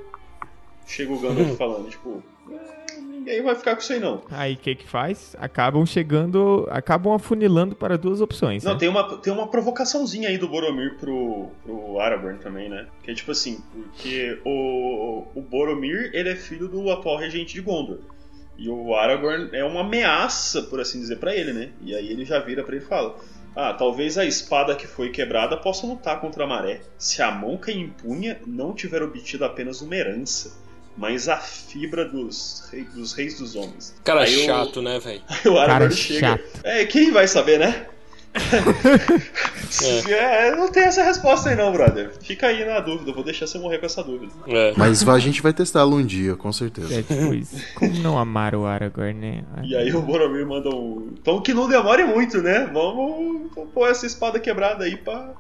Chega 0.87 1.13
o 1.13 1.19
Gandalf 1.21 1.57
falando, 1.59 1.89
tipo, 1.91 2.23
"É, 2.51 3.01
ninguém 3.01 3.43
vai 3.43 3.55
ficar 3.55 3.75
com 3.75 3.83
isso 3.83 3.93
aí 3.93 4.01
não. 4.01 4.23
Aí 4.31 4.55
o 4.55 4.57
que 4.57 4.75
que 4.77 4.89
faz? 4.89 5.37
Acabam 5.39 5.85
chegando, 5.85 6.67
acabam 6.71 7.13
afunilando 7.13 7.75
para 7.75 7.99
duas 7.99 8.21
opções. 8.21 8.65
Não, 8.65 8.73
né? 8.75 8.79
tem 8.79 8.89
uma, 8.89 9.19
tem 9.19 9.33
uma 9.33 9.49
provocaçãozinha 9.49 10.29
aí 10.29 10.39
do 10.39 10.49
Boromir 10.49 10.97
pro, 10.99 11.49
pro 11.65 12.01
Aragorn 12.01 12.39
também, 12.39 12.69
né? 12.69 12.87
Que 13.03 13.11
é 13.11 13.15
tipo 13.15 13.33
assim, 13.33 13.61
porque 13.73 14.41
o, 14.45 15.27
o 15.35 15.43
Boromir, 15.43 16.11
ele 16.15 16.31
é 16.31 16.37
filho 16.37 16.69
do 16.69 16.91
atual 16.91 17.19
regente 17.19 17.55
de 17.55 17.61
Gondor. 17.61 17.99
E 18.59 18.69
o 18.69 18.95
Aragorn 18.95 19.51
é 19.53 19.63
uma 19.65 19.81
ameaça, 19.83 20.63
por 20.63 20.81
assim 20.81 20.99
dizer, 21.01 21.17
pra 21.19 21.35
ele, 21.35 21.53
né? 21.53 21.71
E 21.83 21.95
aí 21.95 22.09
ele 22.11 22.25
já 22.25 22.39
vira 22.39 22.63
pra 22.65 22.75
ele 22.77 22.85
e 22.85 22.89
fala: 22.89 23.17
Ah, 23.55 23.75
talvez 23.75 24.17
a 24.17 24.25
espada 24.25 24.75
que 24.75 24.87
foi 24.87 25.11
quebrada 25.11 25.57
possa 25.57 25.87
lutar 25.87 26.21
contra 26.21 26.45
a 26.45 26.47
maré, 26.47 26.81
se 26.99 27.21
a 27.21 27.31
mão 27.31 27.59
que 27.59 27.71
a 27.71 27.75
empunha 27.75 28.41
não 28.47 28.73
tiver 28.75 29.03
obtido 29.03 29.45
apenas 29.45 29.81
uma 29.83 29.95
herança, 29.95 30.57
mas 30.97 31.29
a 31.29 31.37
fibra 31.37 32.07
dos, 32.07 32.67
rei- 32.73 32.85
dos 32.85 33.13
reis 33.13 33.39
dos 33.39 33.55
homens. 33.55 33.95
Cara 34.03 34.23
Aí 34.23 34.35
o- 34.37 34.45
chato, 34.47 34.81
né, 34.81 34.99
velho? 34.99 35.21
Aí 35.29 35.39
o 35.51 35.59
Aragorn 35.59 35.89
Cara 35.89 35.91
chega. 35.91 36.21
chato. 36.21 36.61
É, 36.65 36.85
quem 36.87 37.11
vai 37.13 37.29
saber, 37.29 37.59
né? 37.59 37.87
É. 40.11 40.55
não 40.55 40.69
tem 40.69 40.85
essa 40.85 41.03
resposta 41.03 41.51
aí 41.51 41.57
não, 41.57 41.73
brother. 41.73 42.13
Fica 42.23 42.49
aí 42.49 42.65
na 42.65 42.81
dúvida, 42.81 43.11
eu 43.11 43.15
vou 43.15 43.25
deixar 43.25 43.47
você 43.47 43.59
morrer 43.59 43.79
com 43.79 43.87
essa 43.87 44.03
dúvida. 44.03 44.33
É. 44.47 44.75
Mas 44.77 45.07
a 45.07 45.19
gente 45.19 45.43
vai 45.43 45.53
testá-lo 45.53 45.97
um 45.97 46.05
dia, 46.05 46.37
com 46.37 46.53
certeza. 46.53 46.95
É 46.95 47.03
tipo 47.03 47.35
isso. 47.35 47.57
Como 47.75 47.93
não 48.01 48.19
amar 48.19 48.55
o 48.55 48.67
Aragorn, 48.67 49.15
né? 49.15 49.45
E 49.65 49.77
aí 49.77 49.93
o 49.95 50.03
Boromir 50.03 50.47
manda 50.47 50.69
um. 50.69 51.15
Então 51.21 51.41
que 51.41 51.55
não 51.55 51.69
demore 51.69 52.05
muito, 52.05 52.43
né? 52.43 52.71
Vamos 52.73 53.51
pôr 53.73 53.89
essa 53.89 54.07
espada 54.07 54.39
quebrada 54.39 54.85
aí 54.85 54.97
pra, 54.97 55.35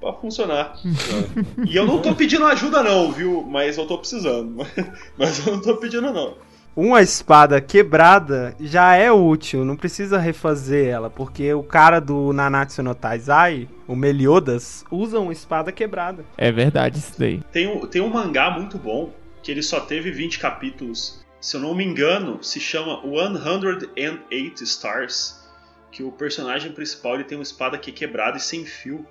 pra 0.00 0.12
funcionar. 0.12 0.78
e 1.66 1.76
eu 1.76 1.86
não 1.86 2.00
tô 2.00 2.14
pedindo 2.14 2.44
ajuda, 2.46 2.82
não, 2.82 3.12
viu? 3.12 3.42
Mas 3.42 3.78
eu 3.78 3.86
tô 3.86 3.98
precisando. 3.98 4.66
Mas 5.16 5.46
eu 5.46 5.54
não 5.54 5.62
tô 5.62 5.76
pedindo, 5.76 6.12
não. 6.12 6.34
Uma 6.76 7.00
espada 7.00 7.58
quebrada 7.58 8.54
já 8.60 8.94
é 8.94 9.10
útil, 9.10 9.64
não 9.64 9.76
precisa 9.76 10.18
refazer 10.18 10.88
ela, 10.88 11.08
porque 11.08 11.54
o 11.54 11.62
cara 11.62 12.00
do 12.00 12.34
Nanatsu 12.34 12.82
no 12.82 12.94
Taizai, 12.94 13.66
o 13.88 13.96
Meliodas, 13.96 14.84
usa 14.90 15.18
uma 15.18 15.32
espada 15.32 15.72
quebrada. 15.72 16.22
É 16.36 16.52
verdade 16.52 16.98
isso 16.98 17.18
daí. 17.18 17.40
Tem 17.50 17.66
um, 17.66 17.86
tem 17.86 18.02
um 18.02 18.10
mangá 18.10 18.50
muito 18.50 18.76
bom, 18.76 19.10
que 19.42 19.50
ele 19.50 19.62
só 19.62 19.80
teve 19.80 20.10
20 20.10 20.38
capítulos. 20.38 21.24
Se 21.40 21.56
eu 21.56 21.62
não 21.62 21.74
me 21.74 21.82
engano, 21.82 22.44
se 22.44 22.60
chama 22.60 23.00
108 23.00 24.62
Stars. 24.62 25.48
Que 25.90 26.02
o 26.02 26.12
personagem 26.12 26.72
principal 26.72 27.14
ele 27.14 27.24
tem 27.24 27.38
uma 27.38 27.42
espada 27.42 27.78
que 27.78 27.90
é 27.90 27.94
quebrada 27.94 28.36
e 28.36 28.40
sem 28.40 28.66
fio. 28.66 29.06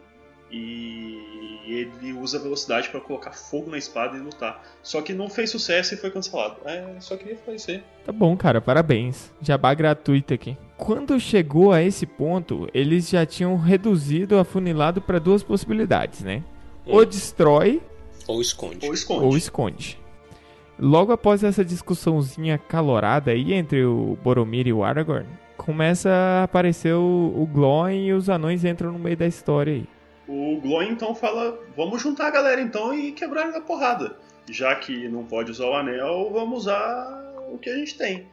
E 0.51 1.63
ele 1.67 2.13
usa 2.13 2.39
velocidade 2.39 2.89
para 2.89 3.01
colocar 3.01 3.31
fogo 3.31 3.69
na 3.71 3.77
espada 3.77 4.15
e 4.15 4.19
lutar. 4.19 4.63
Só 4.83 5.01
que 5.01 5.13
não 5.13 5.29
fez 5.29 5.49
sucesso 5.49 5.93
e 5.93 5.97
foi 5.97 6.11
cancelado. 6.11 6.57
É, 6.65 6.85
só 6.99 7.17
queria 7.17 7.35
falar 7.37 7.55
isso 7.55 7.71
aí. 7.71 7.83
Tá 8.05 8.11
bom, 8.11 8.37
cara, 8.37 8.61
parabéns. 8.61 9.31
Jabá 9.41 9.73
gratuito 9.73 10.33
aqui. 10.33 10.57
Quando 10.77 11.19
chegou 11.19 11.71
a 11.71 11.81
esse 11.81 12.05
ponto, 12.05 12.69
eles 12.73 13.09
já 13.09 13.25
tinham 13.25 13.57
reduzido, 13.57 14.37
afunilado 14.37 15.01
para 15.01 15.19
duas 15.19 15.41
possibilidades, 15.41 16.21
né? 16.21 16.43
Ou 16.85 17.03
destrói 17.05 17.81
Ou 18.27 18.41
esconde. 18.41 18.85
Ou 18.85 18.93
esconde. 18.93 19.25
ou 19.25 19.37
esconde. 19.37 19.99
Logo 20.77 21.11
após 21.11 21.43
essa 21.43 21.63
discussãozinha 21.63 22.57
calorada 22.57 23.31
aí 23.31 23.53
entre 23.53 23.85
o 23.85 24.17
Boromir 24.23 24.67
e 24.67 24.73
o 24.73 24.83
Aragorn, 24.83 25.25
começa 25.57 26.09
a 26.09 26.43
aparecer 26.43 26.93
o, 26.93 27.33
o 27.35 27.47
Glóin 27.51 28.05
e 28.05 28.13
os 28.13 28.29
anões 28.29 28.65
entram 28.65 28.91
no 28.91 28.99
meio 28.99 29.15
da 29.17 29.25
história 29.25 29.73
aí. 29.73 29.87
O 30.27 30.59
Gloin 30.61 30.89
então 30.89 31.13
fala: 31.13 31.59
vamos 31.75 32.01
juntar 32.01 32.27
a 32.27 32.31
galera 32.31 32.61
então 32.61 32.93
e 32.93 33.11
quebrar 33.11 33.43
ele 33.43 33.51
na 33.51 33.61
porrada. 33.61 34.17
Já 34.49 34.75
que 34.75 35.07
não 35.07 35.23
pode 35.23 35.51
usar 35.51 35.65
o 35.65 35.75
anel, 35.75 36.29
vamos 36.31 36.59
usar 36.59 37.33
o 37.51 37.57
que 37.57 37.69
a 37.69 37.75
gente 37.75 37.97
tem. 37.97 38.27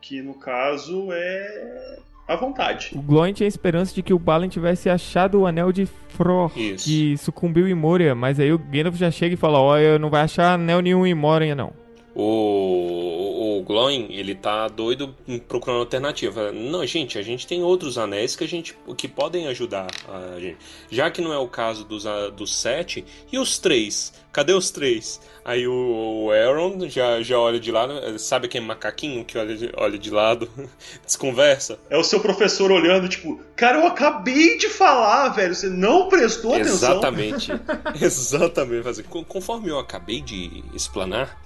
Que 0.00 0.20
no 0.20 0.34
caso 0.34 1.08
é 1.12 1.98
a 2.26 2.36
vontade. 2.36 2.90
O 2.94 3.02
Glóin 3.02 3.32
tinha 3.32 3.48
esperança 3.48 3.94
de 3.94 4.02
que 4.02 4.12
o 4.12 4.18
Balin 4.18 4.48
tivesse 4.48 4.88
achado 4.88 5.40
o 5.40 5.46
anel 5.46 5.72
de 5.72 5.86
Fror, 5.86 6.52
Isso. 6.56 6.84
que 6.84 7.16
sucumbiu 7.18 7.66
em 7.66 7.74
Moria, 7.74 8.14
mas 8.14 8.38
aí 8.38 8.52
o 8.52 8.58
Gandalf 8.58 8.96
já 8.96 9.10
chega 9.10 9.34
e 9.34 9.38
fala, 9.38 9.58
ó, 9.60 9.78
eu 9.78 9.98
não 9.98 10.10
vai 10.10 10.22
achar 10.22 10.54
anel 10.54 10.80
nenhum 10.80 11.06
em 11.06 11.14
Moria 11.14 11.54
não. 11.54 11.72
O, 12.14 13.43
o 13.58 13.62
Glowing, 13.62 14.08
ele 14.10 14.34
tá 14.34 14.68
doido 14.68 15.14
procurando 15.48 15.80
alternativa. 15.80 16.52
Não, 16.52 16.84
gente, 16.86 17.18
a 17.18 17.22
gente 17.22 17.46
tem 17.46 17.62
outros 17.62 17.98
anéis 17.98 18.36
que 18.36 18.44
a 18.44 18.48
gente 18.48 18.76
que 18.96 19.08
podem 19.08 19.46
ajudar 19.48 19.86
a 20.08 20.40
gente. 20.40 20.58
Já 20.90 21.10
que 21.10 21.20
não 21.20 21.32
é 21.32 21.38
o 21.38 21.48
caso 21.48 21.84
dos, 21.84 22.04
dos 22.36 22.56
sete, 22.56 23.04
e 23.30 23.38
os 23.38 23.58
três? 23.58 24.12
Cadê 24.32 24.52
os 24.52 24.70
três? 24.70 25.20
Aí 25.44 25.66
o, 25.66 26.24
o 26.24 26.30
Aaron 26.30 26.88
já, 26.88 27.22
já 27.22 27.38
olha 27.38 27.60
de 27.60 27.70
lado, 27.70 28.18
sabe 28.18 28.46
aquele 28.46 28.64
macaquinho 28.64 29.24
que 29.24 29.38
olha 29.38 29.56
de, 29.56 29.70
olha 29.76 29.98
de 29.98 30.10
lado, 30.10 30.48
desconversa? 31.04 31.78
É 31.88 31.96
o 31.96 32.02
seu 32.02 32.18
professor 32.18 32.72
olhando, 32.72 33.08
tipo, 33.08 33.40
cara, 33.54 33.78
eu 33.78 33.86
acabei 33.86 34.58
de 34.58 34.68
falar, 34.68 35.28
velho, 35.28 35.54
você 35.54 35.68
não 35.68 36.08
prestou 36.08 36.54
atenção. 36.54 36.74
Exatamente, 36.74 37.52
exatamente. 38.00 39.02
Conforme 39.28 39.68
eu 39.68 39.78
acabei 39.78 40.20
de 40.20 40.64
explanar, 40.74 41.40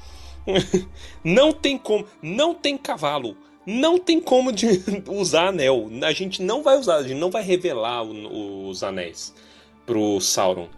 não 1.23 1.53
tem 1.53 1.77
como, 1.79 2.07
não 2.23 2.55
tem 2.55 2.77
cavalo, 2.77 3.37
não 3.67 3.99
tem 3.99 4.21
como 4.21 4.53
de 4.53 4.83
usar 5.09 5.49
anel. 5.49 5.89
A 6.03 6.13
gente 6.13 6.43
não 6.43 6.63
vai 6.63 6.77
usar, 6.77 6.97
a 6.97 7.03
gente 7.03 7.19
não 7.19 7.31
vai 7.31 7.43
revelar 7.43 8.03
o, 8.03 8.69
os 8.69 8.83
anéis 8.83 9.35
pro 9.85 10.21
Sauron. 10.21 10.69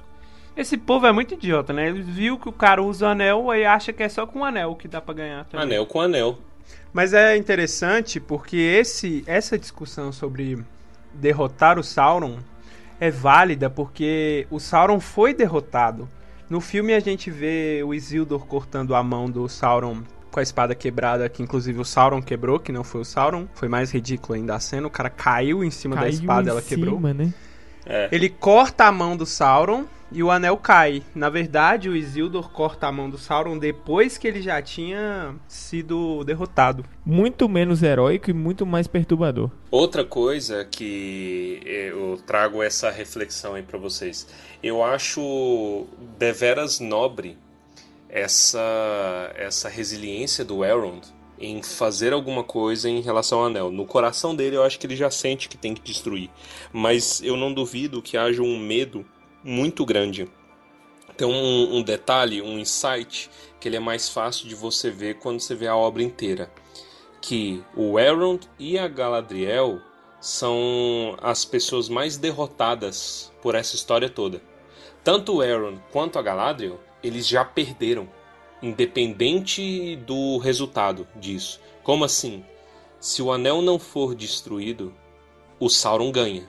Esse 0.56 0.76
povo 0.76 1.06
é 1.06 1.12
muito 1.12 1.34
idiota, 1.34 1.72
né? 1.72 1.88
Ele 1.88 2.02
viu 2.02 2.38
que 2.38 2.48
o 2.48 2.52
cara 2.52 2.82
usa 2.82 3.06
o 3.06 3.08
anel 3.08 3.54
e 3.54 3.64
acha 3.64 3.92
que 3.92 4.02
é 4.02 4.08
só 4.08 4.26
com 4.26 4.40
o 4.40 4.44
anel 4.44 4.74
que 4.74 4.88
dá 4.88 5.00
para 5.00 5.14
ganhar. 5.14 5.44
Também. 5.44 5.64
Anel 5.64 5.86
com 5.86 6.00
anel. 6.00 6.38
Mas 6.92 7.14
é 7.14 7.36
interessante 7.36 8.18
porque 8.18 8.56
esse, 8.56 9.22
essa 9.26 9.58
discussão 9.58 10.12
sobre 10.12 10.58
derrotar 11.14 11.78
o 11.78 11.84
Sauron 11.84 12.38
é 12.98 13.10
válida 13.10 13.70
porque 13.70 14.46
o 14.50 14.58
Sauron 14.58 15.00
foi 15.00 15.32
derrotado. 15.32 16.08
No 16.50 16.60
filme 16.60 16.94
a 16.94 16.98
gente 16.98 17.30
vê 17.30 17.80
o 17.86 17.94
Isildur 17.94 18.44
cortando 18.44 18.96
a 18.96 19.02
mão 19.04 19.30
do 19.30 19.48
Sauron 19.48 20.02
com 20.32 20.40
a 20.40 20.42
espada 20.42 20.74
quebrada, 20.74 21.28
que 21.28 21.44
inclusive 21.44 21.78
o 21.78 21.84
Sauron 21.84 22.20
quebrou, 22.20 22.58
que 22.58 22.72
não 22.72 22.82
foi 22.82 23.02
o 23.02 23.04
Sauron. 23.04 23.46
Foi 23.54 23.68
mais 23.68 23.92
ridículo 23.92 24.34
ainda 24.34 24.56
a 24.56 24.60
cena. 24.60 24.88
O 24.88 24.90
cara 24.90 25.08
caiu 25.08 25.62
em 25.62 25.70
cima 25.70 25.94
caiu 25.94 26.06
da 26.06 26.10
espada, 26.10 26.48
e 26.48 26.50
ela 26.50 26.60
cima, 26.60 26.76
quebrou. 26.76 27.00
Né? 27.14 27.32
É. 27.86 28.08
Ele 28.12 28.28
corta 28.28 28.84
a 28.84 28.92
mão 28.92 29.16
do 29.16 29.26
Sauron 29.26 29.86
e 30.12 30.22
o 30.22 30.30
anel 30.30 30.56
cai. 30.56 31.02
Na 31.14 31.28
verdade, 31.28 31.88
o 31.88 31.96
Isildur 31.96 32.50
corta 32.50 32.88
a 32.88 32.92
mão 32.92 33.08
do 33.08 33.16
Sauron 33.16 33.58
depois 33.58 34.18
que 34.18 34.26
ele 34.26 34.42
já 34.42 34.60
tinha 34.60 35.34
sido 35.46 36.24
derrotado. 36.24 36.84
Muito 37.04 37.48
menos 37.48 37.82
heróico 37.82 38.30
e 38.30 38.34
muito 38.34 38.66
mais 38.66 38.86
perturbador. 38.86 39.50
Outra 39.70 40.04
coisa 40.04 40.64
que 40.64 41.60
eu 41.64 42.20
trago 42.26 42.62
essa 42.62 42.90
reflexão 42.90 43.54
aí 43.54 43.62
para 43.62 43.78
vocês. 43.78 44.26
Eu 44.62 44.82
acho 44.82 45.86
deveras 46.18 46.80
nobre 46.80 47.38
essa 48.08 49.32
essa 49.36 49.68
resiliência 49.68 50.44
do 50.44 50.64
Elrond 50.64 51.06
em 51.40 51.62
fazer 51.62 52.12
alguma 52.12 52.44
coisa 52.44 52.88
em 52.88 53.00
relação 53.00 53.38
ao 53.40 53.46
anel. 53.46 53.70
No 53.70 53.86
coração 53.86 54.34
dele, 54.36 54.56
eu 54.56 54.62
acho 54.62 54.78
que 54.78 54.86
ele 54.86 54.96
já 54.96 55.10
sente 55.10 55.48
que 55.48 55.56
tem 55.56 55.74
que 55.74 55.80
destruir. 55.80 56.30
Mas 56.72 57.22
eu 57.22 57.36
não 57.36 57.52
duvido 57.52 58.02
que 58.02 58.16
haja 58.16 58.42
um 58.42 58.58
medo 58.58 59.04
muito 59.42 59.84
grande. 59.86 60.28
Tem 61.16 61.26
um, 61.26 61.76
um 61.76 61.82
detalhe, 61.82 62.42
um 62.42 62.58
insight, 62.58 63.30
que 63.58 63.68
ele 63.68 63.76
é 63.76 63.80
mais 63.80 64.08
fácil 64.08 64.48
de 64.48 64.54
você 64.54 64.90
ver 64.90 65.18
quando 65.18 65.40
você 65.40 65.54
vê 65.54 65.66
a 65.66 65.76
obra 65.76 66.02
inteira. 66.02 66.50
Que 67.20 67.62
o 67.74 67.98
Elrond 67.98 68.46
e 68.58 68.78
a 68.78 68.86
Galadriel 68.86 69.80
são 70.20 71.16
as 71.22 71.44
pessoas 71.44 71.88
mais 71.88 72.16
derrotadas 72.16 73.32
por 73.42 73.54
essa 73.54 73.74
história 73.74 74.08
toda. 74.08 74.42
Tanto 75.02 75.36
o 75.36 75.42
Elrond 75.42 75.80
quanto 75.90 76.18
a 76.18 76.22
Galadriel, 76.22 76.78
eles 77.02 77.26
já 77.26 77.44
perderam, 77.44 78.08
independente 78.62 79.96
do 80.06 80.38
resultado 80.38 81.06
disso. 81.16 81.60
Como 81.82 82.04
assim? 82.04 82.44
Se 82.98 83.22
o 83.22 83.32
anel 83.32 83.62
não 83.62 83.78
for 83.78 84.14
destruído, 84.14 84.94
o 85.58 85.68
Sauron 85.68 86.12
ganha. 86.12 86.48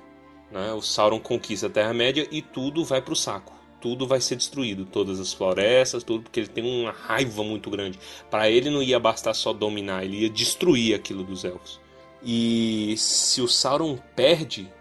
Né? 0.51 0.73
O 0.73 0.81
Sauron 0.81 1.19
conquista 1.19 1.67
a 1.67 1.69
Terra-média 1.69 2.27
e 2.29 2.41
tudo 2.41 2.83
vai 2.83 3.01
para 3.01 3.13
o 3.13 3.15
saco. 3.15 3.53
Tudo 3.79 4.05
vai 4.05 4.21
ser 4.21 4.35
destruído, 4.35 4.85
todas 4.85 5.19
as 5.19 5.33
florestas, 5.33 6.03
tudo, 6.03 6.23
porque 6.23 6.41
ele 6.41 6.49
tem 6.49 6.63
uma 6.63 6.91
raiva 6.91 7.43
muito 7.43 7.69
grande. 7.69 7.97
Para 8.29 8.49
ele 8.49 8.69
não 8.69 8.83
ia 8.83 8.99
bastar 8.99 9.33
só 9.33 9.53
dominar, 9.53 10.03
ele 10.03 10.21
ia 10.21 10.29
destruir 10.29 10.93
aquilo 10.93 11.23
dos 11.23 11.43
elfos. 11.43 11.79
E 12.23 12.93
se 12.97 13.41
o 13.41 13.47
Sauron 13.47 13.97
perde, 14.15 14.71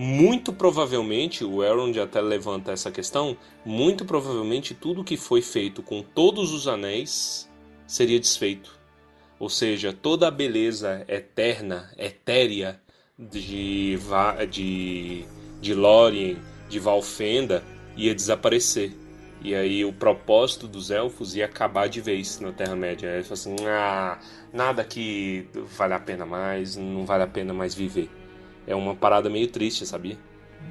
muito 0.00 0.50
provavelmente, 0.50 1.44
o 1.44 1.62
Elrond 1.62 1.94
até 2.00 2.22
levanta 2.22 2.72
essa 2.72 2.90
questão, 2.90 3.36
muito 3.66 4.02
provavelmente 4.02 4.72
tudo 4.72 5.04
que 5.04 5.14
foi 5.14 5.42
feito 5.42 5.82
com 5.82 6.02
todos 6.02 6.54
os 6.54 6.66
anéis 6.66 7.46
seria 7.86 8.18
desfeito. 8.18 8.80
Ou 9.38 9.50
seja, 9.50 9.92
toda 9.92 10.26
a 10.26 10.30
beleza 10.30 11.04
eterna, 11.06 11.92
etérea 11.98 12.80
de, 13.18 13.98
de, 14.50 15.26
de 15.60 15.74
Lórien, 15.74 16.38
de 16.70 16.78
Valfenda, 16.78 17.62
ia 17.94 18.14
desaparecer. 18.14 18.92
E 19.42 19.54
aí 19.54 19.84
o 19.84 19.92
propósito 19.92 20.66
dos 20.66 20.90
elfos 20.90 21.36
ia 21.36 21.44
acabar 21.44 21.90
de 21.90 22.00
vez 22.00 22.40
na 22.40 22.52
Terra-média. 22.52 23.10
Aí 23.10 23.18
assim, 23.18 23.54
ah, 23.66 24.18
nada 24.50 24.82
que 24.82 25.46
vale 25.76 25.92
a 25.92 26.00
pena 26.00 26.24
mais, 26.24 26.74
não 26.74 27.04
vale 27.04 27.24
a 27.24 27.26
pena 27.26 27.52
mais 27.52 27.74
viver. 27.74 28.08
É 28.70 28.74
uma 28.76 28.94
parada 28.94 29.28
meio 29.28 29.48
triste, 29.48 29.84
sabia? 29.84 30.16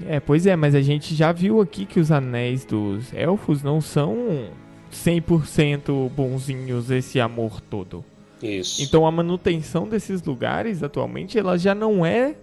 É, 0.08 0.22
pois 0.22 0.46
é, 0.46 0.56
mas 0.56 0.74
a 0.74 0.82
gente 0.82 1.14
já 1.14 1.34
viu 1.34 1.60
aqui 1.60 1.86
que 1.86 2.00
os 2.00 2.14
anéis 2.14 2.64
dos 2.64 3.14
elfos 3.14 3.62
não 3.62 3.82
são 3.82 4.48
100% 4.90 6.10
bonzinhos 6.10 6.90
esse 6.90 7.20
amor 7.20 7.60
todo. 7.60 8.06
Isso. 8.42 8.82
Então 8.82 9.06
a 9.06 9.12
manutenção 9.12 9.86
desses 9.86 10.24
lugares 10.24 10.82
atualmente 10.82 11.38
ela 11.38 11.58
já 11.58 11.76
não 11.76 12.06
é 12.06 12.36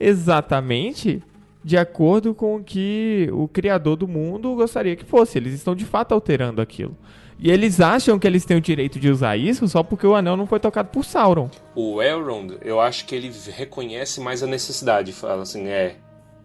exatamente 0.00 1.22
de 1.62 1.76
acordo 1.76 2.34
com 2.34 2.56
o 2.56 2.64
que 2.64 3.28
o 3.32 3.46
criador 3.46 3.94
do 3.94 4.08
mundo 4.08 4.52
gostaria 4.56 4.96
que 4.96 5.04
fosse. 5.04 5.38
Eles 5.38 5.54
estão 5.54 5.76
de 5.76 5.84
fato 5.84 6.12
alterando 6.12 6.60
aquilo. 6.60 6.96
E 7.38 7.50
eles 7.50 7.80
acham 7.80 8.18
que 8.18 8.26
eles 8.26 8.44
têm 8.44 8.56
o 8.56 8.60
direito 8.60 8.98
de 8.98 9.10
usar 9.10 9.36
isso 9.36 9.66
só 9.68 9.82
porque 9.82 10.06
o 10.06 10.14
anel 10.14 10.36
não 10.36 10.46
foi 10.46 10.60
tocado 10.60 10.88
por 10.88 11.04
Sauron. 11.04 11.50
O 11.74 12.00
Elrond, 12.00 12.58
eu 12.62 12.80
acho 12.80 13.04
que 13.06 13.14
ele 13.14 13.32
reconhece 13.50 14.20
mais 14.20 14.42
a 14.42 14.46
necessidade. 14.46 15.12
Fala 15.12 15.42
assim, 15.42 15.66
é, 15.66 15.96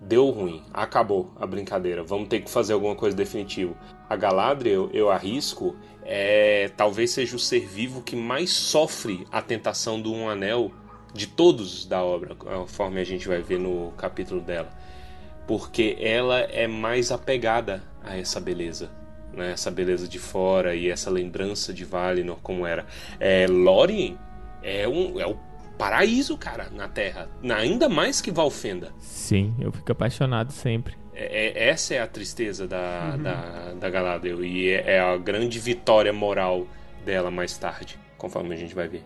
deu 0.02 0.30
ruim, 0.30 0.64
acabou 0.74 1.32
a 1.40 1.46
brincadeira, 1.46 2.04
vamos 2.04 2.28
ter 2.28 2.42
que 2.42 2.50
fazer 2.50 2.74
alguma 2.74 2.96
coisa 2.96 3.16
definitiva. 3.16 3.74
A 4.10 4.16
Galadriel, 4.16 4.90
eu 4.94 5.10
arrisco, 5.10 5.76
é, 6.04 6.72
talvez 6.76 7.12
seja 7.12 7.36
o 7.36 7.40
ser 7.40 7.66
vivo 7.68 8.02
que 8.02 8.16
mais 8.16 8.52
sofre 8.52 9.28
a 9.32 9.42
tentação 9.42 10.02
do 10.02 10.12
um 10.14 10.30
anel 10.30 10.72
de 11.14 11.28
todos 11.28 11.86
da 11.86 12.04
obra, 12.04 12.36
conforme 12.36 13.00
a 13.00 13.04
gente 13.04 13.28
vai 13.28 13.42
ver 13.42 13.60
no 13.60 13.92
capítulo 13.98 14.42
dela. 14.42 14.70
Porque 15.48 15.98
ela 16.00 16.40
é 16.40 16.68
mais 16.68 17.12
apegada 17.12 17.84
a 18.04 18.16
essa 18.16 18.40
beleza. 18.40 18.92
Né? 19.34 19.52
Essa 19.52 19.70
beleza 19.70 20.08
de 20.08 20.20
fora 20.20 20.76
e 20.76 20.90
essa 20.90 21.10
lembrança 21.10 21.74
de 21.74 21.86
Valinor 21.86 22.38
como 22.42 22.66
era. 22.66 22.86
É, 23.20 23.48
Lórien 23.48 24.18
é, 24.62 24.88
um, 24.88 25.20
é 25.20 25.26
o 25.26 25.38
paraíso, 25.78 26.38
cara, 26.38 26.70
na 26.70 26.88
Terra. 26.88 27.30
Ainda 27.56 27.88
mais 27.88 28.22
que 28.22 28.32
Valfenda. 28.32 28.92
Sim, 29.00 29.56
eu 29.60 29.72
fico 29.72 29.92
apaixonado 29.92 30.52
sempre. 30.52 30.96
É, 31.14 31.48
é, 31.48 31.70
essa 31.70 31.94
é 31.94 32.00
a 32.00 32.08
tristeza 32.08 32.68
da, 32.68 33.14
uhum. 33.16 33.24
da, 33.24 33.74
da 33.74 33.90
Galadriel 33.90 34.44
e 34.44 34.70
é, 34.70 34.96
é, 34.96 35.00
a 35.00 35.18
grande 35.18 35.60
vitória 35.60 36.14
moral 36.14 36.68
dela 37.06 37.30
mais 37.30 37.58
tarde, 37.58 37.98
conforme 38.18 38.54
a 38.54 38.58
gente 38.58 38.74
vai 38.74 38.88
ver. 38.88 39.04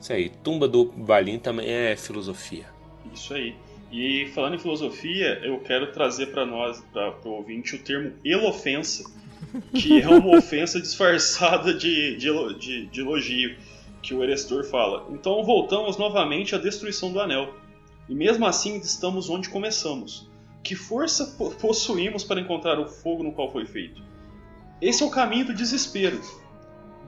Isso 0.00 0.12
aí, 0.12 0.28
Tumba 0.28 0.68
do 0.68 0.84
Balim 0.84 1.38
também 1.38 1.68
é 1.68 1.96
filosofia. 1.96 2.66
Isso 3.12 3.34
aí. 3.34 3.56
E 3.90 4.26
falando 4.34 4.54
em 4.54 4.58
filosofia, 4.58 5.40
eu 5.42 5.58
quero 5.60 5.92
trazer 5.92 6.26
para 6.26 6.44
nós, 6.44 6.80
para 6.92 7.14
o 7.24 7.30
ouvinte, 7.30 7.76
o 7.76 7.78
termo 7.78 8.12
elofensa, 8.24 9.08
que 9.72 10.00
é 10.00 10.08
uma 10.08 10.38
ofensa 10.38 10.80
disfarçada 10.80 11.74
de, 11.74 12.16
de, 12.16 12.58
de, 12.58 12.86
de 12.86 13.00
elogio, 13.00 13.56
que 14.02 14.14
o 14.14 14.22
Erestor 14.22 14.64
fala. 14.64 15.06
Então 15.10 15.42
voltamos 15.44 15.96
novamente 15.96 16.54
à 16.54 16.58
destruição 16.58 17.12
do 17.12 17.20
anel. 17.20 17.54
E 18.08 18.14
mesmo 18.14 18.46
assim 18.46 18.76
estamos 18.78 19.28
onde 19.28 19.48
começamos 19.48 20.28
que 20.66 20.74
força 20.74 21.36
possuímos 21.60 22.24
para 22.24 22.40
encontrar 22.40 22.80
o 22.80 22.88
fogo 22.88 23.22
no 23.22 23.30
qual 23.30 23.52
foi 23.52 23.64
feito? 23.64 24.02
Esse 24.82 25.04
é 25.04 25.06
o 25.06 25.10
caminho 25.10 25.46
do 25.46 25.54
desespero, 25.54 26.20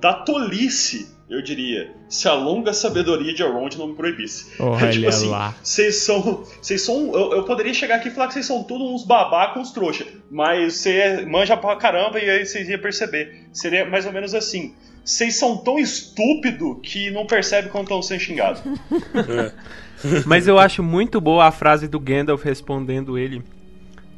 da 0.01 0.14
tolice, 0.14 1.09
eu 1.28 1.42
diria, 1.42 1.92
se 2.09 2.26
a 2.26 2.32
longa 2.32 2.72
sabedoria 2.72 3.34
de 3.34 3.42
Elrond 3.42 3.76
não 3.76 3.88
me 3.88 3.94
proibisse. 3.94 4.51
Olha 4.59 4.88
tipo 4.90 5.09
assim, 5.09 5.28
lá. 5.28 5.55
Vocês 5.62 5.96
são. 5.96 6.44
Vocês 6.61 6.82
são. 6.82 7.12
Eu, 7.14 7.32
eu, 7.34 7.44
poderia 7.44 7.74
chegar 7.74 7.96
aqui 7.96 8.09
e 8.09 8.11
falar 8.11 8.28
que 8.28 8.34
vocês 8.34 8.46
são 8.46 8.62
todos 8.62 8.88
uns 8.88 9.05
babacos, 9.05 9.62
uns 9.62 9.72
trouxa. 9.72 10.07
Mas 10.30 10.74
você 10.74 11.26
manja 11.26 11.57
pra 11.57 11.76
caramba 11.76 12.18
e 12.18 12.30
aí 12.30 12.46
vocês 12.46 12.68
iam 12.68 12.80
perceber. 12.80 13.46
Seria 13.53 13.84
mais 13.88 14.07
ou 14.07 14.12
menos 14.12 14.34
assim. 14.34 14.74
Vocês 15.05 15.36
são 15.36 15.57
tão 15.57 15.78
estúpido 15.78 16.80
que 16.82 17.11
não 17.11 17.26
percebem 17.26 17.70
quando 17.70 17.84
estão 17.84 18.03
sendo 18.03 18.20
xingados. 18.20 18.62
é. 19.28 19.53
Mas 20.26 20.46
eu 20.46 20.59
acho 20.59 20.82
muito 20.82 21.20
boa 21.20 21.46
a 21.46 21.51
frase 21.51 21.88
do 21.88 21.99
Gandalf 21.99 22.44
respondendo 22.44 23.18
ele. 23.18 23.42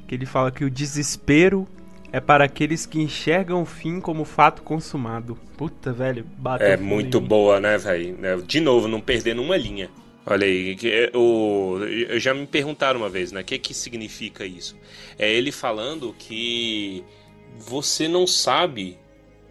Que 0.06 0.14
ele 0.14 0.26
fala 0.26 0.50
que 0.50 0.64
o 0.64 0.70
desespero 0.70 1.66
É 2.12 2.20
para 2.20 2.44
aqueles 2.44 2.86
que 2.86 3.00
enxergam 3.00 3.62
o 3.62 3.66
fim 3.66 4.00
como 4.00 4.24
fato 4.24 4.62
consumado. 4.62 5.38
Puta, 5.56 5.92
velho, 5.92 6.26
bateu 6.38 6.66
É 6.66 6.76
muito 6.76 7.20
boa, 7.20 7.60
né, 7.60 7.78
velho? 7.78 8.42
De 8.42 8.60
novo, 8.60 8.88
não 8.88 9.00
perdendo 9.00 9.42
uma 9.42 9.56
linha. 9.56 9.88
Olha 10.26 10.46
aí, 10.46 10.76
é 10.84 11.10
o, 11.14 11.78
já 12.18 12.34
me 12.34 12.46
perguntaram 12.46 13.00
uma 13.00 13.08
vez, 13.08 13.32
né? 13.32 13.40
O 13.40 13.44
que 13.44 13.58
que 13.58 13.72
significa 13.72 14.44
isso? 14.44 14.76
É 15.18 15.32
ele 15.32 15.50
falando 15.50 16.14
que 16.18 17.02
você 17.58 18.06
não 18.06 18.26
sabe 18.26 18.98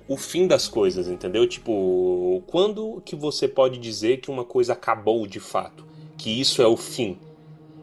o 0.07 0.17
fim 0.17 0.47
das 0.47 0.67
coisas, 0.67 1.07
entendeu? 1.07 1.47
Tipo, 1.47 2.43
quando 2.47 3.01
que 3.05 3.15
você 3.15 3.47
pode 3.47 3.77
dizer 3.77 4.17
que 4.17 4.29
uma 4.29 4.43
coisa 4.43 4.73
acabou 4.73 5.25
de 5.27 5.39
fato? 5.39 5.85
Que 6.17 6.39
isso 6.39 6.61
é 6.61 6.67
o 6.67 6.75
fim? 6.75 7.17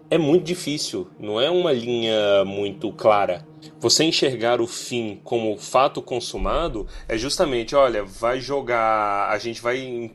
É 0.08 0.16
muito 0.16 0.44
difícil, 0.44 1.08
não 1.18 1.40
é 1.40 1.50
uma 1.50 1.72
linha 1.72 2.44
muito 2.44 2.92
clara. 2.92 3.44
Você 3.80 4.04
enxergar 4.04 4.60
o 4.60 4.66
fim 4.66 5.20
como 5.24 5.56
fato 5.56 6.00
consumado 6.00 6.86
é 7.08 7.18
justamente, 7.18 7.74
olha, 7.74 8.04
vai 8.04 8.40
jogar, 8.40 9.28
a 9.28 9.38
gente 9.38 9.60
vai 9.60 10.10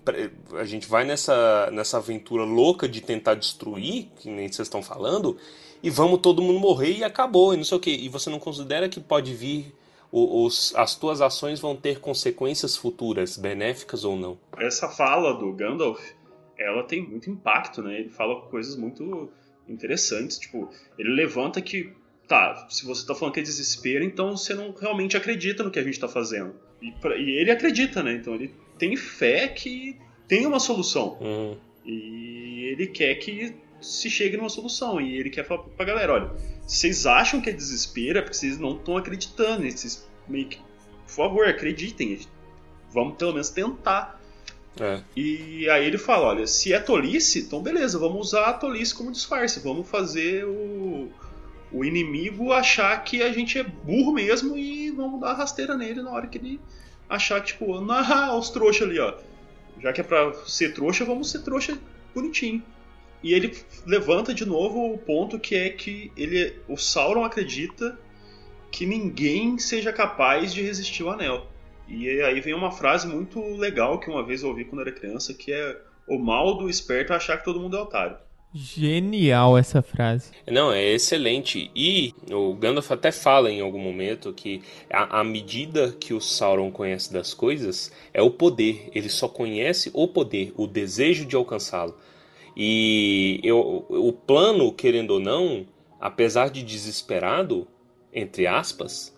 a 0.53 0.63
gente 0.63 0.87
vai 0.87 1.03
nessa 1.03 1.69
nessa 1.71 1.97
aventura 1.97 2.43
louca 2.43 2.87
de 2.87 3.01
tentar 3.01 3.35
destruir, 3.35 4.07
que 4.17 4.29
nem 4.29 4.47
vocês 4.47 4.67
estão 4.67 4.81
falando, 4.81 5.37
e 5.83 5.89
vamos 5.89 6.19
todo 6.19 6.41
mundo 6.41 6.59
morrer 6.59 6.93
e 6.93 7.03
acabou, 7.03 7.53
e 7.53 7.57
não 7.57 7.63
sei 7.65 7.77
o 7.77 7.81
quê. 7.81 7.91
E 7.91 8.07
você 8.07 8.29
não 8.29 8.39
considera 8.39 8.87
que 8.87 9.01
pode 9.01 9.33
vir 9.33 9.73
os, 10.11 10.73
as 10.75 10.95
tuas 10.95 11.21
ações 11.21 11.59
vão 11.59 11.75
ter 11.75 11.99
consequências 11.99 12.75
futuras, 12.75 13.37
benéficas 13.37 14.03
ou 14.03 14.15
não? 14.15 14.37
Essa 14.57 14.89
fala 14.89 15.33
do 15.33 15.51
Gandalf, 15.53 15.99
ela 16.57 16.83
tem 16.83 17.01
muito 17.07 17.29
impacto, 17.29 17.81
né? 17.81 17.99
Ele 17.99 18.09
fala 18.09 18.41
coisas 18.41 18.75
muito 18.75 19.29
interessantes. 19.71 20.37
Tipo, 20.37 20.69
ele 20.97 21.09
levanta 21.13 21.61
que, 21.61 21.91
tá, 22.27 22.67
se 22.69 22.85
você 22.85 23.05
tá 23.05 23.13
falando 23.15 23.33
que 23.33 23.39
é 23.39 23.43
desespero, 23.43 24.03
então 24.03 24.35
você 24.37 24.53
não 24.53 24.71
realmente 24.71 25.15
acredita 25.17 25.63
no 25.63 25.71
que 25.71 25.79
a 25.79 25.83
gente 25.83 25.99
tá 25.99 26.07
fazendo. 26.07 26.53
E, 26.81 26.91
pra- 26.93 27.15
e 27.17 27.29
ele 27.31 27.51
acredita, 27.51 28.01
né? 28.03 28.13
Então 28.13 28.33
ele 28.35 28.53
tem 28.77 28.95
fé 28.95 29.47
que 29.47 29.97
tem 30.27 30.45
uma 30.45 30.59
solução. 30.59 31.17
Uhum. 31.21 31.57
E 31.85 32.65
ele 32.71 32.87
quer 32.87 33.15
que 33.15 33.55
se 33.81 34.09
chegue 34.09 34.37
numa 34.37 34.49
solução. 34.49 35.01
E 35.01 35.17
ele 35.17 35.29
quer 35.29 35.45
falar 35.45 35.63
pra 35.63 35.85
galera: 35.85 36.13
olha, 36.13 36.31
vocês 36.65 37.05
acham 37.05 37.41
que 37.41 37.49
é 37.49 37.53
desespero, 37.53 38.19
é 38.19 38.21
porque 38.21 38.35
vocês 38.37 38.57
não 38.57 38.75
estão 38.77 38.97
acreditando. 38.97 39.69
Vocês 39.69 40.07
meio 40.27 40.47
que, 40.47 40.57
por 40.57 41.09
favor, 41.13 41.47
acreditem. 41.47 42.19
Vamos 42.91 43.15
pelo 43.17 43.33
menos 43.33 43.49
tentar. 43.49 44.20
É. 44.79 45.01
E 45.15 45.69
aí 45.69 45.85
ele 45.85 45.97
fala: 45.97 46.27
olha, 46.27 46.47
se 46.47 46.73
é 46.73 46.79
tolice, 46.79 47.39
então 47.39 47.61
beleza, 47.61 47.99
vamos 47.99 48.27
usar 48.27 48.45
a 48.45 48.53
tolice 48.53 48.95
como 48.95 49.11
disfarce. 49.11 49.59
Vamos 49.59 49.89
fazer 49.89 50.45
o, 50.45 51.11
o 51.71 51.83
inimigo 51.83 52.51
achar 52.51 53.03
que 53.03 53.21
a 53.21 53.31
gente 53.31 53.57
é 53.57 53.63
burro 53.63 54.13
mesmo 54.13 54.57
e 54.57 54.91
vamos 54.91 55.19
dar 55.19 55.33
rasteira 55.33 55.75
nele 55.75 56.01
na 56.01 56.11
hora 56.11 56.27
que 56.27 56.37
ele 56.37 56.59
achar 57.09 57.41
que, 57.41 57.47
tipo, 57.47 57.75
ah, 57.91 58.35
os 58.39 58.49
trouxa 58.49 58.85
ali, 58.85 58.99
ó. 58.99 59.13
Já 59.81 59.91
que 59.91 60.01
é 60.01 60.03
pra 60.03 60.33
ser 60.45 60.73
trouxa, 60.73 61.03
vamos 61.03 61.29
ser 61.29 61.39
trouxa 61.39 61.77
bonitinho. 62.13 62.63
E 63.23 63.33
ele 63.33 63.55
levanta 63.85 64.33
de 64.33 64.45
novo 64.45 64.93
o 64.93 64.97
ponto 64.97 65.39
que 65.39 65.55
é 65.55 65.69
que 65.69 66.11
ele, 66.15 66.59
o 66.67 66.77
Sauron 66.77 67.23
acredita 67.23 67.97
que 68.71 68.85
ninguém 68.85 69.59
seja 69.59 69.91
capaz 69.91 70.53
de 70.53 70.61
resistir 70.61 71.03
ao 71.03 71.11
anel. 71.11 71.50
E 71.91 72.21
aí 72.21 72.39
vem 72.39 72.53
uma 72.53 72.71
frase 72.71 73.05
muito 73.05 73.39
legal 73.57 73.99
que 73.99 74.09
uma 74.09 74.25
vez 74.25 74.41
eu 74.41 74.49
ouvi 74.49 74.63
quando 74.63 74.81
era 74.81 74.91
criança, 74.91 75.33
que 75.33 75.51
é 75.51 75.77
o 76.07 76.17
mal 76.17 76.57
do 76.57 76.69
esperto 76.69 77.11
é 77.11 77.15
achar 77.17 77.37
que 77.37 77.43
todo 77.43 77.59
mundo 77.59 77.75
é 77.75 77.81
otário. 77.81 78.17
Genial 78.53 79.57
essa 79.57 79.81
frase. 79.81 80.31
Não, 80.49 80.73
é 80.73 80.83
excelente. 80.83 81.71
E 81.73 82.13
o 82.29 82.53
Gandalf 82.53 82.91
até 82.91 83.11
fala 83.11 83.49
em 83.49 83.61
algum 83.61 83.79
momento 83.79 84.33
que 84.33 84.61
a, 84.89 85.21
a 85.21 85.23
medida 85.23 85.95
que 85.97 86.13
o 86.13 86.19
Sauron 86.19 86.69
conhece 86.69 87.13
das 87.13 87.33
coisas 87.33 87.93
é 88.13 88.21
o 88.21 88.29
poder. 88.29 88.89
Ele 88.93 89.07
só 89.07 89.29
conhece 89.29 89.89
o 89.93 90.07
poder, 90.07 90.53
o 90.57 90.67
desejo 90.67 91.25
de 91.25 91.35
alcançá-lo. 91.35 91.97
E 92.55 93.39
eu, 93.41 93.85
o 93.89 94.11
plano, 94.11 94.73
querendo 94.73 95.11
ou 95.11 95.19
não, 95.19 95.65
apesar 95.99 96.49
de 96.49 96.61
desesperado, 96.61 97.65
entre 98.13 98.47
aspas, 98.47 99.17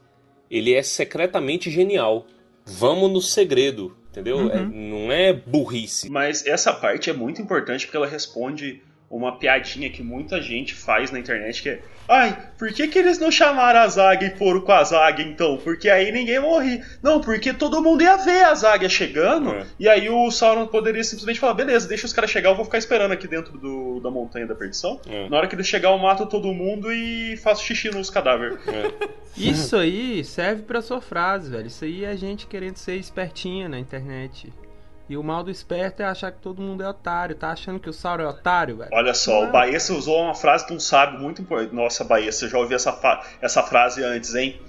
ele 0.49 0.73
é 0.75 0.83
secretamente 0.83 1.71
genial. 1.71 2.27
Vamos 2.65 3.11
no 3.11 3.21
segredo, 3.21 3.95
entendeu? 4.09 4.49
É- 4.51 4.63
não 4.63 5.11
é 5.11 5.33
burrice. 5.33 6.09
Mas 6.09 6.45
essa 6.45 6.73
parte 6.73 7.09
é 7.09 7.13
muito 7.13 7.41
importante 7.41 7.85
porque 7.85 7.97
ela 7.97 8.07
responde 8.07 8.81
uma 9.15 9.37
piadinha 9.37 9.89
que 9.89 10.01
muita 10.01 10.41
gente 10.41 10.73
faz 10.73 11.11
na 11.11 11.19
internet 11.19 11.61
que 11.61 11.69
é 11.69 11.79
Ai, 12.05 12.37
por 12.59 12.73
que, 12.73 12.85
que 12.89 12.99
eles 12.99 13.17
não 13.17 13.31
chamaram 13.31 13.79
a 13.79 13.87
zaga 13.87 14.25
e 14.25 14.37
foram 14.37 14.59
com 14.59 14.73
a 14.73 14.83
zaga 14.83 15.21
então? 15.23 15.55
Porque 15.63 15.89
aí 15.89 16.11
ninguém 16.11 16.37
morre. 16.37 16.83
Não, 17.01 17.21
porque 17.21 17.53
todo 17.53 17.81
mundo 17.81 18.03
ia 18.03 18.17
ver 18.17 18.43
a 18.43 18.53
zaga 18.53 18.89
chegando 18.89 19.51
É. 19.53 19.65
e 19.79 19.87
aí 19.87 20.09
o 20.09 20.29
Sauron 20.29 20.67
poderia 20.67 21.01
simplesmente 21.01 21.39
falar: 21.39 21.53
beleza, 21.53 21.87
deixa 21.87 22.05
os 22.05 22.11
caras 22.11 22.29
chegar, 22.29 22.49
eu 22.49 22.55
vou 22.55 22.65
ficar 22.65 22.77
esperando 22.77 23.13
aqui 23.13 23.25
dentro 23.25 23.57
do- 23.57 24.01
da 24.01 24.11
montanha 24.11 24.45
da 24.45 24.53
perdição. 24.53 24.99
É. 25.07 25.29
Na 25.29 25.37
hora 25.37 25.47
que 25.47 25.55
eles 25.55 25.65
chegar, 25.65 25.91
eu 25.91 25.97
mato 25.97 26.25
todo 26.25 26.53
mundo 26.53 26.91
e 26.91 27.37
faço 27.37 27.63
xixi 27.63 27.89
nos 27.89 28.09
cadáveres. 28.09 28.57
É. 28.67 28.91
Isso 29.37 29.77
aí 29.77 30.25
serve 30.25 30.63
pra 30.63 30.81
sua 30.81 30.99
frase, 30.99 31.49
velho. 31.49 31.67
Isso 31.67 31.85
aí 31.85 32.03
é 32.03 32.09
a 32.09 32.15
gente 32.17 32.45
querendo 32.47 32.75
ser 32.75 32.95
espertinha 32.97 33.69
na 33.69 33.79
internet. 33.79 34.51
E 35.09 35.17
o 35.17 35.23
mal 35.23 35.43
do 35.43 35.51
esperto 35.51 36.01
é 36.01 36.05
achar 36.05 36.31
que 36.31 36.39
todo 36.41 36.61
mundo 36.61 36.81
é 36.81 36.87
otário. 36.89 37.35
Tá 37.35 37.51
achando 37.51 37.79
que 37.79 37.89
o 37.89 37.93
Sauron 37.93 38.23
é 38.23 38.27
otário, 38.27 38.77
velho? 38.77 38.89
Olha 38.93 39.13
só, 39.13 39.41
Não. 39.41 39.49
o 39.49 39.51
Baessa 39.51 39.93
usou 39.93 40.21
uma 40.21 40.33
frase 40.33 40.65
de 40.67 40.73
um 40.73 40.79
sábio 40.79 41.19
muito 41.19 41.41
importante. 41.41 41.75
Nossa, 41.75 42.03
Baessa, 42.03 42.45
eu 42.45 42.49
já 42.49 42.57
ouvi 42.57 42.73
essa, 42.73 42.93
fa- 42.93 43.21
essa 43.41 43.61
frase 43.63 44.01
antes, 44.03 44.33
hein? 44.33 44.59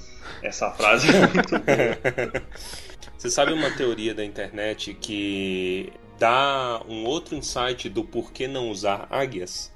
Essa 0.42 0.70
frase 0.72 1.06
é 1.08 1.20
muito 1.20 1.50
boa. 1.58 2.42
Você 3.16 3.30
sabe 3.30 3.52
uma 3.52 3.70
teoria 3.70 4.12
da 4.14 4.24
internet 4.24 4.92
que 4.94 5.92
dá 6.18 6.82
um 6.88 7.04
outro 7.04 7.34
insight 7.36 7.88
do 7.88 8.02
porquê 8.04 8.46
não 8.48 8.70
usar 8.70 9.06
águias? 9.10 9.72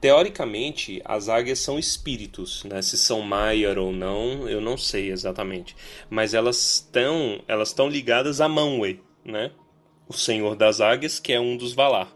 Teoricamente, 0.00 1.00
as 1.04 1.28
águias 1.30 1.60
são 1.60 1.78
espíritos, 1.78 2.62
né? 2.64 2.82
Se 2.82 2.98
são 2.98 3.22
Maiar 3.22 3.78
ou 3.78 3.90
não, 3.90 4.46
eu 4.48 4.60
não 4.60 4.76
sei 4.76 5.10
exatamente. 5.10 5.74
Mas 6.10 6.34
elas 6.34 6.56
estão 6.74 7.40
elas 7.48 7.68
estão 7.68 7.88
ligadas 7.88 8.40
a 8.40 8.48
Manwë, 8.48 9.00
né? 9.24 9.50
O 10.08 10.12
senhor 10.12 10.54
das 10.56 10.80
águias, 10.80 11.18
que 11.18 11.32
é 11.32 11.40
um 11.40 11.56
dos 11.56 11.72
Valar. 11.72 12.08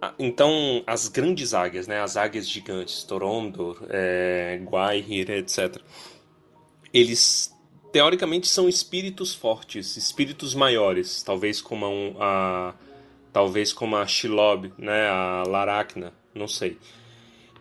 Ah, 0.00 0.14
Então, 0.18 0.82
as 0.86 1.08
grandes 1.08 1.54
águias, 1.54 1.86
né? 1.86 2.00
As 2.00 2.16
águias 2.16 2.48
gigantes, 2.48 3.02
Torondor, 3.04 3.82
é, 3.88 4.58
Gwaihir, 4.64 5.30
etc. 5.30 5.76
Eles 6.92 7.54
teoricamente 7.92 8.48
são 8.48 8.68
espíritos 8.68 9.34
fortes, 9.34 9.96
espíritos 9.96 10.54
maiores, 10.54 11.22
talvez 11.22 11.60
como 11.60 12.16
a, 12.20 12.70
a 12.70 12.74
talvez 13.32 13.72
como 13.72 13.96
a 13.96 14.06
Shilob, 14.06 14.72
né, 14.78 15.08
a 15.08 15.44
Laracna, 15.46 16.12
não 16.34 16.48
sei. 16.48 16.78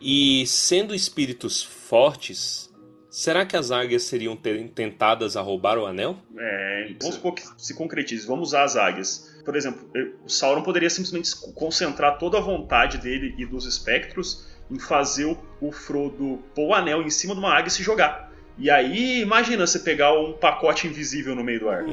E 0.01 0.45
sendo 0.47 0.95
espíritos 0.95 1.61
fortes, 1.63 2.71
será 3.09 3.45
que 3.45 3.55
as 3.57 3.69
águias 3.71 4.03
seriam 4.03 4.35
te- 4.35 4.67
tentadas 4.73 5.35
a 5.35 5.41
roubar 5.41 5.77
o 5.77 5.85
anel? 5.85 6.17
É, 6.37 6.93
vamos 7.01 7.15
supor 7.15 7.33
que 7.33 7.43
se 7.57 7.75
concretize, 7.75 8.25
vamos 8.25 8.49
usar 8.49 8.63
as 8.63 8.75
águias. 8.75 9.28
Por 9.43 9.55
exemplo, 9.55 9.89
o 10.25 10.29
Sauron 10.29 10.61
poderia 10.61 10.89
simplesmente 10.89 11.31
concentrar 11.53 12.17
toda 12.17 12.37
a 12.37 12.41
vontade 12.41 12.97
dele 12.97 13.35
e 13.37 13.45
dos 13.45 13.65
espectros 13.65 14.47
em 14.69 14.79
fazer 14.79 15.25
o, 15.25 15.37
o 15.61 15.71
Frodo 15.71 16.43
pôr 16.53 16.67
o 16.67 16.73
anel 16.73 17.01
em 17.01 17.09
cima 17.09 17.33
de 17.33 17.39
uma 17.39 17.53
águia 17.53 17.69
e 17.69 17.71
se 17.71 17.83
jogar. 17.83 18.31
E 18.57 18.69
aí, 18.69 19.21
imagina 19.21 19.65
você 19.65 19.79
pegar 19.79 20.13
um 20.13 20.33
pacote 20.33 20.85
invisível 20.85 21.33
no 21.33 21.43
meio 21.43 21.61
do 21.61 21.69
ar. 21.69 21.85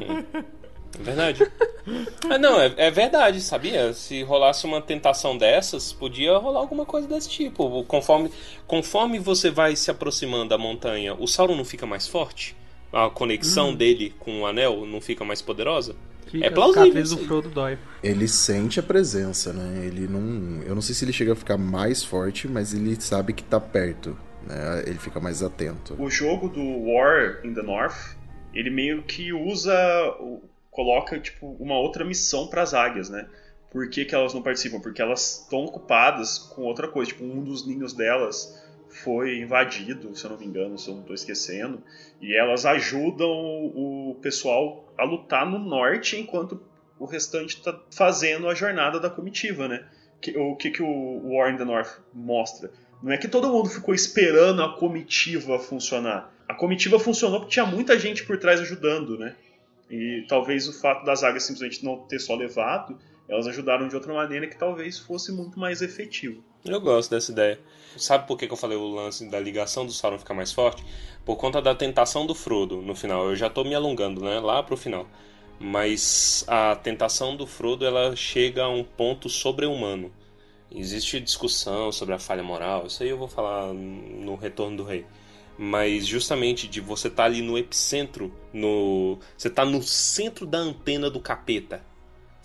É 0.98 1.02
verdade. 1.02 1.46
ah, 2.28 2.38
não, 2.38 2.60
é, 2.60 2.74
é 2.76 2.90
verdade, 2.90 3.40
sabia? 3.40 3.92
Se 3.92 4.22
rolasse 4.22 4.66
uma 4.66 4.80
tentação 4.80 5.38
dessas, 5.38 5.92
podia 5.92 6.36
rolar 6.36 6.60
alguma 6.60 6.84
coisa 6.84 7.06
desse 7.06 7.28
tipo. 7.28 7.84
Conforme, 7.84 8.32
conforme 8.66 9.18
você 9.18 9.50
vai 9.50 9.76
se 9.76 9.90
aproximando 9.90 10.48
da 10.48 10.58
montanha, 10.58 11.14
o 11.14 11.28
Sauron 11.28 11.56
não 11.56 11.64
fica 11.64 11.86
mais 11.86 12.08
forte? 12.08 12.56
A 12.92 13.10
conexão 13.10 13.74
dele 13.74 14.14
com 14.18 14.40
o 14.40 14.46
anel 14.46 14.86
não 14.86 15.00
fica 15.00 15.24
mais 15.24 15.42
poderosa? 15.42 15.94
Fica 16.26 16.46
é 16.46 16.50
plausível 16.50 17.02
do. 17.02 17.18
Frodo 17.18 17.48
dói. 17.48 17.78
Ele 18.02 18.26
sente 18.26 18.80
a 18.80 18.82
presença, 18.82 19.52
né? 19.52 19.86
Ele 19.86 20.08
não. 20.08 20.62
Eu 20.62 20.74
não 20.74 20.82
sei 20.82 20.94
se 20.94 21.04
ele 21.04 21.12
chega 21.12 21.32
a 21.32 21.36
ficar 21.36 21.56
mais 21.56 22.02
forte, 22.02 22.48
mas 22.48 22.74
ele 22.74 23.00
sabe 23.00 23.32
que 23.32 23.44
tá 23.44 23.60
perto. 23.60 24.16
Né? 24.46 24.84
Ele 24.86 24.98
fica 24.98 25.20
mais 25.20 25.42
atento. 25.42 26.00
O 26.00 26.10
jogo 26.10 26.48
do 26.48 26.60
War 26.60 27.40
in 27.44 27.54
the 27.54 27.62
North, 27.62 28.16
ele 28.52 28.70
meio 28.70 29.02
que 29.02 29.32
usa, 29.32 29.74
coloca 30.70 31.18
tipo 31.18 31.56
uma 31.60 31.78
outra 31.78 32.04
missão 32.04 32.48
para 32.48 32.62
as 32.62 32.74
águias, 32.74 33.08
né? 33.08 33.26
Por 33.70 33.88
que, 33.90 34.04
que 34.04 34.14
elas 34.14 34.32
não 34.32 34.42
participam? 34.42 34.80
Porque 34.80 35.02
elas 35.02 35.42
estão 35.42 35.64
ocupadas 35.64 36.38
com 36.38 36.62
outra 36.62 36.88
coisa. 36.88 37.10
Tipo, 37.10 37.24
um 37.24 37.42
dos 37.42 37.66
ninhos 37.66 37.92
delas 37.92 38.65
foi 39.02 39.38
invadido, 39.38 40.14
se 40.16 40.24
eu 40.24 40.30
não 40.30 40.38
me 40.38 40.46
engano, 40.46 40.78
se 40.78 40.88
eu 40.88 40.94
não 40.94 41.00
estou 41.00 41.14
esquecendo. 41.14 41.82
E 42.20 42.34
elas 42.34 42.64
ajudam 42.64 43.28
o 43.28 44.16
pessoal 44.20 44.92
a 44.96 45.04
lutar 45.04 45.44
no 45.48 45.58
norte, 45.58 46.16
enquanto 46.16 46.60
o 46.98 47.04
restante 47.04 47.56
está 47.56 47.78
fazendo 47.90 48.48
a 48.48 48.54
jornada 48.54 48.98
da 48.98 49.10
comitiva, 49.10 49.68
né? 49.68 49.84
O 50.36 50.56
que, 50.56 50.70
que 50.70 50.82
o 50.82 51.34
War 51.34 51.52
in 51.52 51.58
the 51.58 51.64
North 51.64 52.00
mostra? 52.12 52.70
Não 53.02 53.12
é 53.12 53.18
que 53.18 53.28
todo 53.28 53.50
mundo 53.50 53.68
ficou 53.68 53.94
esperando 53.94 54.62
a 54.62 54.76
comitiva 54.76 55.58
funcionar. 55.58 56.32
A 56.48 56.54
comitiva 56.54 56.98
funcionou 56.98 57.40
porque 57.40 57.52
tinha 57.52 57.66
muita 57.66 57.98
gente 57.98 58.24
por 58.24 58.38
trás 58.38 58.60
ajudando, 58.60 59.18
né? 59.18 59.36
E 59.90 60.24
talvez 60.28 60.66
o 60.68 60.72
fato 60.72 61.04
das 61.04 61.22
águias 61.22 61.44
simplesmente 61.44 61.84
não 61.84 61.98
ter 61.98 62.18
só 62.18 62.34
levado, 62.34 62.98
elas 63.28 63.46
ajudaram 63.46 63.88
de 63.88 63.94
outra 63.94 64.12
maneira 64.12 64.46
que 64.46 64.56
talvez 64.56 64.98
fosse 64.98 65.32
muito 65.32 65.58
mais 65.58 65.82
efetivo. 65.82 66.42
Eu 66.64 66.80
gosto 66.80 67.10
dessa 67.10 67.32
ideia. 67.32 67.60
Sabe 67.96 68.26
por 68.26 68.36
que, 68.36 68.46
que 68.46 68.52
eu 68.52 68.56
falei 68.56 68.76
o 68.76 68.86
lance 68.88 69.28
da 69.30 69.38
ligação 69.38 69.86
do 69.86 69.92
Sauron 69.92 70.18
ficar 70.18 70.34
mais 70.34 70.52
forte? 70.52 70.84
Por 71.24 71.36
conta 71.36 71.62
da 71.62 71.74
tentação 71.74 72.26
do 72.26 72.34
Frodo 72.34 72.82
no 72.82 72.94
final. 72.94 73.28
Eu 73.28 73.36
já 73.36 73.48
tô 73.48 73.64
me 73.64 73.74
alongando, 73.74 74.22
né? 74.22 74.40
Lá 74.40 74.62
pro 74.62 74.76
final. 74.76 75.08
Mas 75.58 76.44
a 76.46 76.76
tentação 76.76 77.36
do 77.36 77.46
Frodo 77.46 77.86
ela 77.86 78.14
chega 78.14 78.64
a 78.64 78.68
um 78.68 78.84
ponto 78.84 79.28
sobre-humano. 79.28 80.12
Existe 80.70 81.20
discussão 81.20 81.92
sobre 81.92 82.14
a 82.14 82.18
falha 82.18 82.42
moral, 82.42 82.86
isso 82.86 83.02
aí 83.02 83.08
eu 83.08 83.16
vou 83.16 83.28
falar 83.28 83.72
no 83.72 84.34
Retorno 84.34 84.76
do 84.76 84.84
Rei. 84.84 85.06
Mas 85.56 86.06
justamente 86.06 86.68
de 86.68 86.80
você 86.80 87.08
estar 87.08 87.22
tá 87.22 87.24
ali 87.24 87.40
no 87.40 87.56
epicentro, 87.56 88.34
no 88.52 89.18
você 89.38 89.48
tá 89.48 89.64
no 89.64 89.82
centro 89.82 90.44
da 90.44 90.58
antena 90.58 91.08
do 91.08 91.20
capeta. 91.20 91.82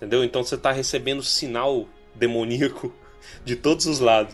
Entendeu? 0.01 0.23
Então 0.23 0.43
você 0.43 0.57
tá 0.57 0.71
recebendo 0.71 1.21
sinal 1.21 1.87
demoníaco 2.15 2.91
de 3.45 3.55
todos 3.55 3.85
os 3.85 3.99
lados. 3.99 4.33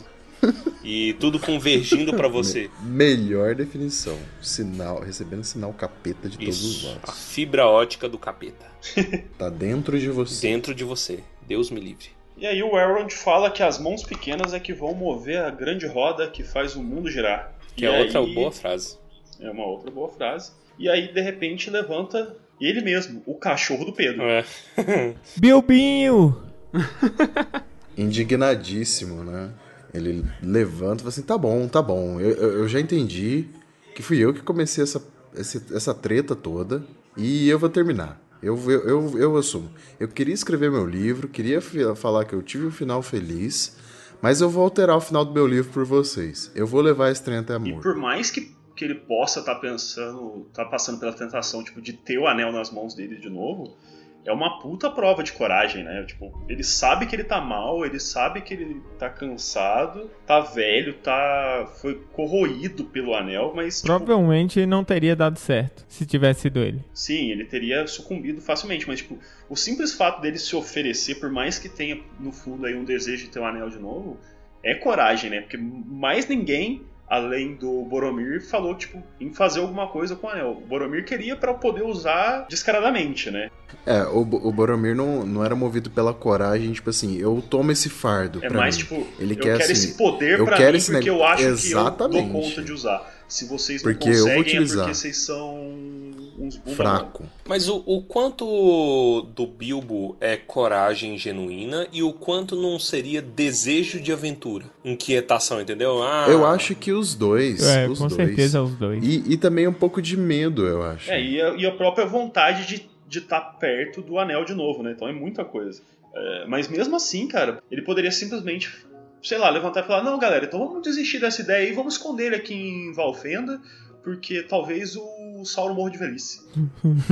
E 0.82 1.14
tudo 1.20 1.40
convergindo 1.40 2.14
para 2.14 2.28
você. 2.30 2.70
Melhor 2.82 3.54
definição. 3.54 4.18
Sinal, 4.42 5.02
recebendo 5.02 5.44
sinal 5.44 5.74
capeta 5.74 6.30
de 6.30 6.36
Isso, 6.36 6.62
todos 6.62 6.64
os 6.64 6.84
lados. 6.86 7.10
A 7.10 7.12
fibra 7.12 7.68
ótica 7.68 8.08
do 8.08 8.18
capeta. 8.18 8.66
tá 9.38 9.50
dentro 9.50 10.00
de 10.00 10.10
você. 10.10 10.48
Dentro 10.48 10.74
de 10.74 10.86
você. 10.86 11.22
Deus 11.46 11.70
me 11.70 11.82
livre. 11.82 12.08
E 12.38 12.46
aí 12.46 12.64
o 12.64 12.78
Elrond 12.78 13.12
fala 13.12 13.52
que 13.52 13.62
as 13.62 13.78
mãos 13.78 14.04
pequenas 14.04 14.54
é 14.54 14.60
que 14.60 14.72
vão 14.72 14.94
mover 14.94 15.40
a 15.40 15.50
grande 15.50 15.86
roda 15.86 16.30
que 16.30 16.44
faz 16.44 16.76
o 16.76 16.84
mundo 16.84 17.10
girar. 17.10 17.52
Que 17.76 17.84
e 17.84 17.88
é 17.88 17.94
aí... 17.94 18.04
outra 18.04 18.22
boa 18.22 18.52
frase. 18.52 18.98
É 19.40 19.50
uma 19.50 19.66
outra 19.66 19.92
boa 19.92 20.10
frase. 20.10 20.52
E 20.80 20.88
aí, 20.88 21.12
de 21.12 21.22
repente, 21.22 21.70
levanta 21.70 22.38
ele 22.60 22.82
mesmo, 22.82 23.22
o 23.26 23.36
cachorro 23.36 23.86
do 23.86 23.94
Pedro. 23.94 24.24
É. 24.24 24.46
Bilbinho! 25.38 26.42
Indignadíssimo, 27.98 29.24
né? 29.24 29.52
Ele 29.94 30.24
levanta 30.42 30.96
e 30.96 31.00
fala 31.00 31.10
assim: 31.10 31.22
tá 31.22 31.38
bom, 31.38 31.68
tá 31.68 31.82
bom. 31.82 32.20
Eu, 32.20 32.32
eu, 32.32 32.52
eu 32.60 32.68
já 32.68 32.80
entendi 32.80 33.48
que 33.96 34.04
fui 34.04 34.20
eu 34.20 34.34
que 34.34 34.42
comecei 34.42 34.84
essa, 34.84 35.02
essa, 35.36 35.76
essa 35.76 35.94
treta 35.94 36.36
toda 36.36 36.84
e 37.16 37.50
eu 37.50 37.58
vou 37.58 37.70
terminar. 37.70 38.22
Eu, 38.42 38.56
eu, 38.70 38.82
eu, 38.82 39.20
eu 39.20 39.38
assumo. 39.38 39.72
Eu 40.00 40.08
queria 40.08 40.34
escrever 40.34 40.70
meu 40.70 40.86
livro, 40.86 41.28
queria 41.28 41.60
falar 41.96 42.26
que 42.26 42.34
eu 42.34 42.42
tive 42.44 42.68
um 42.68 42.72
final 42.72 43.02
feliz, 43.02 43.76
mas 44.22 44.42
eu 44.42 44.50
vou 44.50 44.64
alterar 44.64 44.96
o 44.96 45.02
final 45.02 45.26
do 45.26 45.34
meu 45.34 45.48
livro 45.48 45.72
por 45.72 45.86
vocês. 45.86 46.52
Eu 46.54 46.68
vou 46.68 46.82
levar 46.82 47.12
esse 47.12 47.24
trem 47.24 47.40
até 47.40 47.56
a 47.56 47.60
morte. 47.60 47.80
E 47.80 47.82
por 47.82 47.96
mais 47.96 48.30
que, 48.30 48.56
que 48.78 48.86
ele 48.86 48.96
possa 48.96 49.40
estar 49.40 49.56
tá 49.56 49.60
pensando, 49.60 50.48
tá 50.54 50.64
passando 50.64 51.00
pela 51.00 51.12
tentação 51.12 51.64
tipo, 51.64 51.82
de 51.82 51.94
ter 51.94 52.18
o 52.18 52.28
anel 52.28 52.52
nas 52.52 52.72
mãos 52.72 52.94
dele 52.94 53.18
de 53.18 53.30
novo, 53.30 53.76
é 54.24 54.32
uma 54.32 54.60
puta 54.60 54.90
prova 54.90 55.24
de 55.24 55.32
coragem, 55.32 55.86
né? 55.86 56.04
Tipo, 56.04 56.46
ele 56.50 56.62
sabe 56.62 57.06
que 57.06 57.16
ele 57.16 57.24
tá 57.24 57.40
mal, 57.40 57.86
ele 57.86 57.98
sabe 57.98 58.42
que 58.42 58.54
ele 58.54 58.82
tá 59.00 59.10
cansado, 59.10 60.12
tá 60.26 60.42
velho, 60.42 60.96
tá. 60.96 61.66
foi 61.82 61.96
corroído 62.12 62.84
pelo 62.84 63.16
anel, 63.16 63.54
mas. 63.56 63.78
Tipo, 63.78 63.88
Provavelmente 63.88 64.66
não 64.66 64.84
teria 64.84 65.16
dado 65.16 65.40
certo 65.40 65.86
se 65.88 66.06
tivesse 66.06 66.42
sido 66.42 66.60
ele. 66.60 66.84
Sim, 66.94 67.32
ele 67.32 67.46
teria 67.46 67.88
sucumbido 67.88 68.42
facilmente, 68.42 68.86
mas, 68.86 69.00
tipo, 69.00 69.18
o 69.50 69.56
simples 69.56 69.94
fato 69.94 70.22
dele 70.22 70.38
se 70.38 70.56
oferecer, 70.58 71.16
por 71.16 71.32
mais 71.32 71.58
que 71.58 71.70
tenha 71.70 71.98
no 72.20 72.34
fundo 72.34 72.66
aí 72.66 72.76
um 72.76 72.84
desejo 72.84 73.24
de 73.24 73.30
ter 73.30 73.40
o 73.40 73.44
um 73.44 73.48
anel 73.48 73.70
de 73.70 73.80
novo, 73.80 74.20
é 74.62 74.76
coragem, 74.76 75.30
né? 75.30 75.40
Porque 75.40 75.58
mais 75.58 76.28
ninguém 76.28 76.86
além 77.10 77.56
do 77.56 77.84
Boromir, 77.84 78.42
falou 78.46 78.76
tipo 78.76 79.02
em 79.20 79.34
fazer 79.34 79.62
alguma 79.62 79.88
coisa 79.88 80.16
com 80.16 80.28
o 80.28 80.30
anel. 80.30 80.52
O 80.52 80.68
Boromir 80.68 81.06
queria 81.06 81.36
para 81.36 81.54
poder 81.54 81.84
usar 81.84 82.46
descaradamente, 82.50 83.32
né? 83.32 83.50
É, 83.86 84.04
o, 84.04 84.20
o 84.20 84.52
Boromir 84.52 84.96
não, 84.96 85.26
não 85.26 85.44
era 85.44 85.56
movido 85.56 85.90
pela 85.90 86.14
coragem, 86.14 86.72
tipo 86.74 86.90
assim, 86.90 87.18
eu 87.18 87.42
tomo 87.50 87.72
esse 87.72 87.90
fardo. 87.90 88.44
É 88.44 88.50
mais 88.50 88.76
mim. 88.76 88.84
tipo, 88.84 89.08
ele 89.20 89.34
eu 89.34 89.38
quer, 89.38 89.58
quero 89.58 89.64
assim, 89.64 89.72
esse 89.72 89.98
poder 89.98 90.44
para 90.44 90.72
mim 90.72 90.80
porque 90.86 91.10
eu 91.10 91.24
acho 91.24 91.44
Exatamente. 91.44 92.24
que 92.24 92.28
eu 92.28 92.34
dou 92.34 92.42
conta 92.42 92.62
de 92.62 92.72
usar. 92.74 93.18
Se 93.28 93.46
vocês 93.46 93.84
não 93.84 93.92
porque 93.92 94.10
conseguem 94.10 94.28
eu 94.30 94.34
vou 94.34 94.42
utilizar. 94.42 94.78
é 94.78 94.82
porque 94.84 94.96
vocês 94.96 95.18
são 95.18 96.27
uns 96.38 96.62
fraco. 96.76 97.26
Mas 97.48 97.68
o, 97.68 97.84
o 97.86 98.02
quanto 98.04 99.22
do 99.34 99.48
Bilbo 99.48 100.16
é 100.20 100.38
coragem 100.38 101.18
genuína 101.18 101.88
e 101.92 102.04
o 102.04 102.14
quanto 102.14 102.56
não 102.56 102.78
seria 102.78 103.22
desejo 103.22 104.00
de 104.00 104.12
aventura, 104.12 104.66
inquietação, 104.84 105.60
entendeu? 105.62 106.04
Ah, 106.04 106.28
eu 106.30 106.46
acho 106.46 106.76
que 106.76 106.92
os 106.92 107.16
dois. 107.16 107.64
É, 107.64 107.88
os 107.88 108.00
com 108.00 108.08
dois. 108.08 108.16
certeza 108.16 108.62
os 108.62 108.76
dois. 108.76 109.04
E, 109.04 109.34
e 109.34 109.38
também 109.38 109.68
um 109.68 109.74
pouco 109.74 110.02
de 110.02 110.16
medo, 110.16 110.66
eu 110.66 110.84
acho. 110.84 111.12
É, 111.12 111.22
e 111.22 111.42
a, 111.42 111.50
e 111.56 111.66
a 111.66 111.72
própria 111.72 112.06
vontade 112.06 112.66
de 112.66 112.98
de 113.08 113.20
estar 113.20 113.40
tá 113.40 113.52
perto 113.52 114.02
do 114.02 114.20
anel 114.20 114.44
de 114.44 114.54
novo, 114.54 114.84
né? 114.84 114.92
Então 114.92 115.08
é 115.08 115.14
muita 115.14 115.46
coisa. 115.46 115.82
É, 116.14 116.46
mas 116.46 116.68
mesmo 116.68 116.96
assim, 116.96 117.28
cara, 117.28 117.64
ele 117.72 117.82
poderia 117.82 118.12
simplesmente 118.12 118.86
sei 119.22 119.38
lá, 119.38 119.50
levantar 119.50 119.82
e 119.82 119.88
falar: 119.88 120.04
não, 120.04 120.20
galera, 120.20 120.46
então 120.46 120.60
vamos 120.60 120.84
desistir 120.84 121.20
dessa 121.20 121.42
ideia 121.42 121.70
e 121.70 121.74
vamos 121.74 121.96
esconder 121.96 122.28
ele 122.28 122.36
aqui 122.36 122.54
em 122.54 122.94
Valfenda, 122.94 123.62
porque 124.04 124.44
talvez 124.44 124.96
o 124.96 125.08
Sauron 125.46 125.74
morra 125.74 125.92
de 125.92 125.98
velhice. 125.98 126.42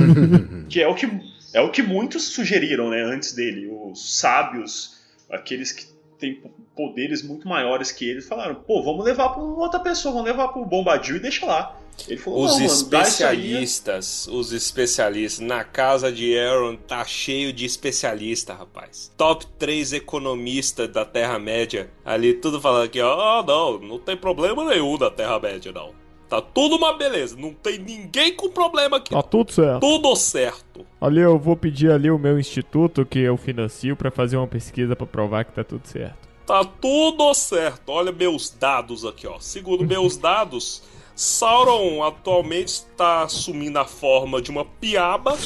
que 0.68 0.80
é 0.80 0.88
o 0.88 0.94
que 0.94 1.06
é 1.54 1.60
o 1.60 1.70
que 1.70 1.82
muitos 1.82 2.24
sugeriram, 2.24 2.90
né, 2.90 3.02
antes 3.02 3.32
dele, 3.32 3.66
os 3.66 4.18
sábios, 4.18 4.98
aqueles 5.30 5.72
que 5.72 5.86
têm 6.18 6.42
poderes 6.74 7.22
muito 7.22 7.48
maiores 7.48 7.90
que 7.90 8.08
ele, 8.08 8.20
falaram: 8.20 8.56
pô, 8.56 8.82
vamos 8.82 9.04
levar 9.04 9.30
para 9.30 9.42
outra 9.42 9.80
pessoa, 9.80 10.12
vamos 10.12 10.28
levar 10.28 10.48
para 10.48 10.60
o 10.60 10.66
Bombadil 10.66 11.16
e 11.16 11.20
deixa 11.20 11.46
lá. 11.46 11.80
Ele 12.06 12.18
falou, 12.18 12.44
os 12.44 12.60
especialistas, 12.60 14.28
os 14.28 14.52
especialistas. 14.52 15.40
Na 15.40 15.64
casa 15.64 16.12
de 16.12 16.38
Aaron 16.38 16.76
tá 16.76 17.02
cheio 17.06 17.54
de 17.54 17.64
especialista, 17.64 18.52
rapaz. 18.52 19.10
Top 19.16 19.46
3 19.58 19.94
economista 19.94 20.86
da 20.86 21.06
Terra-média. 21.06 21.90
Ali 22.04 22.34
tudo 22.34 22.60
falando 22.60 22.84
aqui, 22.84 23.00
ó, 23.00 23.40
oh, 23.40 23.42
não, 23.42 23.78
não 23.78 23.98
tem 23.98 24.14
problema 24.14 24.62
nenhum 24.68 24.98
da 24.98 25.10
Terra-média, 25.10 25.72
não. 25.72 26.05
Tá 26.28 26.42
tudo 26.42 26.76
uma 26.76 26.92
beleza, 26.96 27.36
não 27.36 27.52
tem 27.52 27.78
ninguém 27.78 28.34
com 28.34 28.50
problema 28.50 28.96
aqui. 28.96 29.10
Tá 29.10 29.22
tudo 29.22 29.52
certo. 29.52 29.80
Tudo 29.80 30.16
certo. 30.16 30.84
Ali 31.00 31.20
eu 31.20 31.38
vou 31.38 31.56
pedir 31.56 31.90
ali 31.90 32.10
o 32.10 32.18
meu 32.18 32.38
instituto 32.38 33.06
que 33.06 33.20
eu 33.20 33.36
financio 33.36 33.94
para 33.94 34.10
fazer 34.10 34.36
uma 34.36 34.46
pesquisa 34.46 34.96
para 34.96 35.06
provar 35.06 35.44
que 35.44 35.52
tá 35.52 35.62
tudo 35.62 35.86
certo. 35.86 36.26
Tá 36.44 36.64
tudo 36.64 37.32
certo. 37.34 37.90
Olha 37.90 38.10
meus 38.10 38.50
dados 38.50 39.04
aqui, 39.04 39.26
ó. 39.26 39.38
Segundo 39.38 39.84
meus 39.86 40.16
dados, 40.16 40.82
Sauron 41.14 42.02
atualmente 42.02 42.68
está 42.68 43.22
assumindo 43.22 43.78
a 43.78 43.84
forma 43.84 44.42
de 44.42 44.50
uma 44.50 44.64
piaba 44.64 45.36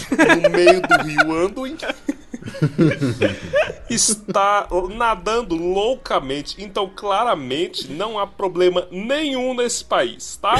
no 0.42 0.50
meio 0.50 0.80
do 0.80 1.02
rio 1.02 1.46
Anduin. 1.46 1.76
está 3.88 4.68
nadando 4.94 5.54
loucamente. 5.54 6.62
Então, 6.62 6.90
claramente, 6.94 7.90
não 7.90 8.18
há 8.18 8.26
problema 8.26 8.86
nenhum 8.90 9.54
nesse 9.54 9.84
país, 9.84 10.36
tá? 10.36 10.54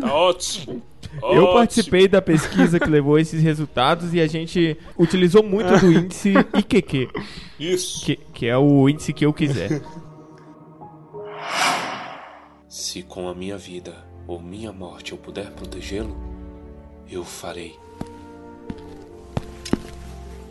Tá 0.00 0.14
ótimo. 0.14 0.82
Eu 1.22 1.44
Ótimo. 1.44 1.52
participei 1.54 2.08
da 2.08 2.20
pesquisa 2.20 2.78
que 2.78 2.88
levou 2.88 3.18
esses 3.18 3.42
resultados 3.42 4.12
e 4.12 4.20
a 4.20 4.26
gente 4.26 4.76
utilizou 4.98 5.42
muito 5.42 5.78
do 5.78 5.92
índice 5.92 6.34
IQQ. 6.54 7.08
Isso. 7.58 8.04
Que, 8.04 8.16
que 8.16 8.46
é 8.46 8.56
o 8.56 8.88
índice 8.88 9.12
que 9.12 9.24
eu 9.24 9.32
quiser. 9.32 9.82
Se 12.68 13.02
com 13.02 13.28
a 13.28 13.34
minha 13.34 13.56
vida 13.56 13.94
ou 14.26 14.40
minha 14.40 14.72
morte 14.72 15.12
eu 15.12 15.18
puder 15.18 15.50
protegê-lo, 15.52 16.14
eu 17.10 17.24
farei. 17.24 17.74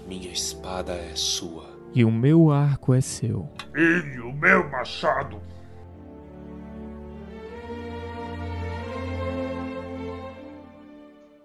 Minha 0.05 0.31
espada 0.31 0.93
é 0.93 1.15
sua. 1.15 1.65
E 1.93 2.05
o 2.05 2.11
meu 2.11 2.51
arco 2.51 2.93
é 2.93 3.01
seu. 3.01 3.49
E 3.75 4.19
o 4.19 4.31
meu 4.31 4.69
machado. 4.69 5.41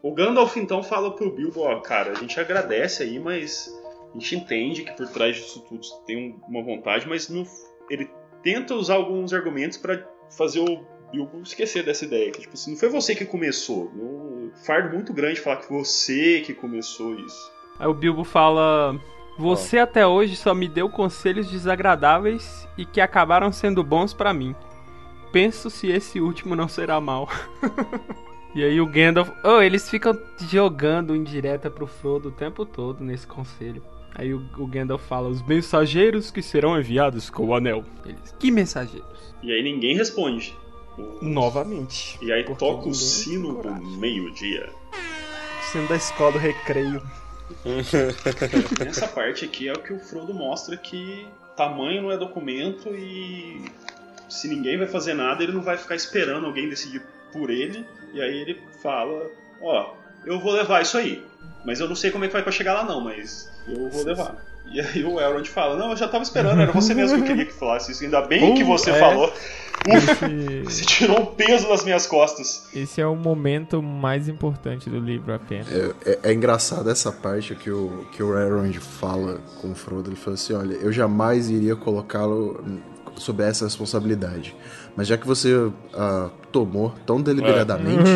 O 0.02 0.12
Gandalf 0.12 0.56
então 0.56 0.82
fala 0.82 1.14
pro 1.14 1.34
Bilbo, 1.34 1.60
ó, 1.60 1.80
cara, 1.80 2.12
a 2.12 2.14
gente 2.14 2.38
agradece 2.38 3.02
aí, 3.02 3.18
mas 3.18 3.72
a 4.14 4.18
gente 4.18 4.36
entende 4.36 4.82
que 4.82 4.92
por 4.92 5.08
trás 5.08 5.36
disso 5.36 5.64
tudo 5.66 5.86
tem 6.06 6.38
uma 6.48 6.62
vontade, 6.62 7.08
mas 7.08 7.28
não, 7.30 7.46
ele 7.88 8.10
tenta 8.42 8.74
usar 8.74 8.94
alguns 8.94 9.32
argumentos 9.32 9.78
para 9.78 10.06
fazer 10.36 10.60
o 10.60 10.84
Bilbo 11.10 11.40
esquecer 11.42 11.82
dessa 11.82 12.04
ideia. 12.04 12.30
Que, 12.30 12.40
tipo 12.40 12.54
assim, 12.54 12.72
não 12.72 12.78
foi 12.78 12.90
você 12.90 13.14
que 13.14 13.24
começou. 13.24 13.90
Um 13.94 14.50
fardo 14.66 14.94
muito 14.94 15.14
grande 15.14 15.40
falar 15.40 15.56
que 15.56 15.72
você 15.72 16.40
que 16.40 16.52
começou 16.52 17.14
isso. 17.14 17.59
Aí 17.80 17.86
o 17.86 17.94
Bilbo 17.94 18.22
fala. 18.22 19.00
Você 19.38 19.78
oh. 19.78 19.82
até 19.82 20.06
hoje 20.06 20.36
só 20.36 20.54
me 20.54 20.68
deu 20.68 20.90
conselhos 20.90 21.50
desagradáveis 21.50 22.68
e 22.76 22.84
que 22.84 23.00
acabaram 23.00 23.50
sendo 23.50 23.82
bons 23.82 24.12
para 24.12 24.34
mim. 24.34 24.54
Penso 25.32 25.70
se 25.70 25.88
esse 25.88 26.20
último 26.20 26.54
não 26.54 26.68
será 26.68 27.00
mal. 27.00 27.26
e 28.54 28.62
aí 28.62 28.78
o 28.80 28.86
Gandalf. 28.86 29.30
Oh, 29.42 29.62
eles 29.62 29.88
ficam 29.88 30.16
jogando 30.50 31.16
indireta 31.16 31.70
pro 31.70 31.86
Frodo 31.86 32.28
o 32.28 32.32
tempo 32.32 32.66
todo 32.66 33.02
nesse 33.02 33.26
conselho. 33.26 33.82
Aí 34.14 34.34
o, 34.34 34.44
o 34.58 34.66
Gandalf 34.66 35.02
fala: 35.06 35.28
os 35.30 35.42
mensageiros 35.42 36.30
que 36.30 36.42
serão 36.42 36.78
enviados 36.78 37.30
com 37.30 37.46
o 37.46 37.54
anel. 37.54 37.82
Eles, 38.04 38.34
que 38.38 38.50
mensageiros? 38.50 39.34
E 39.42 39.50
aí 39.50 39.62
ninguém 39.62 39.96
responde. 39.96 40.54
Novamente. 41.22 42.18
E 42.20 42.30
aí 42.30 42.44
toca 42.44 42.90
o 42.90 42.94
sino 42.94 43.62
do 43.62 43.72
meio-dia. 43.96 44.68
Sendo 45.72 45.88
da 45.88 45.96
escola 45.96 46.32
do 46.32 46.38
recreio. 46.38 47.00
Nessa 48.84 49.08
parte 49.08 49.44
aqui 49.44 49.68
é 49.68 49.72
o 49.72 49.82
que 49.82 49.92
o 49.92 49.98
Frodo 49.98 50.32
mostra 50.32 50.76
que 50.76 51.26
tamanho 51.56 52.02
não 52.02 52.12
é 52.12 52.16
documento 52.16 52.94
e 52.94 53.64
se 54.28 54.48
ninguém 54.48 54.78
vai 54.78 54.86
fazer 54.86 55.14
nada, 55.14 55.42
ele 55.42 55.52
não 55.52 55.62
vai 55.62 55.76
ficar 55.76 55.94
esperando 55.94 56.46
alguém 56.46 56.68
decidir 56.68 57.02
por 57.32 57.50
ele. 57.50 57.86
E 58.14 58.20
aí 58.20 58.38
ele 58.38 58.62
fala: 58.82 59.30
Ó, 59.60 59.94
eu 60.24 60.38
vou 60.40 60.52
levar 60.52 60.82
isso 60.82 60.96
aí. 60.96 61.24
Mas 61.64 61.80
eu 61.80 61.88
não 61.88 61.96
sei 61.96 62.10
como 62.10 62.24
é 62.24 62.28
que 62.28 62.32
vai 62.32 62.42
pra 62.42 62.52
chegar 62.52 62.74
lá, 62.74 62.84
não, 62.84 63.00
mas 63.00 63.50
eu 63.68 63.88
vou 63.90 64.04
levar. 64.04 64.36
E 64.70 64.80
aí 64.80 65.04
o 65.04 65.20
Elrond 65.20 65.48
fala: 65.48 65.76
Não, 65.76 65.90
eu 65.90 65.96
já 65.96 66.06
tava 66.08 66.22
esperando, 66.22 66.60
era 66.60 66.72
você 66.72 66.94
mesmo 66.94 67.16
que 67.18 67.22
eu 67.24 67.26
queria 67.26 67.46
que 67.46 67.52
falasse 67.52 67.92
isso. 67.92 68.04
Ainda 68.04 68.22
bem 68.22 68.54
que 68.54 68.62
Uh, 68.62 68.66
você 68.66 68.90
é. 68.90 68.98
falou. 68.98 69.32
Ufa, 69.88 70.26
Esse, 70.26 70.62
você 70.64 70.84
tirou 70.84 71.22
um 71.22 71.26
peso 71.26 71.66
das 71.66 71.82
minhas 71.84 72.06
costas. 72.06 72.68
esse 72.74 73.00
é 73.00 73.06
o 73.06 73.16
momento 73.16 73.82
mais 73.82 74.28
importante 74.28 74.90
do 74.90 74.98
livro 74.98 75.32
apenas. 75.32 75.68
É, 75.72 76.18
é 76.22 76.32
engraçado 76.34 76.90
essa 76.90 77.10
parte 77.10 77.54
que 77.54 77.70
o, 77.70 78.06
que 78.12 78.22
o 78.22 78.38
Elrond 78.38 78.78
fala 78.78 79.40
com 79.60 79.72
o 79.72 79.74
Frodo. 79.74 80.10
Ele 80.10 80.16
fala 80.16 80.34
assim: 80.34 80.52
Olha, 80.52 80.74
eu 80.74 80.92
jamais 80.92 81.48
iria 81.48 81.74
colocá-lo 81.74 82.62
sob 83.16 83.42
essa 83.42 83.64
responsabilidade. 83.64 84.54
Mas 84.96 85.06
já 85.06 85.16
que 85.16 85.26
você 85.26 85.70
ah, 85.94 86.30
tomou 86.52 86.94
tão 87.06 87.20
deliberadamente, 87.20 88.10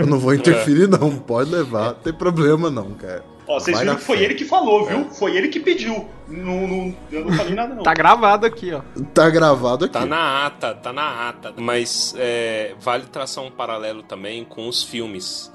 eu 0.00 0.06
não 0.06 0.18
vou 0.18 0.32
interferir, 0.34 0.88
não. 0.88 1.18
Pode 1.18 1.50
levar, 1.50 1.86
não 1.86 1.94
tem 1.94 2.12
problema, 2.12 2.70
não, 2.70 2.92
cara. 2.92 3.24
Ó, 3.50 3.58
vocês 3.58 3.76
Vai 3.76 3.84
viram 3.84 3.98
que 3.98 4.04
foi 4.04 4.18
fé. 4.18 4.24
ele 4.24 4.34
que 4.36 4.44
falou, 4.44 4.86
viu? 4.86 5.10
Foi 5.10 5.36
ele 5.36 5.48
que 5.48 5.58
pediu. 5.58 6.08
Não, 6.28 6.68
não, 6.68 6.96
eu 7.10 7.24
não 7.24 7.32
falei 7.32 7.52
nada, 7.52 7.74
não. 7.74 7.82
Tá 7.82 7.92
gravado 7.92 8.46
aqui, 8.46 8.72
ó. 8.72 8.80
Tá 9.12 9.28
gravado 9.28 9.86
aqui. 9.86 9.92
Tá 9.92 10.06
na 10.06 10.46
ata, 10.46 10.72
tá 10.72 10.92
na 10.92 11.28
ata. 11.28 11.52
Mas 11.56 12.14
é, 12.16 12.76
vale 12.78 13.06
traçar 13.06 13.42
um 13.42 13.50
paralelo 13.50 14.04
também 14.04 14.44
com 14.44 14.68
os 14.68 14.84
filmes. 14.84 15.50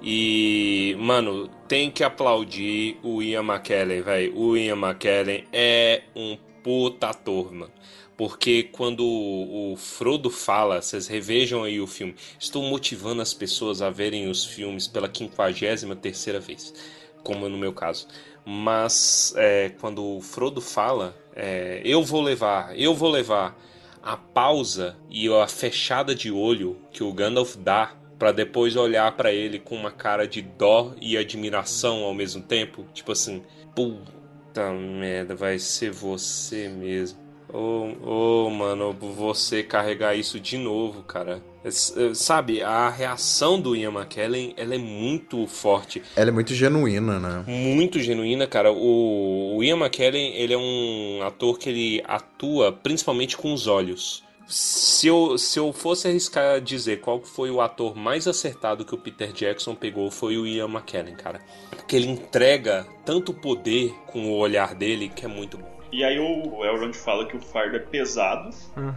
E, 0.00 0.96
mano, 1.00 1.48
tem 1.66 1.90
que 1.90 2.04
aplaudir 2.04 2.98
o 3.02 3.20
Ian 3.20 3.42
McKellen, 3.42 4.00
velho. 4.00 4.38
O 4.38 4.56
Ian 4.56 4.76
McKellen 4.76 5.44
é 5.52 6.02
um 6.14 6.38
puta 6.62 7.08
ator, 7.08 7.52
mano. 7.52 7.72
Porque 8.16 8.64
quando 8.64 9.04
o 9.04 9.60
o 9.72 9.76
Frodo 9.76 10.30
fala, 10.30 10.82
vocês 10.82 11.06
revejam 11.06 11.62
aí 11.62 11.80
o 11.80 11.86
filme. 11.86 12.14
Estou 12.38 12.62
motivando 12.62 13.22
as 13.22 13.32
pessoas 13.32 13.80
a 13.82 13.90
verem 13.90 14.28
os 14.28 14.44
filmes 14.44 14.88
pela 14.88 15.08
53 15.12 15.84
terceira 16.00 16.40
vez, 16.40 16.74
como 17.22 17.48
no 17.48 17.58
meu 17.58 17.72
caso. 17.72 18.06
Mas 18.44 19.34
é, 19.36 19.70
quando 19.80 20.04
o 20.04 20.20
Frodo 20.20 20.60
fala, 20.60 21.16
é, 21.34 21.80
eu 21.84 22.02
vou 22.02 22.22
levar, 22.22 22.78
eu 22.78 22.94
vou 22.94 23.10
levar, 23.10 23.56
a 24.02 24.16
pausa 24.16 24.96
e 25.10 25.28
a 25.28 25.46
fechada 25.46 26.14
de 26.14 26.30
olho 26.30 26.78
que 26.90 27.02
o 27.02 27.12
Gandalf 27.12 27.56
dá 27.56 27.92
pra 28.18 28.32
depois 28.32 28.76
olhar 28.76 29.10
pra 29.16 29.32
ele 29.32 29.58
com 29.58 29.74
uma 29.74 29.90
cara 29.90 30.26
de 30.26 30.42
dó 30.42 30.94
e 31.00 31.16
admiração 31.16 32.02
ao 32.04 32.14
mesmo 32.14 32.42
tempo, 32.42 32.86
tipo 32.92 33.12
assim, 33.12 33.42
puta 33.74 34.72
merda, 34.72 35.34
vai 35.34 35.58
ser 35.58 35.90
você 35.90 36.68
mesmo. 36.68 37.18
Ô, 37.52 38.46
ô, 38.46 38.50
mano, 38.50 38.92
você 38.92 39.62
carregar 39.62 40.14
isso 40.14 40.38
de 40.38 40.56
novo, 40.56 41.02
cara. 41.02 41.42
Es- 41.64 41.92
eh, 41.96 42.14
Sabe, 42.14 42.62
a 42.62 42.88
reação 42.88 43.60
do 43.60 43.74
Ian 43.76 43.90
McKellen, 43.92 44.54
ela 44.56 44.74
é 44.74 44.78
muito 44.78 45.46
forte 45.46 46.02
Ela 46.16 46.30
é 46.30 46.32
muito 46.32 46.54
genuína, 46.54 47.18
né? 47.18 47.44
muito 47.46 47.98
genuína, 48.00 48.46
cara. 48.46 48.72
O, 48.72 49.56
o 49.56 49.64
Ian 49.64 49.76
McKellen, 49.78 50.34
ele 50.36 50.54
é 50.54 50.58
um 50.58 51.20
ator 51.22 51.58
que 51.58 51.68
ele 51.68 52.02
atua 52.06 52.72
principalmente 52.72 53.36
com 53.36 53.52
os 53.52 53.66
olhos. 53.66 54.22
Se 54.46 55.06
eu, 55.06 55.38
se 55.38 55.58
eu 55.60 55.72
fosse 55.72 56.08
arriscar 56.08 56.60
dizer 56.60 57.00
qual 57.00 57.20
foi 57.22 57.50
o 57.50 57.60
ator 57.60 57.94
mais 57.94 58.26
acertado 58.26 58.84
que 58.84 58.94
o 58.94 58.98
Peter 58.98 59.32
Jackson 59.32 59.74
pegou, 59.76 60.10
foi 60.10 60.36
o 60.38 60.46
Ian 60.46 60.66
McKellen, 60.68 61.14
cara. 61.14 61.40
Porque 61.70 61.94
ele 61.94 62.08
entrega 62.08 62.84
tanto 63.04 63.32
poder 63.32 63.92
com 64.06 64.26
o 64.30 64.36
olhar 64.38 64.74
dele 64.74 65.08
que 65.08 65.24
é 65.24 65.28
muito 65.28 65.56
bom. 65.58 65.79
E 65.92 66.04
aí 66.04 66.18
o 66.20 66.64
Elrond 66.64 66.94
fala 66.96 67.26
que 67.26 67.36
o 67.36 67.40
fardo 67.40 67.76
é 67.76 67.80
pesado 67.80 68.50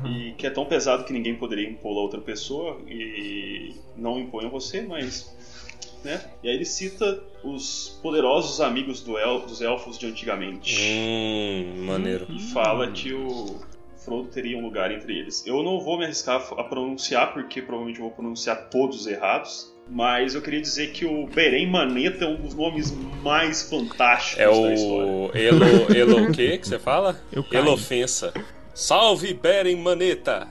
e 0.07 0.31
que 0.33 0.45
é 0.45 0.49
tão 0.49 0.65
pesado 0.65 1.03
que 1.05 1.13
ninguém 1.13 1.35
poderia 1.35 1.67
impor 1.67 1.97
a 1.97 2.01
outra 2.01 2.21
pessoa 2.21 2.79
e 2.87 3.73
não 3.95 4.19
impõe 4.19 4.45
a 4.45 4.49
você, 4.49 4.81
mas 4.83 5.33
né? 6.03 6.21
E 6.43 6.49
aí 6.49 6.55
ele 6.55 6.65
cita 6.65 7.23
os 7.43 7.97
poderosos 8.03 8.59
amigos 8.61 9.01
do 9.01 9.17
el- 9.17 9.39
dos 9.45 9.61
elfos 9.61 9.97
de 9.97 10.05
antigamente 10.05 10.77
Hum, 10.91 11.85
maneiro. 11.85 12.27
e 12.29 12.39
fala 12.39 12.91
que 12.91 13.13
o 13.13 13.59
Frodo 13.97 14.27
teria 14.29 14.57
um 14.57 14.61
lugar 14.61 14.91
entre 14.91 15.17
eles. 15.17 15.47
Eu 15.47 15.63
não 15.63 15.79
vou 15.79 15.97
me 15.97 16.03
arriscar 16.03 16.35
a 16.57 16.63
pronunciar 16.65 17.33
porque 17.33 17.61
provavelmente 17.61 17.99
eu 17.99 18.05
vou 18.05 18.13
pronunciar 18.13 18.69
todos 18.69 19.07
errados. 19.07 19.72
Mas 19.89 20.33
eu 20.33 20.41
queria 20.41 20.61
dizer 20.61 20.91
que 20.91 21.05
o 21.05 21.27
Beren 21.27 21.69
Maneta 21.69 22.25
é 22.25 22.27
um 22.27 22.41
dos 22.41 22.55
nomes 22.55 22.91
mais 23.21 23.63
fantásticos 23.63 24.39
É 24.39 24.45
da 24.45 24.73
história. 24.73 25.11
o 25.11 25.31
Elo, 25.33 25.95
Elo 25.95 26.23
o 26.29 26.31
quê 26.31 26.57
que 26.57 26.67
você 26.67 26.79
fala? 26.79 27.19
Elofensa. 27.51 28.33
Salve 28.73 29.33
Beren 29.33 29.75
Maneta! 29.77 30.47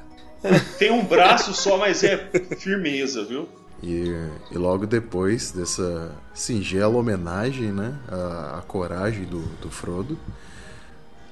Tem 0.79 0.91
um 0.91 1.05
braço 1.05 1.55
só, 1.55 1.77
mas 1.77 2.03
é 2.05 2.29
firmeza, 2.59 3.25
viu? 3.25 3.49
E, 3.83 4.05
e 4.51 4.59
logo 4.59 4.87
depois 4.87 5.51
dessa 5.51 6.15
singela 6.33 6.97
homenagem, 6.97 7.73
né, 7.73 7.99
à, 8.09 8.59
à 8.59 8.63
coragem 8.63 9.25
do, 9.25 9.41
do 9.61 9.71
Frodo, 9.71 10.17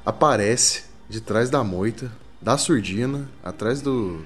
aparece 0.04 0.84
de 1.08 1.20
trás 1.20 1.48
da 1.50 1.62
moita, 1.62 2.10
da 2.40 2.56
surdina, 2.58 3.28
atrás 3.42 3.80
do, 3.80 4.24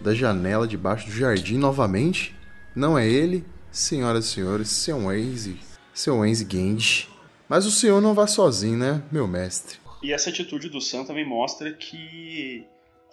da 0.00 0.14
janela 0.14 0.66
debaixo 0.66 1.06
do 1.06 1.12
jardim 1.12 1.56
novamente. 1.56 2.34
Não 2.76 2.98
é 2.98 3.08
ele, 3.08 3.42
senhoras 3.70 4.26
e 4.26 4.28
senhores, 4.28 4.68
seu 4.68 5.10
Enze, 5.10 5.58
seu 5.94 6.26
Enze 6.26 6.46
Genji. 6.46 7.08
Mas 7.48 7.64
o 7.64 7.70
senhor 7.70 8.02
não 8.02 8.12
vai 8.12 8.28
sozinho, 8.28 8.76
né, 8.76 9.02
meu 9.10 9.26
mestre? 9.26 9.78
E 10.02 10.12
essa 10.12 10.28
atitude 10.28 10.68
do 10.68 10.78
Sam 10.78 11.02
também 11.06 11.26
mostra 11.26 11.72
que 11.72 12.66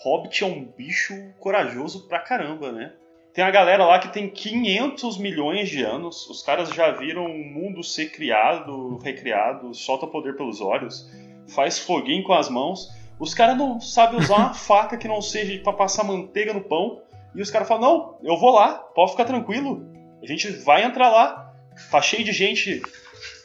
Hobbit 0.03 0.43
é 0.43 0.47
um 0.47 0.65
bicho 0.65 1.13
corajoso 1.39 2.09
pra 2.09 2.19
caramba, 2.19 2.73
né? 2.73 2.91
Tem 3.33 3.41
a 3.41 3.49
galera 3.49 3.85
lá 3.85 3.99
que 3.99 4.11
tem 4.11 4.29
500 4.29 5.17
milhões 5.17 5.69
de 5.69 5.81
anos, 5.81 6.29
os 6.29 6.43
caras 6.43 6.67
já 6.69 6.91
viram 6.91 7.25
o 7.25 7.45
mundo 7.45 7.81
ser 7.81 8.11
criado, 8.11 8.97
recriado, 8.97 9.73
solta 9.73 10.05
poder 10.05 10.35
pelos 10.35 10.59
olhos, 10.59 11.09
faz 11.47 11.79
foguinho 11.79 12.25
com 12.25 12.33
as 12.33 12.49
mãos. 12.49 12.89
Os 13.17 13.33
caras 13.33 13.57
não 13.57 13.79
sabem 13.79 14.19
usar 14.19 14.35
uma 14.35 14.53
faca 14.53 14.97
que 14.97 15.07
não 15.07 15.21
seja 15.21 15.57
pra 15.63 15.71
passar 15.71 16.03
manteiga 16.03 16.53
no 16.53 16.61
pão. 16.61 17.01
E 17.35 17.41
os 17.41 17.49
caras 17.51 17.67
falam: 17.67 17.81
Não, 17.83 18.19
eu 18.23 18.37
vou 18.39 18.51
lá, 18.51 18.73
pode 18.73 19.11
ficar 19.11 19.25
tranquilo. 19.25 19.85
A 20.21 20.25
gente 20.25 20.49
vai 20.51 20.83
entrar 20.83 21.09
lá. 21.09 21.51
Tá 21.91 22.01
cheio 22.01 22.23
de 22.23 22.31
gente. 22.31 22.81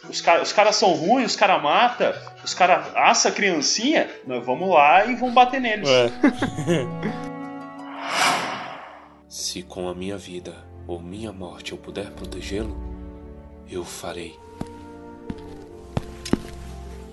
Os, 0.08 0.20
ca- 0.20 0.40
os 0.42 0.52
caras 0.52 0.76
são 0.76 0.92
ruins, 0.94 1.30
os 1.32 1.36
caras 1.36 1.62
matam, 1.62 2.12
os 2.44 2.54
caras 2.54 2.86
assam 2.94 3.32
a 3.32 3.34
criancinha. 3.34 4.08
Nós 4.26 4.44
vamos 4.44 4.68
lá 4.68 5.04
e 5.06 5.14
vamos 5.16 5.34
bater 5.34 5.60
neles. 5.60 5.88
É. 5.88 6.08
Se 9.28 9.62
com 9.62 9.88
a 9.88 9.94
minha 9.94 10.16
vida 10.16 10.54
ou 10.86 11.00
minha 11.00 11.32
morte 11.32 11.72
eu 11.72 11.78
puder 11.78 12.10
protegê-lo, 12.12 12.76
eu 13.70 13.84
farei. 13.84 14.38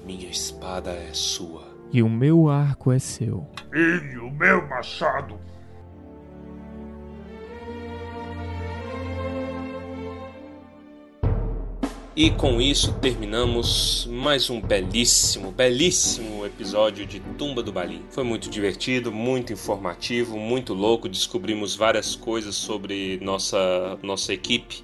Minha 0.05 0.29
espada 0.29 0.91
é 0.91 1.09
sua. 1.13 1.63
E 1.91 2.01
o 2.03 2.09
meu 2.09 2.49
arco 2.49 2.91
é 2.91 2.99
seu. 2.99 3.45
E 3.73 4.17
o 4.17 4.29
meu 4.31 4.67
machado. 4.67 5.39
E 12.15 12.29
com 12.31 12.61
isso 12.61 12.93
terminamos 12.93 14.07
mais 14.09 14.49
um 14.49 14.61
belíssimo, 14.61 15.51
belíssimo 15.51 16.45
episódio 16.45 17.05
de 17.05 17.19
Tumba 17.19 17.61
do 17.61 17.73
Balim. 17.73 18.03
Foi 18.09 18.23
muito 18.23 18.49
divertido, 18.49 19.11
muito 19.11 19.51
informativo, 19.51 20.37
muito 20.37 20.73
louco. 20.73 21.09
Descobrimos 21.09 21.75
várias 21.75 22.15
coisas 22.15 22.55
sobre 22.55 23.19
nossa, 23.21 23.99
nossa 24.01 24.33
equipe, 24.33 24.81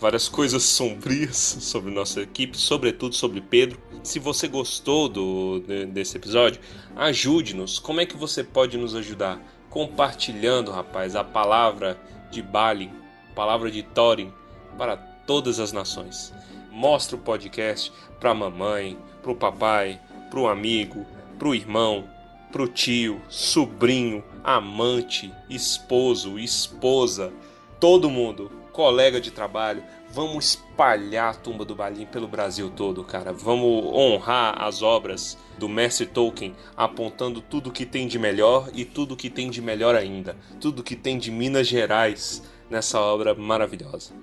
várias 0.00 0.28
coisas 0.28 0.64
sombrias 0.64 1.36
sobre 1.60 1.92
nossa 1.92 2.20
equipe, 2.22 2.58
sobretudo 2.58 3.14
sobre 3.14 3.40
Pedro. 3.40 3.78
Se 4.02 4.18
você 4.18 4.48
gostou 4.48 5.08
do, 5.08 5.60
de- 5.60 5.86
desse 5.86 6.16
episódio, 6.16 6.60
ajude-nos. 6.96 7.78
Como 7.78 8.00
é 8.00 8.06
que 8.06 8.16
você 8.16 8.42
pode 8.42 8.76
nos 8.76 8.96
ajudar? 8.96 9.40
Compartilhando, 9.70 10.72
rapaz, 10.72 11.14
a 11.14 11.22
palavra 11.22 11.96
de 12.32 12.42
Balin, 12.42 12.90
a 13.30 13.34
palavra 13.36 13.70
de 13.70 13.84
Thorin 13.84 14.32
para 14.76 14.96
todas 14.96 15.60
as 15.60 15.70
nações. 15.72 16.32
Mostra 16.72 17.16
o 17.16 17.20
podcast 17.20 17.92
pra 18.18 18.32
mamãe, 18.32 18.96
pro 19.22 19.36
papai, 19.36 20.00
pro 20.30 20.48
amigo, 20.48 21.04
pro 21.38 21.54
irmão, 21.54 22.08
pro 22.50 22.66
tio, 22.66 23.20
sobrinho, 23.28 24.24
amante, 24.42 25.30
esposo, 25.50 26.38
esposa, 26.38 27.30
todo 27.78 28.08
mundo, 28.08 28.50
colega 28.72 29.20
de 29.20 29.30
trabalho. 29.30 29.84
Vamos 30.10 30.46
espalhar 30.46 31.30
a 31.30 31.34
tumba 31.34 31.62
do 31.62 31.74
Balim 31.74 32.06
pelo 32.06 32.26
Brasil 32.26 32.70
todo, 32.70 33.04
cara. 33.04 33.34
Vamos 33.34 33.84
honrar 33.94 34.62
as 34.62 34.80
obras 34.80 35.36
do 35.58 35.68
Mestre 35.68 36.06
Tolkien, 36.06 36.54
apontando 36.74 37.42
tudo 37.42 37.70
que 37.70 37.84
tem 37.84 38.08
de 38.08 38.18
melhor 38.18 38.70
e 38.72 38.86
tudo 38.86 39.16
que 39.16 39.28
tem 39.28 39.50
de 39.50 39.60
melhor 39.60 39.94
ainda. 39.94 40.36
Tudo 40.58 40.82
que 40.82 40.96
tem 40.96 41.18
de 41.18 41.30
Minas 41.30 41.66
Gerais 41.66 42.42
nessa 42.70 42.98
obra 42.98 43.34
maravilhosa. 43.34 44.14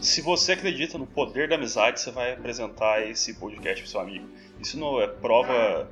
Se 0.00 0.20
você 0.20 0.52
acredita 0.52 0.96
no 0.96 1.06
poder 1.06 1.48
da 1.48 1.56
amizade, 1.56 2.00
você 2.00 2.10
vai 2.10 2.32
apresentar 2.32 3.08
esse 3.08 3.34
podcast 3.34 3.82
pro 3.82 3.90
seu 3.90 4.00
amigo. 4.00 4.26
Isso 4.60 4.78
não 4.78 5.00
é 5.00 5.06
prova 5.06 5.88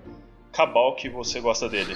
cabal 0.57 0.95
que 0.95 1.09
você 1.09 1.39
gosta 1.39 1.69
dele. 1.69 1.95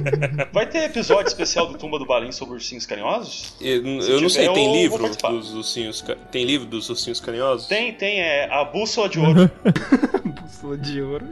Vai 0.52 0.66
ter 0.66 0.84
episódio 0.84 1.28
especial 1.28 1.66
do 1.66 1.78
Tumba 1.78 1.98
do 1.98 2.04
Balim 2.04 2.30
sobre 2.30 2.54
ursinhos 2.54 2.84
carinhosos? 2.84 3.54
Eu, 3.58 3.76
eu 4.02 4.20
não 4.20 4.28
sei, 4.28 4.48
tem 4.50 4.66
eu 4.66 4.72
livro 4.72 5.08
dos 5.08 5.54
ursinhos 5.54 6.04
tem 6.30 6.44
livro 6.44 6.66
dos 6.66 6.90
ursinhos 6.90 7.20
carinhosos? 7.20 7.68
Tem, 7.68 7.94
tem, 7.94 8.20
é 8.20 8.52
a 8.52 8.64
Bússola 8.64 9.08
de 9.08 9.18
Ouro. 9.18 9.50
Bússola 10.42 10.76
de 10.76 11.00
ouro. 11.00 11.26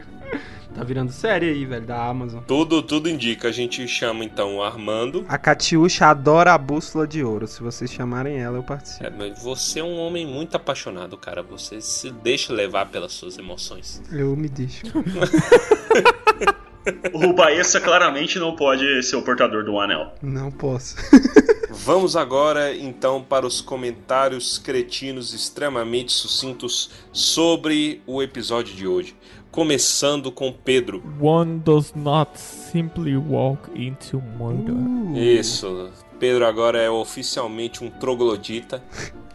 Tá 0.74 0.84
virando 0.84 1.10
série 1.12 1.46
aí, 1.46 1.64
velho, 1.64 1.86
da 1.86 2.04
Amazon. 2.06 2.42
Tudo, 2.46 2.82
tudo 2.82 3.08
indica. 3.08 3.48
A 3.48 3.52
gente 3.52 3.86
chama 3.88 4.24
então 4.24 4.56
o 4.56 4.62
Armando. 4.62 5.24
A 5.28 5.36
Catiuxa 5.36 6.06
adora 6.06 6.54
a 6.54 6.58
bússola 6.58 7.06
de 7.06 7.24
ouro. 7.24 7.46
Se 7.46 7.62
vocês 7.62 7.90
chamarem 7.90 8.38
ela, 8.38 8.58
eu 8.58 8.62
participo. 8.62 9.04
É, 9.04 9.10
mas 9.10 9.42
você 9.42 9.80
é 9.80 9.84
um 9.84 9.98
homem 9.98 10.26
muito 10.26 10.56
apaixonado, 10.56 11.16
cara. 11.16 11.42
Você 11.42 11.80
se 11.80 12.10
deixa 12.10 12.52
levar 12.52 12.86
pelas 12.86 13.12
suas 13.12 13.36
emoções. 13.36 14.00
Eu 14.12 14.36
me 14.36 14.48
deixo. 14.48 14.82
o 17.12 17.32
Baessa 17.32 17.80
claramente 17.80 18.38
não 18.38 18.56
pode 18.56 19.02
ser 19.02 19.16
o 19.16 19.22
portador 19.22 19.64
do 19.64 19.78
anel. 19.78 20.12
Não 20.22 20.50
posso. 20.50 20.96
Vamos 21.70 22.16
agora 22.16 22.76
então 22.76 23.22
para 23.22 23.46
os 23.46 23.60
comentários 23.60 24.58
cretinos 24.58 25.32
extremamente 25.32 26.12
sucintos 26.12 26.90
sobre 27.12 28.02
o 28.06 28.22
episódio 28.22 28.74
de 28.74 28.86
hoje. 28.86 29.16
Começando 29.50 30.30
com 30.30 30.52
Pedro. 30.52 31.02
One 31.20 31.58
does 31.58 31.92
not 31.94 32.38
simply 32.38 33.16
walk 33.16 33.70
into 33.74 34.22
murder. 34.38 34.74
Isso. 35.16 35.90
Pedro 36.20 36.46
agora 36.46 36.78
é 36.78 36.90
oficialmente 36.90 37.82
um 37.82 37.90
troglodita. 37.90 38.82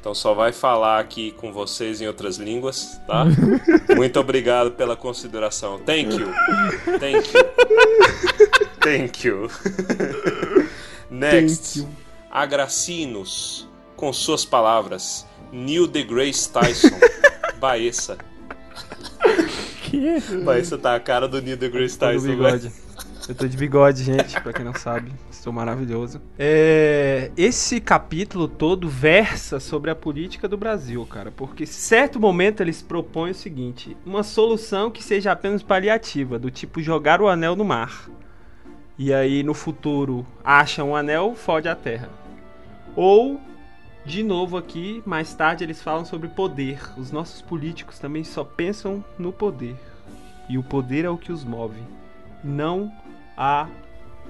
Então 0.06 0.14
só 0.14 0.36
vai 0.36 0.52
falar 0.52 1.00
aqui 1.00 1.32
com 1.32 1.52
vocês 1.52 2.00
em 2.00 2.06
outras 2.06 2.38
línguas, 2.38 3.02
tá? 3.08 3.26
Muito 3.98 4.20
obrigado 4.20 4.70
pela 4.70 4.96
consideração. 4.96 5.80
Thank 5.80 6.14
you. 6.14 6.28
Thank 7.00 7.32
you. 7.34 7.44
Thank 8.80 9.28
you. 9.28 9.50
Next. 11.10 11.88
Agracinos, 12.30 13.68
com 13.96 14.14
suas 14.14 14.46
palavras. 14.46 15.26
Neil 15.52 15.88
deGrace 15.88 16.52
Tyson. 16.52 16.96
Baessa. 17.58 18.20
Que? 19.86 20.20
Baessa 20.44 20.78
tá 20.78 20.94
a 20.94 21.00
cara 21.00 21.28
do 21.28 21.42
Neil 21.42 21.58
deGrace 21.58 21.98
Tô 21.98 22.06
do 22.06 22.12
Tyson, 22.12 22.38
velho. 22.38 22.72
Eu 23.28 23.34
tô 23.34 23.48
de 23.48 23.58
bigode, 23.58 24.04
gente, 24.04 24.40
pra 24.40 24.54
quem 24.54 24.64
não 24.64 24.74
sabe. 24.76 25.12
Estou 25.32 25.52
maravilhoso. 25.52 26.22
É, 26.38 27.32
esse 27.36 27.82
capítulo 27.82 28.48
todo 28.48 28.88
versa 28.88 29.60
sobre 29.60 29.90
a 29.90 29.96
política 29.96 30.48
do 30.48 30.56
Brasil, 30.56 31.04
cara. 31.08 31.32
Porque, 31.32 31.66
certo 31.66 32.20
momento, 32.20 32.62
eles 32.62 32.84
propõem 32.84 33.32
o 33.32 33.36
seguinte: 33.36 33.98
uma 34.06 34.22
solução 34.22 34.92
que 34.92 35.04
seja 35.04 35.32
apenas 35.32 35.64
paliativa, 35.64 36.38
do 36.38 36.52
tipo 36.52 36.80
jogar 36.82 37.20
o 37.20 37.28
anel 37.28 37.56
no 37.56 37.66
mar. 37.66 38.08
E 38.96 39.12
aí, 39.12 39.42
no 39.42 39.56
futuro, 39.56 40.26
acham 40.44 40.92
o 40.92 40.96
anel, 40.96 41.34
fode 41.34 41.68
a 41.68 41.76
terra. 41.76 42.10
Ou, 42.96 43.42
de 44.06 44.22
novo 44.22 44.56
aqui, 44.56 45.02
mais 45.04 45.34
tarde, 45.34 45.64
eles 45.64 45.82
falam 45.82 46.06
sobre 46.06 46.28
poder. 46.28 46.80
Os 46.96 47.12
nossos 47.12 47.42
políticos 47.42 47.98
também 47.98 48.24
só 48.24 48.44
pensam 48.44 49.04
no 49.18 49.34
poder. 49.34 49.76
E 50.48 50.60
o 50.60 50.64
poder 50.64 51.06
é 51.06 51.10
o 51.10 51.18
que 51.18 51.32
os 51.32 51.44
move, 51.44 51.82
não 52.44 52.94
a 53.38 53.68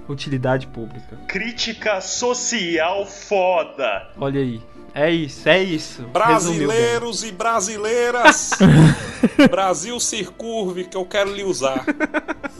utilidade 0.07 0.67
pública. 0.67 1.17
Crítica 1.27 1.99
social 2.01 3.05
foda. 3.05 4.11
Olha 4.17 4.39
aí. 4.41 4.61
É 4.93 5.11
isso, 5.11 5.49
é 5.49 5.61
isso. 5.61 6.03
Brasileiros 6.03 7.25
e 7.25 7.31
brasileiras, 7.33 8.51
Brasil 9.51 9.99
Circurve 9.99 10.85
que 10.85 10.95
eu 10.95 11.03
quero 11.05 11.33
lhe 11.33 11.43
usar. 11.43 11.83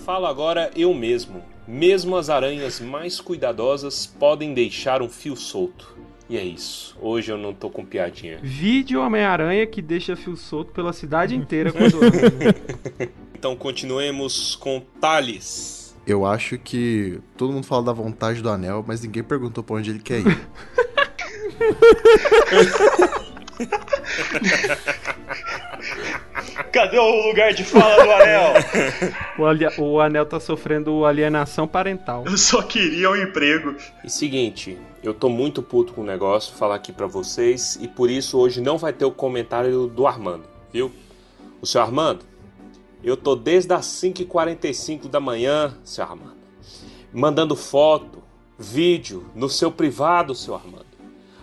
Falo 0.06 0.26
agora 0.26 0.70
eu 0.76 0.94
mesmo. 0.94 1.42
Mesmo 1.66 2.18
as 2.18 2.30
aranhas 2.30 2.82
mais 2.82 3.22
cuidadosas 3.22 4.06
podem 4.06 4.54
deixar 4.54 5.02
um 5.02 5.08
fio 5.08 5.36
solto. 5.38 5.98
E 6.30 6.38
é 6.38 6.44
isso. 6.44 6.98
Hoje 7.00 7.32
eu 7.32 7.38
não 7.38 7.54
tô 7.54 7.70
com 7.70 7.86
piadinha. 7.86 8.40
Vídeo 8.44 9.02
Homem-Aranha 9.02 9.66
que 9.66 9.82
deixa 9.82 10.16
fio 10.16 10.36
solto 10.36 10.74
pela 10.74 10.92
cidade 10.92 11.36
inteira 11.36 11.72
quando. 11.74 12.00
Então 13.34 13.56
continuemos 13.56 14.56
com 14.58 14.82
Thales. 15.00 15.85
Eu 16.08 16.24
acho 16.26 16.58
que 16.60 17.20
todo 17.36 17.52
mundo 17.52 17.66
fala 17.66 17.84
da 17.84 17.94
vontade 17.94 18.42
do 18.42 18.50
anel, 18.50 18.84
mas 18.88 19.02
ninguém 19.02 19.24
perguntou 19.24 19.64
pra 19.64 19.76
onde 19.78 19.90
ele 19.90 20.00
quer 20.00 20.20
ir. 20.20 20.26
Cadê 26.72 26.98
o 27.00 27.28
lugar 27.28 27.54
de 27.54 27.64
fala 27.64 28.04
do 28.04 28.12
anel? 28.12 28.54
o, 29.38 29.46
ali- 29.46 29.68
o 29.78 30.00
anel 30.00 30.26
tá 30.26 30.40
sofrendo 30.40 31.06
alienação 31.06 31.68
parental. 31.68 32.24
Eu 32.26 32.38
só 32.38 32.62
queria 32.62 33.10
um 33.10 33.16
emprego. 33.16 33.76
E 34.04 34.10
seguinte, 34.10 34.78
eu 35.04 35.14
tô 35.14 35.30
muito 35.30 35.62
puto 35.62 35.94
com 35.94 36.02
o 36.02 36.06
negócio, 36.06 36.56
falar 36.56 36.76
aqui 36.76 36.92
pra 36.92 37.08
vocês, 37.08 37.78
e 37.82 37.88
por 37.88 38.10
isso 38.10 38.38
hoje 38.38 38.62
não 38.62 38.78
vai 38.78 38.94
ter 38.94 39.06
o 39.06 39.12
comentário 39.12 39.88
do 39.88 40.06
Armando, 40.06 40.44
viu? 40.72 40.92
O 41.62 41.66
seu 41.66 41.82
Armando, 41.82 42.26
eu 43.06 43.16
tô 43.16 43.36
desde 43.36 43.72
as 43.72 43.86
5h45 43.86 45.08
da 45.08 45.20
manhã, 45.20 45.78
seu 45.84 46.04
Armando, 46.04 46.38
mandando 47.14 47.56
foto, 47.56 48.24
vídeo 48.58 49.28
no 49.36 49.48
seu 49.48 49.72
privado, 49.72 50.34
seu 50.34 50.56
Armando, 50.56 50.86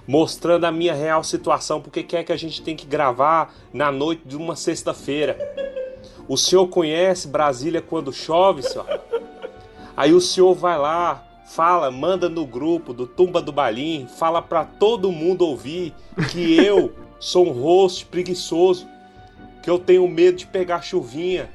mostrando 0.06 0.64
a 0.64 0.72
minha 0.72 0.92
real 0.92 1.22
situação, 1.22 1.80
porque 1.80 2.02
quer 2.02 2.24
que 2.24 2.32
a 2.32 2.36
gente 2.36 2.60
tem 2.62 2.74
que 2.74 2.84
gravar 2.84 3.54
na 3.72 3.92
noite 3.92 4.22
de 4.26 4.36
uma 4.36 4.56
sexta-feira. 4.56 5.38
O 6.26 6.36
senhor 6.36 6.66
conhece 6.66 7.28
Brasília 7.28 7.80
quando 7.80 8.12
chove, 8.12 8.64
seu 8.64 8.80
Armando? 8.80 9.22
Aí 9.96 10.12
o 10.12 10.20
senhor 10.20 10.54
vai 10.54 10.76
lá, 10.76 11.24
fala, 11.46 11.92
manda 11.92 12.28
no 12.28 12.44
grupo 12.44 12.92
do 12.92 13.06
Tumba 13.06 13.40
do 13.40 13.52
Balim, 13.52 14.08
fala 14.08 14.42
pra 14.42 14.64
todo 14.64 15.12
mundo 15.12 15.46
ouvir 15.46 15.94
que 16.32 16.56
eu 16.56 16.92
sou 17.20 17.46
um 17.46 17.52
host 17.52 18.06
preguiçoso, 18.06 18.88
que 19.62 19.70
eu 19.70 19.78
tenho 19.78 20.06
medo 20.08 20.38
de 20.38 20.46
pegar 20.46 20.82
chuvinha. 20.82 21.50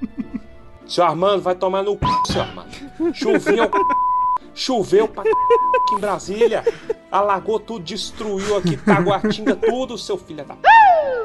Seu 0.88 1.04
Armando 1.04 1.42
vai 1.42 1.54
tomar 1.54 1.84
no 1.84 1.94
c, 1.94 2.32
seu 2.32 2.42
Armando. 2.42 2.70
Chuvinha 3.14 3.64
é 3.64 3.66
o 3.66 3.70
c... 3.70 4.08
Choveu 4.56 5.08
pra 5.08 5.24
c... 5.24 5.30
aqui 5.30 5.96
em 5.96 6.00
Brasília. 6.00 6.64
Alagou 7.12 7.60
tudo, 7.60 7.84
destruiu 7.84 8.58
aqui, 8.58 8.78
Taguatinga, 8.78 9.56
tudo, 9.56 9.98
seu 9.98 10.18
filho 10.18 10.44
da. 10.44 10.58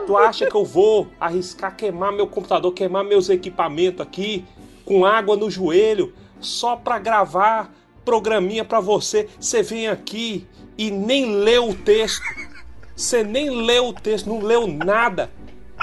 Tu 0.06 0.16
acha 0.16 0.46
que 0.46 0.54
eu 0.54 0.64
vou 0.64 1.06
arriscar 1.18 1.76
queimar 1.76 2.12
meu 2.12 2.26
computador, 2.26 2.72
queimar 2.72 3.04
meus 3.04 3.30
equipamentos 3.30 4.00
aqui, 4.00 4.44
com 4.84 5.06
água 5.06 5.36
no 5.36 5.50
joelho, 5.50 6.12
só 6.40 6.76
pra 6.76 6.98
gravar 6.98 7.72
programinha 8.04 8.64
pra 8.64 8.80
você? 8.80 9.28
Você 9.38 9.62
vem 9.62 9.88
aqui 9.88 10.46
e 10.76 10.90
nem 10.90 11.36
leu 11.36 11.70
o 11.70 11.74
texto. 11.74 12.22
Você 12.94 13.22
nem 13.22 13.48
leu 13.48 13.88
o 13.88 13.92
texto, 13.92 14.28
não 14.28 14.40
leu 14.40 14.66
nada. 14.66 15.30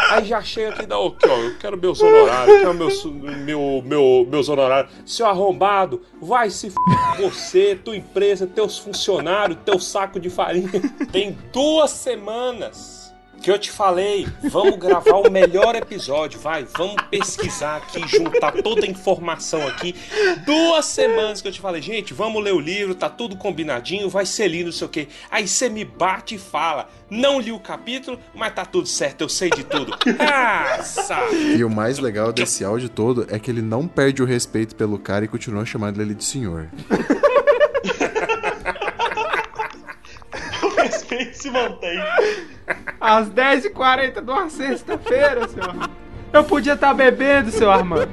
Aí 0.10 0.26
já 0.26 0.42
chega 0.42 0.70
aqui 0.70 0.84
e 0.84 0.86
dá, 0.86 0.98
ó, 0.98 1.14
eu 1.22 1.58
quero 1.60 1.78
meus 1.78 2.02
honorários, 2.02 2.58
quero 2.58 2.74
meus, 2.74 3.06
meu, 3.06 3.84
meu, 3.86 4.28
meus 4.30 4.50
honorários. 4.50 4.92
Seu 5.06 5.26
arrombado, 5.26 6.02
vai 6.22 6.50
se 6.50 6.68
f 6.68 6.76
você, 7.18 7.76
tua 7.76 7.96
empresa, 7.96 8.48
teus 8.48 8.78
funcionários, 8.78 9.60
teu 9.66 9.80
saco 9.80 10.20
de 10.20 10.30
farinha. 10.30 10.82
Tem 11.12 11.38
duas 11.52 11.92
semanas 11.92 12.99
que 13.40 13.50
eu 13.50 13.58
te 13.58 13.72
falei, 13.72 14.28
vamos 14.44 14.78
gravar 14.78 15.18
o 15.18 15.32
melhor 15.32 15.76
episódio, 15.76 16.40
vai, 16.40 16.66
vamos 16.78 16.96
pesquisar 17.10 17.78
aqui, 17.78 18.06
juntar 18.08 18.52
toda 18.62 18.86
a 18.86 18.90
informação 18.90 19.66
aqui. 19.68 19.96
Duas 20.46 20.86
semanas 20.86 21.42
que 21.42 21.48
eu 21.48 21.52
te 21.52 21.62
falei, 21.62 21.82
gente, 21.82 22.14
vamos 22.14 22.44
ler 22.44 22.54
o 22.54 22.60
livro, 22.60 22.94
tá 22.94 23.10
tudo 23.10 23.38
combinadinho, 23.38 24.10
vai 24.10 24.26
ser 24.26 24.48
lindo, 24.48 24.66
não 24.66 24.72
sei 24.72 24.88
o 24.88 24.90
quê. 24.90 25.08
Aí 25.32 25.48
você 25.48 25.70
me 25.70 25.86
bate 25.86 26.36
e 26.36 26.38
fala, 26.38 26.90
não 27.10 27.40
li 27.40 27.52
o 27.52 27.60
capítulo, 27.60 28.20
mas 28.36 28.54
tá 28.54 28.66
tudo 28.66 28.88
certo, 28.88 29.22
eu 29.22 29.30
sei 29.30 29.50
de 29.50 29.64
tudo. 29.64 29.94
Ah, 30.20 30.84
sabe? 30.84 31.56
E 31.58 31.64
o 31.64 31.70
mais 31.70 31.98
legal 32.00 32.32
desse 32.32 32.64
áudio 32.64 32.90
todo 32.90 33.26
é 33.30 33.40
que 33.40 33.50
ele 33.50 33.62
não 33.62 33.88
perde 33.88 34.22
o 34.22 34.26
respeito 34.26 34.76
pelo 34.76 35.00
cara 35.00 35.26
e 35.26 35.28
continua 35.28 35.66
chamando 35.66 36.02
ele 36.02 36.14
de 36.14 36.26
senhor. 36.26 36.70
Respeito 41.20 41.38
se 41.38 41.50
mantém. 41.50 42.00
Às 43.02 43.30
10h40 43.30 44.22
de 44.22 44.32
uma 44.32 44.50
sexta-feira, 44.50 45.48
Armando. 45.48 45.90
Eu 46.32 46.44
podia 46.44 46.74
estar 46.74 46.94
bebendo, 46.94 47.50
seu 47.50 47.72
Armando. 47.72 48.12